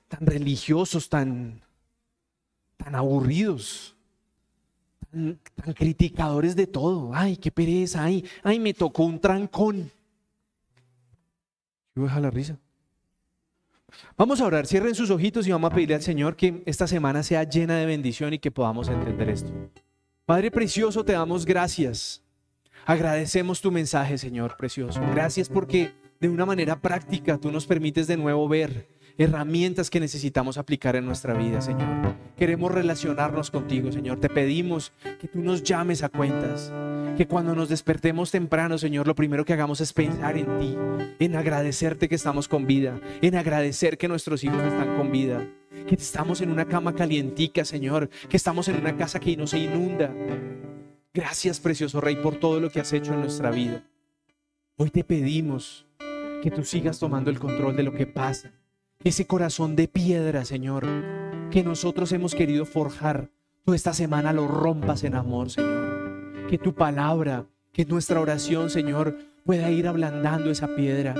tan 0.09 0.25
religiosos, 0.25 1.07
tan, 1.07 1.61
tan 2.75 2.95
aburridos, 2.95 3.95
tan, 5.09 5.39
tan, 5.55 5.73
criticadores 5.73 6.55
de 6.55 6.67
todo. 6.67 7.11
Ay, 7.13 7.37
qué 7.37 7.51
pereza, 7.51 8.03
ay, 8.03 8.25
ay, 8.43 8.59
me 8.59 8.73
tocó 8.73 9.03
un 9.03 9.19
trancón. 9.19 9.89
Yo 11.95 12.03
deja 12.03 12.19
la 12.19 12.31
risa. 12.31 12.57
Vamos 14.17 14.41
a 14.41 14.45
orar, 14.45 14.67
cierren 14.67 14.95
sus 14.95 15.09
ojitos 15.09 15.47
y 15.47 15.51
vamos 15.51 15.71
a 15.71 15.73
pedirle 15.73 15.95
al 15.95 16.01
Señor 16.01 16.35
que 16.35 16.63
esta 16.65 16.87
semana 16.87 17.23
sea 17.23 17.43
llena 17.43 17.77
de 17.77 17.85
bendición 17.85 18.33
y 18.33 18.39
que 18.39 18.51
podamos 18.51 18.87
entender 18.89 19.29
esto. 19.29 19.51
Padre 20.25 20.51
precioso, 20.51 21.03
te 21.03 21.13
damos 21.13 21.45
gracias. 21.45 22.21
Agradecemos 22.85 23.61
tu 23.61 23.71
mensaje, 23.71 24.17
Señor 24.17 24.57
precioso. 24.57 25.01
Gracias 25.11 25.49
porque 25.49 25.91
de 26.19 26.29
una 26.29 26.45
manera 26.45 26.79
práctica 26.79 27.37
tú 27.37 27.51
nos 27.51 27.65
permites 27.65 28.07
de 28.07 28.17
nuevo 28.17 28.47
ver 28.47 28.98
herramientas 29.19 29.89
que 29.89 29.99
necesitamos 29.99 30.57
aplicar 30.57 30.95
en 30.95 31.05
nuestra 31.05 31.33
vida, 31.33 31.61
Señor. 31.61 32.15
Queremos 32.37 32.71
relacionarnos 32.71 33.51
contigo, 33.51 33.91
Señor. 33.91 34.19
Te 34.21 34.29
pedimos 34.29 34.93
que 35.19 35.27
tú 35.27 35.41
nos 35.41 35.61
llames 35.61 36.03
a 36.03 36.09
cuentas, 36.09 36.71
Que 37.17 37.27
cuando 37.27 37.53
nos 37.53 37.67
despertemos 37.67 38.31
temprano, 38.31 38.77
Señor, 38.77 39.05
lo 39.05 39.13
primero 39.13 39.43
que 39.43 39.51
hagamos 39.51 39.81
es 39.81 39.91
pensar 39.91 40.37
en 40.37 40.57
ti, 40.57 40.77
en 41.19 41.35
agradecerte 41.35 42.07
que 42.07 42.15
estamos 42.15 42.47
con 42.47 42.65
vida, 42.65 42.97
en 43.21 43.35
agradecer 43.35 43.97
que 43.97 44.07
nuestros 44.07 44.41
hijos 44.45 44.63
están 44.63 44.95
con 44.95 45.11
vida, 45.11 45.45
que 45.85 45.95
estamos 45.95 46.39
en 46.39 46.49
una 46.49 46.63
cama 46.63 46.95
calientica, 46.95 47.65
Señor, 47.65 48.09
que 48.29 48.37
estamos 48.37 48.69
en 48.69 48.77
una 48.77 48.95
casa 48.95 49.19
que 49.19 49.35
no 49.35 49.47
se 49.47 49.59
inunda. 49.59 50.13
Gracias, 51.13 51.59
precioso 51.59 51.99
Rey, 51.99 52.15
por 52.15 52.37
todo 52.37 52.61
lo 52.61 52.69
que 52.69 52.79
has 52.79 52.93
hecho 52.93 53.13
en 53.13 53.19
nuestra 53.19 53.51
vida. 53.51 53.83
Hoy 54.77 54.89
te 54.89 55.03
pedimos 55.03 55.85
que 56.41 56.51
tú 56.51 56.63
sigas 56.63 56.99
tomando 56.99 57.29
el 57.29 57.37
control 57.37 57.75
de 57.75 57.83
lo 57.83 57.91
que 57.91 58.07
pasa. 58.07 58.53
Ese 59.01 59.25
corazón 59.25 59.77
de 59.77 59.87
piedra, 59.87 60.43
Señor, 60.43 60.85
que 61.51 61.63
nosotros 61.63 62.11
hemos 62.11 62.35
querido 62.35 62.65
forjar, 62.65 63.29
tú 63.63 63.73
esta 63.73 63.93
semana 63.93 64.33
lo 64.33 64.45
rompas 64.45 65.05
en 65.05 65.15
amor, 65.15 65.49
Señor. 65.49 66.47
Que 66.49 66.57
tu 66.57 66.75
palabra, 66.75 67.45
que 67.71 67.85
nuestra 67.85 68.19
oración, 68.19 68.69
Señor, 68.69 69.17
pueda 69.45 69.71
ir 69.71 69.87
ablandando 69.87 70.51
esa 70.51 70.75
piedra. 70.75 71.15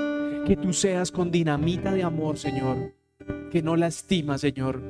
Que 0.46 0.58
tú 0.62 0.74
seas 0.74 1.10
con 1.10 1.32
dinamita 1.32 1.94
de 1.94 2.04
amor, 2.04 2.38
Señor. 2.38 2.94
Que 3.50 3.62
no 3.62 3.78
lastima, 3.78 4.38
Señor, 4.38 4.82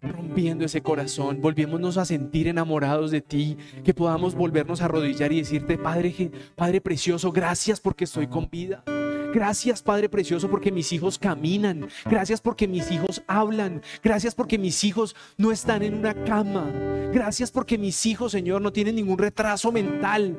rompiendo 0.00 0.64
ese 0.64 0.80
corazón, 0.80 1.40
volviéndonos 1.40 1.96
a 1.96 2.04
sentir 2.04 2.46
enamorados 2.46 3.10
de 3.10 3.20
ti, 3.20 3.56
que 3.82 3.94
podamos 3.94 4.36
volvernos 4.36 4.80
a 4.80 4.84
arrodillar 4.84 5.32
y 5.32 5.38
decirte, 5.38 5.76
Padre, 5.76 6.30
Padre 6.54 6.80
precioso, 6.80 7.32
gracias 7.32 7.80
porque 7.80 8.04
estoy 8.04 8.28
con 8.28 8.48
vida. 8.48 8.84
Gracias 9.32 9.82
Padre 9.82 10.08
Precioso 10.08 10.50
porque 10.50 10.70
mis 10.70 10.92
hijos 10.92 11.18
caminan. 11.18 11.88
Gracias 12.04 12.40
porque 12.40 12.68
mis 12.68 12.90
hijos 12.90 13.22
hablan. 13.26 13.82
Gracias 14.02 14.34
porque 14.34 14.58
mis 14.58 14.84
hijos 14.84 15.16
no 15.36 15.50
están 15.50 15.82
en 15.82 15.94
una 15.94 16.14
cama. 16.24 16.70
Gracias 17.12 17.50
porque 17.50 17.78
mis 17.78 18.04
hijos, 18.06 18.32
Señor, 18.32 18.60
no 18.62 18.72
tienen 18.72 18.96
ningún 18.96 19.18
retraso 19.18 19.72
mental. 19.72 20.36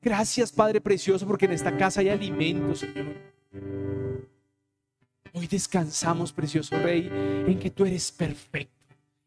Gracias 0.00 0.52
Padre 0.52 0.80
Precioso 0.80 1.26
porque 1.26 1.46
en 1.46 1.52
esta 1.52 1.76
casa 1.76 2.00
hay 2.00 2.08
alimento, 2.08 2.74
Señor. 2.74 3.32
Hoy 5.34 5.46
descansamos, 5.46 6.30
precioso 6.30 6.76
Rey, 6.78 7.08
en 7.46 7.58
que 7.58 7.70
tú 7.70 7.86
eres 7.86 8.12
perfecto, 8.12 8.81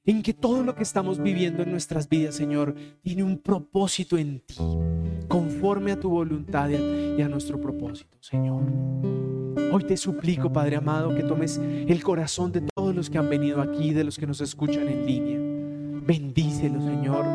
en 0.06 0.22
que 0.22 0.34
todo 0.34 0.64
lo 0.64 0.76
que 0.76 0.84
estamos 0.84 1.22
viviendo 1.22 1.64
en 1.64 1.72
nuestras 1.72 2.08
vidas, 2.08 2.36
Señor, 2.36 2.76
tiene 3.02 3.24
un 3.24 3.40
propósito 3.40 4.18
en 4.18 4.40
ti, 4.40 4.56
conforme 5.28 5.92
a 5.92 6.00
tu 6.00 6.10
voluntad 6.10 6.70
y 6.70 7.22
a 7.22 7.28
nuestro 7.28 7.60
propósito, 7.60 8.18
Señor. 8.22 8.64
Hoy 9.72 9.84
te 9.84 9.98
suplico, 9.98 10.54
Padre 10.54 10.76
amado, 10.76 11.16
que 11.16 11.24
tomes 11.24 11.58
el 11.58 12.04
corazón 12.04 12.52
de 12.52 12.62
todos 12.62 12.96
los 12.96 13.10
que 13.10 13.18
han 13.18 13.30
venido 13.30 13.62
aquí, 13.62 13.94
de 13.94 14.04
los 14.04 14.18
que 14.18 14.28
nos 14.28 14.42
escuchan 14.42 14.88
en 14.88 15.06
línea. 15.06 15.40
Bendícelo, 16.06 16.80
Señor. 16.82 17.26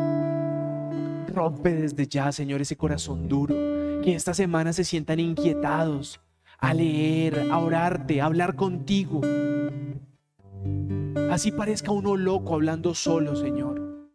Rompe 1.27 1.73
desde 1.73 2.07
ya, 2.07 2.31
Señor, 2.31 2.61
ese 2.61 2.77
corazón 2.77 3.27
duro. 3.27 3.53
Que 4.01 4.15
esta 4.15 4.33
semana 4.33 4.73
se 4.73 4.83
sientan 4.83 5.19
inquietados 5.19 6.21
a 6.57 6.73
leer, 6.73 7.47
a 7.51 7.57
orarte, 7.59 8.21
a 8.21 8.25
hablar 8.25 8.55
contigo. 8.55 9.21
Así 11.31 11.51
parezca 11.51 11.91
uno 11.91 12.17
loco 12.17 12.55
hablando 12.55 12.93
solo, 12.93 13.35
Señor. 13.35 14.09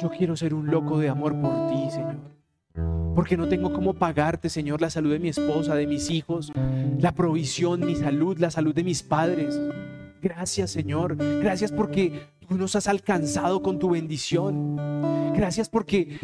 Yo 0.00 0.10
quiero 0.10 0.36
ser 0.36 0.54
un 0.54 0.70
loco 0.70 0.98
de 0.98 1.08
amor 1.08 1.40
por 1.40 1.68
ti, 1.68 1.90
Señor. 1.90 2.16
Porque 3.14 3.36
no 3.36 3.48
tengo 3.48 3.72
cómo 3.72 3.94
pagarte, 3.94 4.48
Señor, 4.48 4.80
la 4.80 4.90
salud 4.90 5.12
de 5.12 5.18
mi 5.18 5.28
esposa, 5.28 5.74
de 5.74 5.86
mis 5.86 6.10
hijos, 6.10 6.52
la 6.98 7.12
provisión, 7.12 7.80
mi 7.80 7.94
salud, 7.94 8.38
la 8.38 8.50
salud 8.50 8.74
de 8.74 8.84
mis 8.84 9.02
padres. 9.02 9.60
Gracias, 10.22 10.70
Señor. 10.70 11.16
Gracias 11.16 11.72
porque 11.72 12.28
tú 12.48 12.56
nos 12.56 12.76
has 12.76 12.86
alcanzado 12.86 13.60
con 13.60 13.80
tu 13.80 13.90
bendición. 13.90 14.76
Gracias 15.34 15.68
porque 15.68 16.16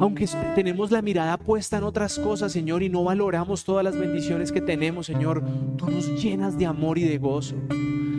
aunque 0.00 0.28
tenemos 0.56 0.90
la 0.90 1.02
mirada 1.02 1.38
puesta 1.38 1.78
en 1.78 1.84
otras 1.84 2.18
cosas, 2.18 2.50
Señor, 2.50 2.82
y 2.82 2.88
no 2.88 3.04
valoramos 3.04 3.64
todas 3.64 3.84
las 3.84 3.96
bendiciones 3.96 4.50
que 4.50 4.60
tenemos, 4.60 5.06
Señor, 5.06 5.44
tú 5.76 5.88
nos 5.88 6.20
llenas 6.20 6.58
de 6.58 6.66
amor 6.66 6.98
y 6.98 7.04
de 7.04 7.16
gozo. 7.18 7.54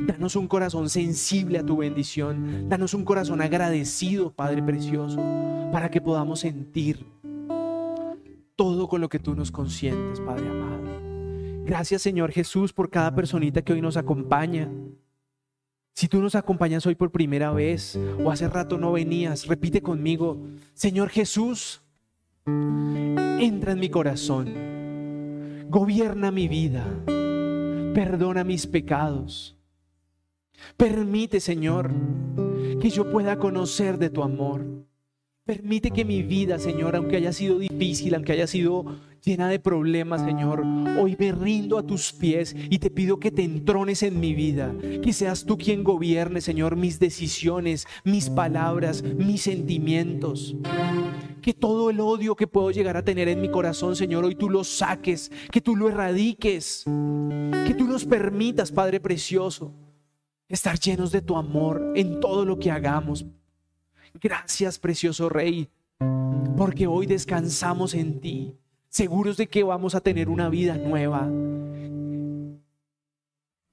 Danos 0.07 0.37
un 0.37 0.47
corazón 0.47 0.89
sensible 0.89 1.59
a 1.59 1.65
tu 1.65 1.77
bendición. 1.77 2.69
Danos 2.69 2.93
un 2.93 3.03
corazón 3.03 3.41
agradecido, 3.41 4.31
Padre 4.31 4.63
Precioso, 4.63 5.17
para 5.73 5.91
que 5.91 5.99
podamos 5.99 6.39
sentir 6.39 7.05
todo 8.55 8.87
con 8.87 9.01
lo 9.01 9.09
que 9.09 9.19
tú 9.19 9.35
nos 9.35 9.51
consientes, 9.51 10.21
Padre 10.21 10.47
amado. 10.47 10.75
Gracias, 11.65 12.03
Señor 12.03 12.31
Jesús, 12.31 12.71
por 12.71 12.89
cada 12.89 13.13
personita 13.13 13.63
que 13.63 13.73
hoy 13.73 13.81
nos 13.81 13.97
acompaña. 13.97 14.69
Si 15.95 16.09
tú 16.09 16.21
nos 16.21 16.35
acompañas 16.35 16.85
hoy 16.85 16.95
por 16.95 17.09
primera 17.09 17.53
vez 17.53 17.97
o 18.21 18.29
hace 18.29 18.49
rato 18.49 18.77
no 18.77 18.91
venías, 18.91 19.47
repite 19.47 19.81
conmigo, 19.81 20.45
Señor 20.73 21.07
Jesús, 21.07 21.81
entra 22.45 23.71
en 23.71 23.79
mi 23.79 23.87
corazón, 23.87 24.53
gobierna 25.69 26.31
mi 26.31 26.49
vida, 26.49 26.85
perdona 27.93 28.43
mis 28.43 28.67
pecados. 28.67 29.55
Permite, 30.75 31.39
Señor, 31.39 31.91
que 32.81 32.89
yo 32.89 33.09
pueda 33.09 33.37
conocer 33.37 33.97
de 33.97 34.09
tu 34.09 34.21
amor. 34.21 34.65
Permite 35.45 35.91
que 35.91 36.03
mi 36.03 36.23
vida, 36.23 36.57
Señor, 36.57 36.95
aunque 36.95 37.17
haya 37.17 37.31
sido 37.31 37.59
difícil, 37.59 38.15
aunque 38.15 38.31
haya 38.31 38.47
sido 38.47 38.83
llena 39.23 39.47
de 39.47 39.59
problemas, 39.59 40.21
Señor, 40.21 40.63
hoy 40.99 41.15
me 41.19 41.31
rindo 41.33 41.77
a 41.77 41.85
tus 41.85 42.13
pies 42.13 42.55
y 42.71 42.79
te 42.79 42.89
pido 42.89 43.19
que 43.19 43.29
te 43.29 43.43
entrones 43.43 44.01
en 44.01 44.19
mi 44.19 44.33
vida, 44.33 44.73
que 45.03 45.13
seas 45.13 45.45
tú 45.45 45.55
quien 45.55 45.83
gobierne, 45.83 46.41
Señor, 46.41 46.75
mis 46.75 46.99
decisiones, 46.99 47.85
mis 48.03 48.31
palabras, 48.31 49.03
mis 49.03 49.43
sentimientos. 49.43 50.55
Que 51.43 51.53
todo 51.53 51.91
el 51.91 51.99
odio 51.99 52.35
que 52.35 52.47
puedo 52.47 52.71
llegar 52.71 52.97
a 52.97 53.05
tener 53.05 53.27
en 53.27 53.39
mi 53.39 53.51
corazón, 53.51 53.95
Señor, 53.95 54.25
hoy 54.25 54.33
tú 54.33 54.49
lo 54.49 54.63
saques, 54.63 55.31
que 55.51 55.61
tú 55.61 55.75
lo 55.75 55.89
erradiques, 55.89 56.85
que 57.67 57.75
tú 57.77 57.85
nos 57.85 58.03
permitas, 58.03 58.71
Padre 58.71 58.99
Precioso, 58.99 59.75
estar 60.49 60.79
llenos 60.79 61.11
de 61.11 61.21
tu 61.21 61.37
amor 61.37 61.93
en 61.95 62.19
todo 62.19 62.45
lo 62.45 62.57
que 62.57 62.71
hagamos. 62.71 63.27
Gracias, 64.21 64.79
precioso 64.79 65.29
Rey, 65.29 65.69
porque 66.55 66.87
hoy 66.87 67.05
descansamos 67.05 67.93
en 67.93 68.21
ti, 68.21 68.55
seguros 68.87 69.37
de 69.37 69.47
que 69.47 69.63
vamos 69.63 69.93
a 69.93 70.01
tener 70.01 70.29
una 70.29 70.49
vida 70.49 70.77
nueva. 70.77 71.29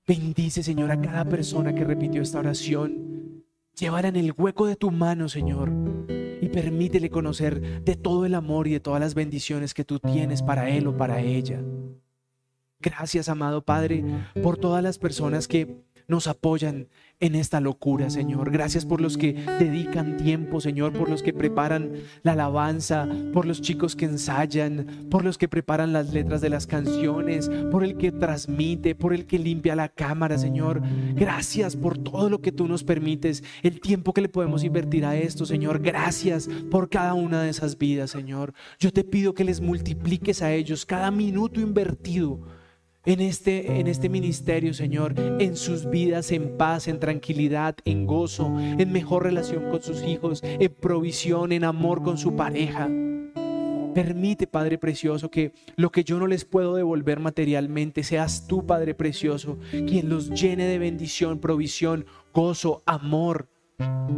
Bendice, 0.07 0.65
Señor, 0.65 0.91
a 0.91 1.01
cada 1.01 1.25
persona 1.25 1.75
que 1.75 1.85
repitió 1.85 2.23
esta 2.23 2.41
oración. 2.41 3.45
Llévala 3.79 4.09
en 4.09 4.17
el 4.17 4.35
hueco 4.37 4.67
de 4.67 4.75
tu 4.75 4.91
mano, 4.91 5.29
Señor, 5.29 5.71
y 6.41 6.49
permítele 6.49 7.09
conocer 7.09 7.83
de 7.85 7.95
todo 7.95 8.27
el 8.27 8.35
amor 8.35 8.67
y 8.67 8.73
de 8.73 8.81
todas 8.81 9.01
las 9.01 9.15
bendiciones 9.15 9.75
que 9.75 9.85
tú 9.85 10.01
tienes 10.01 10.43
para 10.43 10.69
él 10.69 10.89
o 10.89 10.97
para 10.97 11.21
ella. 11.21 11.63
Gracias, 12.81 13.29
amado 13.29 13.65
Padre, 13.65 14.05
por 14.43 14.59
todas 14.59 14.83
las 14.83 14.99
personas 14.99 15.47
que 15.47 15.85
nos 16.09 16.27
apoyan 16.27 16.89
en 17.23 17.37
esta 17.37 17.61
locura, 17.61 18.11
Señor. 18.11 18.51
Gracias 18.51 18.85
por 18.85 19.01
los 19.01 19.17
que 19.17 19.33
dedican 19.61 20.17
tiempo, 20.17 20.61
Señor, 20.61 20.93
por 20.93 21.09
los 21.09 21.23
que 21.23 21.33
preparan 21.33 21.93
la 22.25 22.33
alabanza, 22.33 23.09
por 23.33 23.47
los 23.47 23.63
chicos 23.63 23.95
que 23.95 24.07
ensayan, 24.07 25.07
por 25.09 25.25
los 25.25 25.39
que 25.39 25.47
preparan 25.47 25.93
las 25.93 26.13
letras 26.13 26.41
de 26.41 26.51
las 26.51 26.67
canciones, 26.67 27.49
por 27.71 27.85
el 27.85 27.97
que 27.97 28.11
transmite, 28.11 28.97
por 28.97 29.15
el 29.15 29.27
que 29.27 29.39
limpia 29.39 29.77
la 29.77 29.89
cámara, 29.89 30.37
Señor. 30.37 30.83
Gracias 31.15 31.77
por 31.77 31.97
todo 31.97 32.29
lo 32.29 32.41
que 32.41 32.51
tú 32.51 32.67
nos 32.67 32.83
permites, 32.83 33.45
el 33.63 33.81
tiempo 33.81 34.13
que 34.13 34.21
le 34.21 34.29
podemos 34.29 34.65
invertir 34.65 35.05
a 35.05 35.17
esto, 35.17 35.47
Señor. 35.47 35.81
Gracias 35.81 36.49
por 36.73 36.91
cada 36.91 37.15
una 37.15 37.41
de 37.43 37.51
esas 37.51 37.79
vidas, 37.79 38.11
Señor. 38.11 38.53
Yo 38.81 38.93
te 38.93 39.05
pido 39.05 39.33
que 39.33 39.45
les 39.45 39.61
multipliques 39.61 40.43
a 40.43 40.53
ellos 40.53 40.85
cada 40.85 41.13
minuto 41.13 41.61
invertido 41.61 42.41
en 43.05 43.21
este, 43.21 43.81
en 43.81 43.89
este 43.89 44.09
ministerio, 44.09 44.75
Señor, 44.75 45.15
en 45.19 45.57
sus 45.57 45.89
vidas, 45.91 46.31
en 46.31 46.57
paz, 46.57 46.87
en 46.89 47.01
tranquilidad, 47.01 47.77
en 47.85 48.07
gozo, 48.07 48.55
en 48.59 48.93
mejor 48.93 49.25
relación 49.25 49.71
con 49.71 49.83
sus 49.83 50.03
hijos, 50.05 50.41
en 50.43 50.73
provisión, 50.73 51.53
en 51.53 51.65
amor 51.65 52.03
con 52.03 52.17
su 52.17 52.37
pareja. 52.37 52.89
Permite, 53.95 54.47
Padre 54.47 54.79
Precioso, 54.79 55.31
que 55.31 55.53
lo 55.77 55.91
que 55.91 56.05
yo 56.05 56.19
no 56.19 56.27
les 56.27 56.45
puedo 56.45 56.77
devolver 56.77 57.21
materialmente, 57.21 58.05
seas 58.05 58.47
tú, 58.47 58.65
Padre 58.65 58.95
Precioso, 58.95 59.59
quien 59.71 60.09
los 60.09 60.31
llene 60.31 60.65
de 60.65 60.79
bendición, 60.79 61.41
provisión, 61.41 62.07
gozo, 62.33 62.83
amor, 62.87 63.49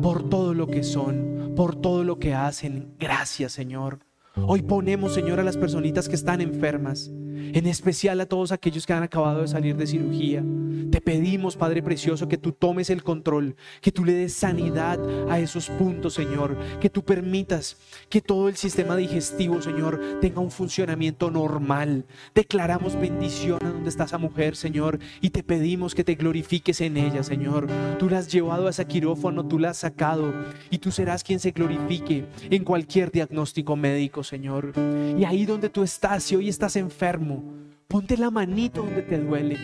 por 0.02 0.28
todo 0.28 0.54
lo 0.54 0.68
que 0.68 0.82
son, 0.82 1.54
por 1.56 1.74
todo 1.74 2.04
lo 2.04 2.18
que 2.18 2.34
hacen. 2.34 2.94
Gracias, 2.98 3.52
Señor. 3.52 3.98
Hoy 4.36 4.62
ponemos, 4.62 5.14
Señor, 5.14 5.38
a 5.38 5.44
las 5.44 5.56
personitas 5.56 6.08
que 6.08 6.16
están 6.16 6.40
enfermas 6.40 7.10
en 7.54 7.68
especial 7.68 8.20
a 8.20 8.26
todos 8.26 8.50
aquellos 8.50 8.84
que 8.84 8.92
han 8.92 9.04
acabado 9.04 9.42
de 9.42 9.48
salir 9.48 9.76
de 9.76 9.86
cirugía. 9.86 10.42
Te 10.90 11.00
pedimos, 11.00 11.56
Padre 11.56 11.84
Precioso, 11.84 12.26
que 12.26 12.36
tú 12.36 12.50
tomes 12.50 12.90
el 12.90 13.04
control, 13.04 13.54
que 13.80 13.92
tú 13.92 14.04
le 14.04 14.12
des 14.12 14.34
sanidad 14.34 14.98
a 15.30 15.38
esos 15.38 15.68
puntos, 15.70 16.14
Señor, 16.14 16.56
que 16.80 16.90
tú 16.90 17.04
permitas 17.04 17.76
que 18.08 18.20
todo 18.20 18.48
el 18.48 18.56
sistema 18.56 18.96
digestivo, 18.96 19.62
Señor, 19.62 20.18
tenga 20.20 20.40
un 20.40 20.50
funcionamiento 20.50 21.30
normal. 21.30 22.06
Declaramos 22.34 22.98
bendición 22.98 23.58
a 23.62 23.70
donde 23.70 23.88
está 23.88 24.04
esa 24.04 24.18
mujer, 24.18 24.56
Señor, 24.56 24.98
y 25.20 25.30
te 25.30 25.44
pedimos 25.44 25.94
que 25.94 26.04
te 26.04 26.16
glorifiques 26.16 26.80
en 26.80 26.96
ella, 26.96 27.22
Señor. 27.22 27.68
Tú 27.98 28.08
la 28.08 28.18
has 28.18 28.32
llevado 28.32 28.66
a 28.66 28.70
ese 28.70 28.84
quirófano, 28.84 29.46
tú 29.46 29.60
la 29.60 29.70
has 29.70 29.78
sacado, 29.78 30.34
y 30.70 30.78
tú 30.78 30.90
serás 30.90 31.22
quien 31.22 31.38
se 31.38 31.52
glorifique 31.52 32.26
en 32.50 32.64
cualquier 32.64 33.12
diagnóstico 33.12 33.76
médico, 33.76 34.23
Señor. 34.24 34.72
Y 35.16 35.24
ahí 35.24 35.46
donde 35.46 35.70
tú 35.70 35.82
estás, 35.82 36.24
si 36.24 36.36
hoy 36.36 36.48
estás 36.48 36.76
enfermo, 36.76 37.44
ponte 37.86 38.16
la 38.16 38.30
manito 38.30 38.82
donde 38.82 39.02
te 39.02 39.18
duele 39.18 39.58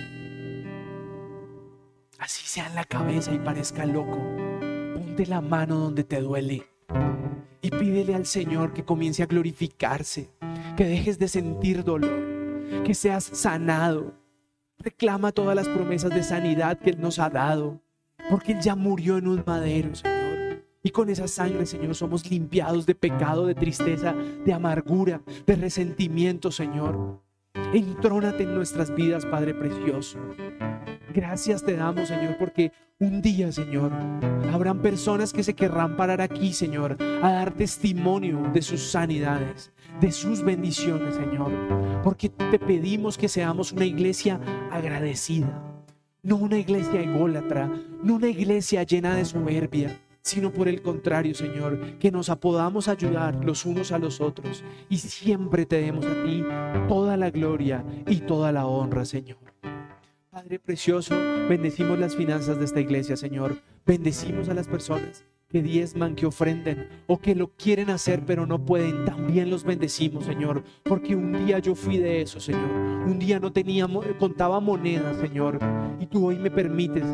así 2.20 2.46
sea 2.46 2.66
en 2.66 2.74
la 2.74 2.84
cabeza 2.84 3.32
y 3.32 3.38
parezca 3.38 3.86
loco, 3.86 4.18
ponte 4.94 5.26
la 5.26 5.40
mano 5.40 5.76
donde 5.76 6.04
te 6.04 6.20
duele 6.20 6.66
y 7.62 7.70
pídele 7.70 8.14
al 8.14 8.26
Señor 8.26 8.72
que 8.72 8.84
comience 8.84 9.22
a 9.22 9.26
glorificarse, 9.26 10.30
que 10.76 10.84
dejes 10.84 11.18
de 11.18 11.28
sentir 11.28 11.82
dolor, 11.82 12.82
que 12.84 12.94
seas 12.94 13.24
sanado. 13.24 14.14
Reclama 14.78 15.32
todas 15.32 15.56
las 15.56 15.68
promesas 15.68 16.10
de 16.10 16.22
sanidad 16.22 16.78
que 16.78 16.90
Él 16.90 17.00
nos 17.00 17.18
ha 17.18 17.28
dado, 17.28 17.80
porque 18.30 18.52
Él 18.52 18.60
ya 18.60 18.76
murió 18.76 19.18
en 19.18 19.28
un 19.28 19.42
madero. 19.46 19.90
Y 20.82 20.90
con 20.90 21.10
esa 21.10 21.28
sangre, 21.28 21.66
Señor, 21.66 21.94
somos 21.94 22.30
limpiados 22.30 22.86
de 22.86 22.94
pecado, 22.94 23.46
de 23.46 23.54
tristeza, 23.54 24.14
de 24.14 24.52
amargura, 24.52 25.20
de 25.46 25.56
resentimiento, 25.56 26.50
Señor. 26.50 27.20
Entrónate 27.74 28.44
en 28.44 28.54
nuestras 28.54 28.94
vidas, 28.94 29.26
Padre 29.26 29.54
precioso. 29.54 30.18
Gracias 31.12 31.64
te 31.64 31.76
damos, 31.76 32.08
Señor, 32.08 32.36
porque 32.38 32.72
un 32.98 33.20
día, 33.20 33.50
Señor, 33.52 33.92
habrán 34.52 34.80
personas 34.80 35.32
que 35.32 35.42
se 35.42 35.54
querrán 35.54 35.96
parar 35.96 36.20
aquí, 36.20 36.52
Señor, 36.52 36.96
a 37.22 37.32
dar 37.32 37.52
testimonio 37.52 38.50
de 38.54 38.62
sus 38.62 38.80
sanidades, 38.80 39.72
de 40.00 40.12
sus 40.12 40.42
bendiciones, 40.42 41.16
Señor. 41.16 41.52
Porque 42.02 42.28
te 42.28 42.58
pedimos 42.58 43.18
que 43.18 43.28
seamos 43.28 43.72
una 43.72 43.84
iglesia 43.84 44.40
agradecida, 44.70 45.62
no 46.22 46.36
una 46.36 46.58
iglesia 46.58 47.02
ególatra, 47.02 47.70
no 48.02 48.14
una 48.14 48.28
iglesia 48.28 48.82
llena 48.84 49.14
de 49.14 49.24
soberbia, 49.24 49.98
sino 50.22 50.52
por 50.52 50.68
el 50.68 50.82
contrario, 50.82 51.34
Señor, 51.34 51.98
que 51.98 52.10
nos 52.10 52.28
podamos 52.36 52.88
ayudar 52.88 53.44
los 53.44 53.64
unos 53.64 53.92
a 53.92 53.98
los 53.98 54.20
otros 54.20 54.62
y 54.88 54.98
siempre 54.98 55.66
te 55.66 55.80
demos 55.80 56.04
a 56.06 56.22
ti 56.24 56.44
toda 56.88 57.16
la 57.16 57.30
gloria 57.30 57.84
y 58.06 58.20
toda 58.20 58.52
la 58.52 58.66
honra, 58.66 59.04
Señor. 59.04 59.38
Padre 60.30 60.58
precioso, 60.58 61.16
bendecimos 61.48 61.98
las 61.98 62.14
finanzas 62.14 62.58
de 62.58 62.64
esta 62.64 62.80
iglesia, 62.80 63.16
Señor. 63.16 63.56
Bendecimos 63.84 64.48
a 64.48 64.54
las 64.54 64.68
personas 64.68 65.24
que 65.48 65.62
diezman, 65.62 66.14
que 66.14 66.26
ofrenden 66.26 66.88
o 67.08 67.18
que 67.18 67.34
lo 67.34 67.48
quieren 67.48 67.90
hacer 67.90 68.24
pero 68.24 68.46
no 68.46 68.64
pueden. 68.64 69.04
También 69.04 69.50
los 69.50 69.64
bendecimos, 69.64 70.24
Señor, 70.24 70.62
porque 70.84 71.16
un 71.16 71.44
día 71.44 71.58
yo 71.58 71.74
fui 71.74 71.98
de 71.98 72.22
eso, 72.22 72.38
Señor. 72.38 72.70
Un 72.70 73.18
día 73.18 73.40
no 73.40 73.52
tenía, 73.52 73.88
contaba 74.18 74.60
monedas, 74.60 75.18
Señor, 75.18 75.58
y 75.98 76.06
tú 76.06 76.28
hoy 76.28 76.38
me 76.38 76.50
permites 76.50 77.04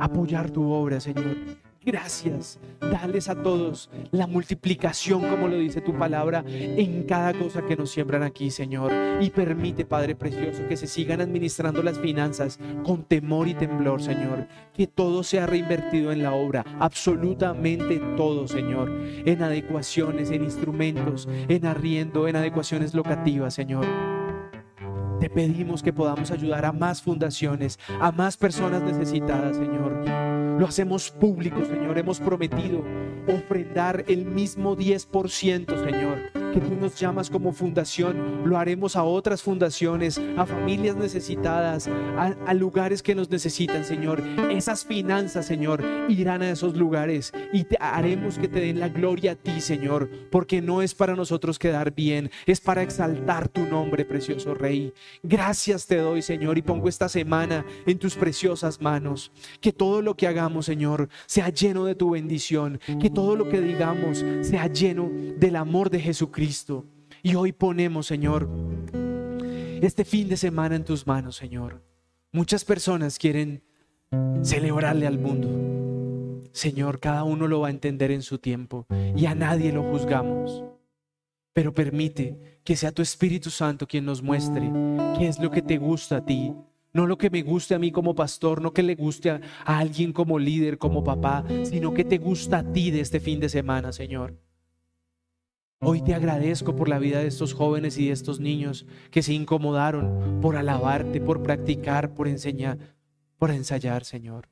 apoyar 0.00 0.50
tu 0.50 0.70
obra, 0.70 0.98
Señor. 0.98 1.36
Gracias. 1.84 2.60
Dales 2.80 3.28
a 3.28 3.34
todos 3.34 3.90
la 4.12 4.26
multiplicación, 4.26 5.22
como 5.28 5.48
lo 5.48 5.56
dice 5.56 5.80
tu 5.80 5.96
palabra, 5.98 6.44
en 6.46 7.02
cada 7.04 7.32
cosa 7.34 7.62
que 7.66 7.76
nos 7.76 7.90
siembran 7.90 8.22
aquí, 8.22 8.50
Señor. 8.50 8.92
Y 9.20 9.30
permite, 9.30 9.84
Padre 9.84 10.14
Precioso, 10.14 10.66
que 10.68 10.76
se 10.76 10.86
sigan 10.86 11.20
administrando 11.20 11.82
las 11.82 11.98
finanzas 11.98 12.60
con 12.84 13.02
temor 13.02 13.48
y 13.48 13.54
temblor, 13.54 14.00
Señor. 14.00 14.46
Que 14.72 14.86
todo 14.86 15.24
sea 15.24 15.46
reinvertido 15.46 16.12
en 16.12 16.22
la 16.22 16.32
obra, 16.32 16.64
absolutamente 16.78 18.00
todo, 18.16 18.46
Señor. 18.46 18.90
En 19.26 19.42
adecuaciones, 19.42 20.30
en 20.30 20.44
instrumentos, 20.44 21.28
en 21.48 21.66
arriendo, 21.66 22.28
en 22.28 22.36
adecuaciones 22.36 22.94
locativas, 22.94 23.54
Señor. 23.54 23.86
Te 25.22 25.30
pedimos 25.30 25.84
que 25.84 25.92
podamos 25.92 26.32
ayudar 26.32 26.64
a 26.64 26.72
más 26.72 27.00
fundaciones, 27.00 27.78
a 28.00 28.10
más 28.10 28.36
personas 28.36 28.82
necesitadas, 28.82 29.56
Señor 29.56 30.32
lo 30.58 30.68
hacemos 30.68 31.10
público, 31.10 31.64
Señor. 31.64 31.98
Hemos 31.98 32.20
prometido 32.20 32.84
ofrendar 33.26 34.04
el 34.06 34.26
mismo 34.26 34.76
10%, 34.76 35.84
Señor 35.84 36.31
que 36.52 36.60
tú 36.60 36.76
nos 36.76 36.98
llamas 36.98 37.30
como 37.30 37.52
fundación, 37.52 38.42
lo 38.44 38.58
haremos 38.58 38.94
a 38.96 39.04
otras 39.04 39.42
fundaciones, 39.42 40.20
a 40.36 40.44
familias 40.46 40.96
necesitadas, 40.96 41.88
a, 42.16 42.54
lugares 42.54 43.02
que 43.02 43.14
nos 43.14 43.30
necesitan, 43.30 43.84
Señor. 43.84 44.22
Esas 44.50 44.84
finanzas, 44.84 45.46
Señor, 45.46 45.82
irán 46.08 46.42
a 46.42 46.50
esos 46.50 46.76
lugares 46.76 47.32
y 47.52 47.64
te 47.64 47.76
haremos 47.80 48.38
que 48.38 48.48
te 48.48 48.60
den 48.60 48.78
la 48.78 48.90
gloria 48.90 49.32
a 49.32 49.34
ti, 49.34 49.60
Señor, 49.60 50.10
porque 50.30 50.60
no 50.60 50.82
es 50.82 50.94
para 50.94 51.16
nosotros 51.16 51.58
quedar 51.58 51.94
bien, 51.94 52.30
es 52.46 52.60
para 52.60 52.82
exaltar 52.82 53.48
tu 53.48 53.62
nombre, 53.62 54.04
precioso 54.04 54.54
Rey. 54.54 54.92
Gracias 55.22 55.86
te 55.86 55.96
doy, 55.96 56.20
Señor, 56.20 56.58
y 56.58 56.62
pongo 56.62 56.88
esta 56.88 57.08
semana 57.08 57.64
en 57.86 57.98
tus 57.98 58.14
preciosas 58.14 58.80
manos. 58.80 59.32
Que 59.60 59.72
todo 59.72 60.02
lo 60.02 60.16
que 60.16 60.26
hagamos, 60.26 60.66
Señor, 60.66 61.08
sea 61.26 61.48
lleno 61.48 61.86
de 61.86 61.94
tu 61.94 62.10
bendición, 62.10 62.78
que 63.00 63.08
todo 63.08 63.36
lo 63.36 63.48
que 63.48 63.60
digamos 63.60 64.24
sea 64.42 64.66
lleno 64.66 65.10
del 65.38 65.56
amor 65.56 65.88
de 65.88 66.00
Y 67.22 67.36
hoy 67.36 67.52
ponemos, 67.52 68.06
Señor, 68.06 68.48
este 69.80 70.04
fin 70.04 70.28
de 70.28 70.36
semana 70.36 70.74
en 70.74 70.84
tus 70.84 71.06
manos, 71.06 71.36
Señor. 71.36 71.82
Muchas 72.32 72.64
personas 72.64 73.18
quieren 73.18 73.62
celebrarle 74.42 75.06
al 75.06 75.18
mundo. 75.18 76.50
Señor, 76.52 76.98
cada 76.98 77.22
uno 77.22 77.46
lo 77.46 77.60
va 77.60 77.68
a 77.68 77.70
entender 77.70 78.10
en 78.10 78.22
su 78.22 78.38
tiempo 78.38 78.86
y 79.16 79.26
a 79.26 79.34
nadie 79.34 79.72
lo 79.72 79.84
juzgamos. 79.84 80.64
Pero 81.52 81.72
permite 81.72 82.60
que 82.64 82.74
sea 82.74 82.90
tu 82.90 83.02
Espíritu 83.02 83.50
Santo 83.50 83.86
quien 83.86 84.04
nos 84.04 84.22
muestre 84.22 84.68
qué 85.16 85.28
es 85.28 85.38
lo 85.38 85.50
que 85.50 85.62
te 85.62 85.78
gusta 85.78 86.16
a 86.16 86.24
ti. 86.24 86.52
No 86.92 87.06
lo 87.06 87.16
que 87.16 87.30
me 87.30 87.42
guste 87.42 87.74
a 87.74 87.78
mí 87.78 87.92
como 87.92 88.14
pastor, 88.14 88.60
no 88.60 88.72
que 88.72 88.82
le 88.82 88.96
guste 88.96 89.30
a, 89.30 89.40
a 89.64 89.78
alguien 89.78 90.12
como 90.12 90.38
líder, 90.38 90.76
como 90.76 91.04
papá, 91.04 91.44
sino 91.62 91.94
que 91.94 92.04
te 92.04 92.18
gusta 92.18 92.58
a 92.58 92.72
ti 92.72 92.90
de 92.90 93.00
este 93.00 93.20
fin 93.20 93.38
de 93.40 93.48
semana, 93.48 93.92
Señor. 93.92 94.34
Hoy 95.84 96.00
te 96.00 96.14
agradezco 96.14 96.76
por 96.76 96.88
la 96.88 97.00
vida 97.00 97.18
de 97.18 97.26
estos 97.26 97.54
jóvenes 97.54 97.98
y 97.98 98.06
de 98.06 98.12
estos 98.12 98.38
niños 98.38 98.86
que 99.10 99.20
se 99.20 99.32
incomodaron 99.32 100.38
por 100.40 100.56
alabarte, 100.56 101.20
por 101.20 101.42
practicar, 101.42 102.14
por 102.14 102.28
enseñar, 102.28 102.78
por 103.36 103.50
ensayar, 103.50 104.04
Señor. 104.04 104.48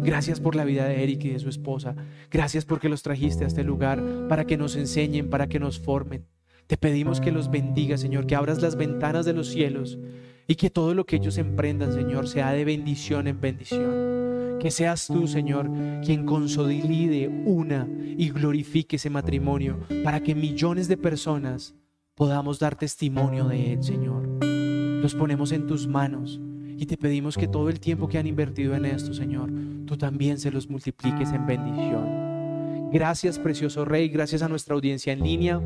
Gracias 0.00 0.40
por 0.40 0.54
la 0.56 0.64
vida 0.64 0.86
de 0.86 1.02
Eric 1.02 1.24
y 1.24 1.28
de 1.28 1.40
su 1.40 1.50
esposa. 1.50 1.94
Gracias 2.30 2.64
porque 2.64 2.88
los 2.88 3.02
trajiste 3.02 3.44
a 3.44 3.48
este 3.48 3.64
lugar 3.64 4.02
para 4.30 4.46
que 4.46 4.56
nos 4.56 4.76
enseñen, 4.76 5.28
para 5.28 5.46
que 5.46 5.60
nos 5.60 5.78
formen. 5.78 6.24
Te 6.66 6.78
pedimos 6.78 7.20
que 7.20 7.32
los 7.32 7.50
bendiga, 7.50 7.98
Señor, 7.98 8.26
que 8.26 8.34
abras 8.34 8.62
las 8.62 8.76
ventanas 8.76 9.26
de 9.26 9.34
los 9.34 9.48
cielos 9.48 9.98
y 10.46 10.54
que 10.54 10.70
todo 10.70 10.94
lo 10.94 11.04
que 11.04 11.16
ellos 11.16 11.36
emprendan, 11.36 11.92
Señor, 11.92 12.28
sea 12.28 12.52
de 12.52 12.64
bendición 12.64 13.28
en 13.28 13.42
bendición. 13.42 14.15
Que 14.60 14.70
seas 14.70 15.06
tú, 15.06 15.26
Señor, 15.26 15.70
quien 16.04 16.24
consolide 16.24 17.28
una 17.28 17.88
y 18.16 18.30
glorifique 18.30 18.96
ese 18.96 19.10
matrimonio 19.10 19.78
para 20.02 20.22
que 20.22 20.34
millones 20.34 20.88
de 20.88 20.96
personas 20.96 21.74
podamos 22.14 22.58
dar 22.58 22.76
testimonio 22.76 23.46
de 23.46 23.74
él, 23.74 23.82
Señor. 23.82 24.26
Los 24.42 25.14
ponemos 25.14 25.52
en 25.52 25.66
tus 25.66 25.86
manos 25.86 26.40
y 26.78 26.86
te 26.86 26.96
pedimos 26.96 27.36
que 27.36 27.48
todo 27.48 27.68
el 27.68 27.80
tiempo 27.80 28.08
que 28.08 28.18
han 28.18 28.26
invertido 28.26 28.74
en 28.74 28.86
esto, 28.86 29.14
Señor, 29.14 29.50
tú 29.86 29.96
también 29.96 30.38
se 30.38 30.50
los 30.50 30.68
multipliques 30.68 31.30
en 31.32 31.46
bendición. 31.46 32.90
Gracias, 32.92 33.38
precioso 33.38 33.84
Rey, 33.84 34.08
gracias 34.08 34.42
a 34.42 34.48
nuestra 34.48 34.74
audiencia 34.74 35.12
en 35.12 35.22
línea. 35.22 35.60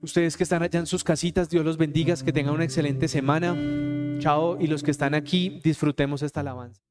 Ustedes 0.00 0.36
que 0.36 0.42
están 0.42 0.62
allá 0.62 0.80
en 0.80 0.86
sus 0.86 1.02
casitas, 1.02 1.48
Dios 1.48 1.64
los 1.64 1.78
bendiga, 1.78 2.14
que 2.16 2.32
tengan 2.32 2.54
una 2.54 2.64
excelente 2.64 3.08
semana. 3.08 3.56
Chao, 4.18 4.58
y 4.60 4.66
los 4.66 4.82
que 4.82 4.90
están 4.90 5.14
aquí, 5.14 5.60
disfrutemos 5.64 6.22
esta 6.22 6.40
alabanza. 6.40 6.82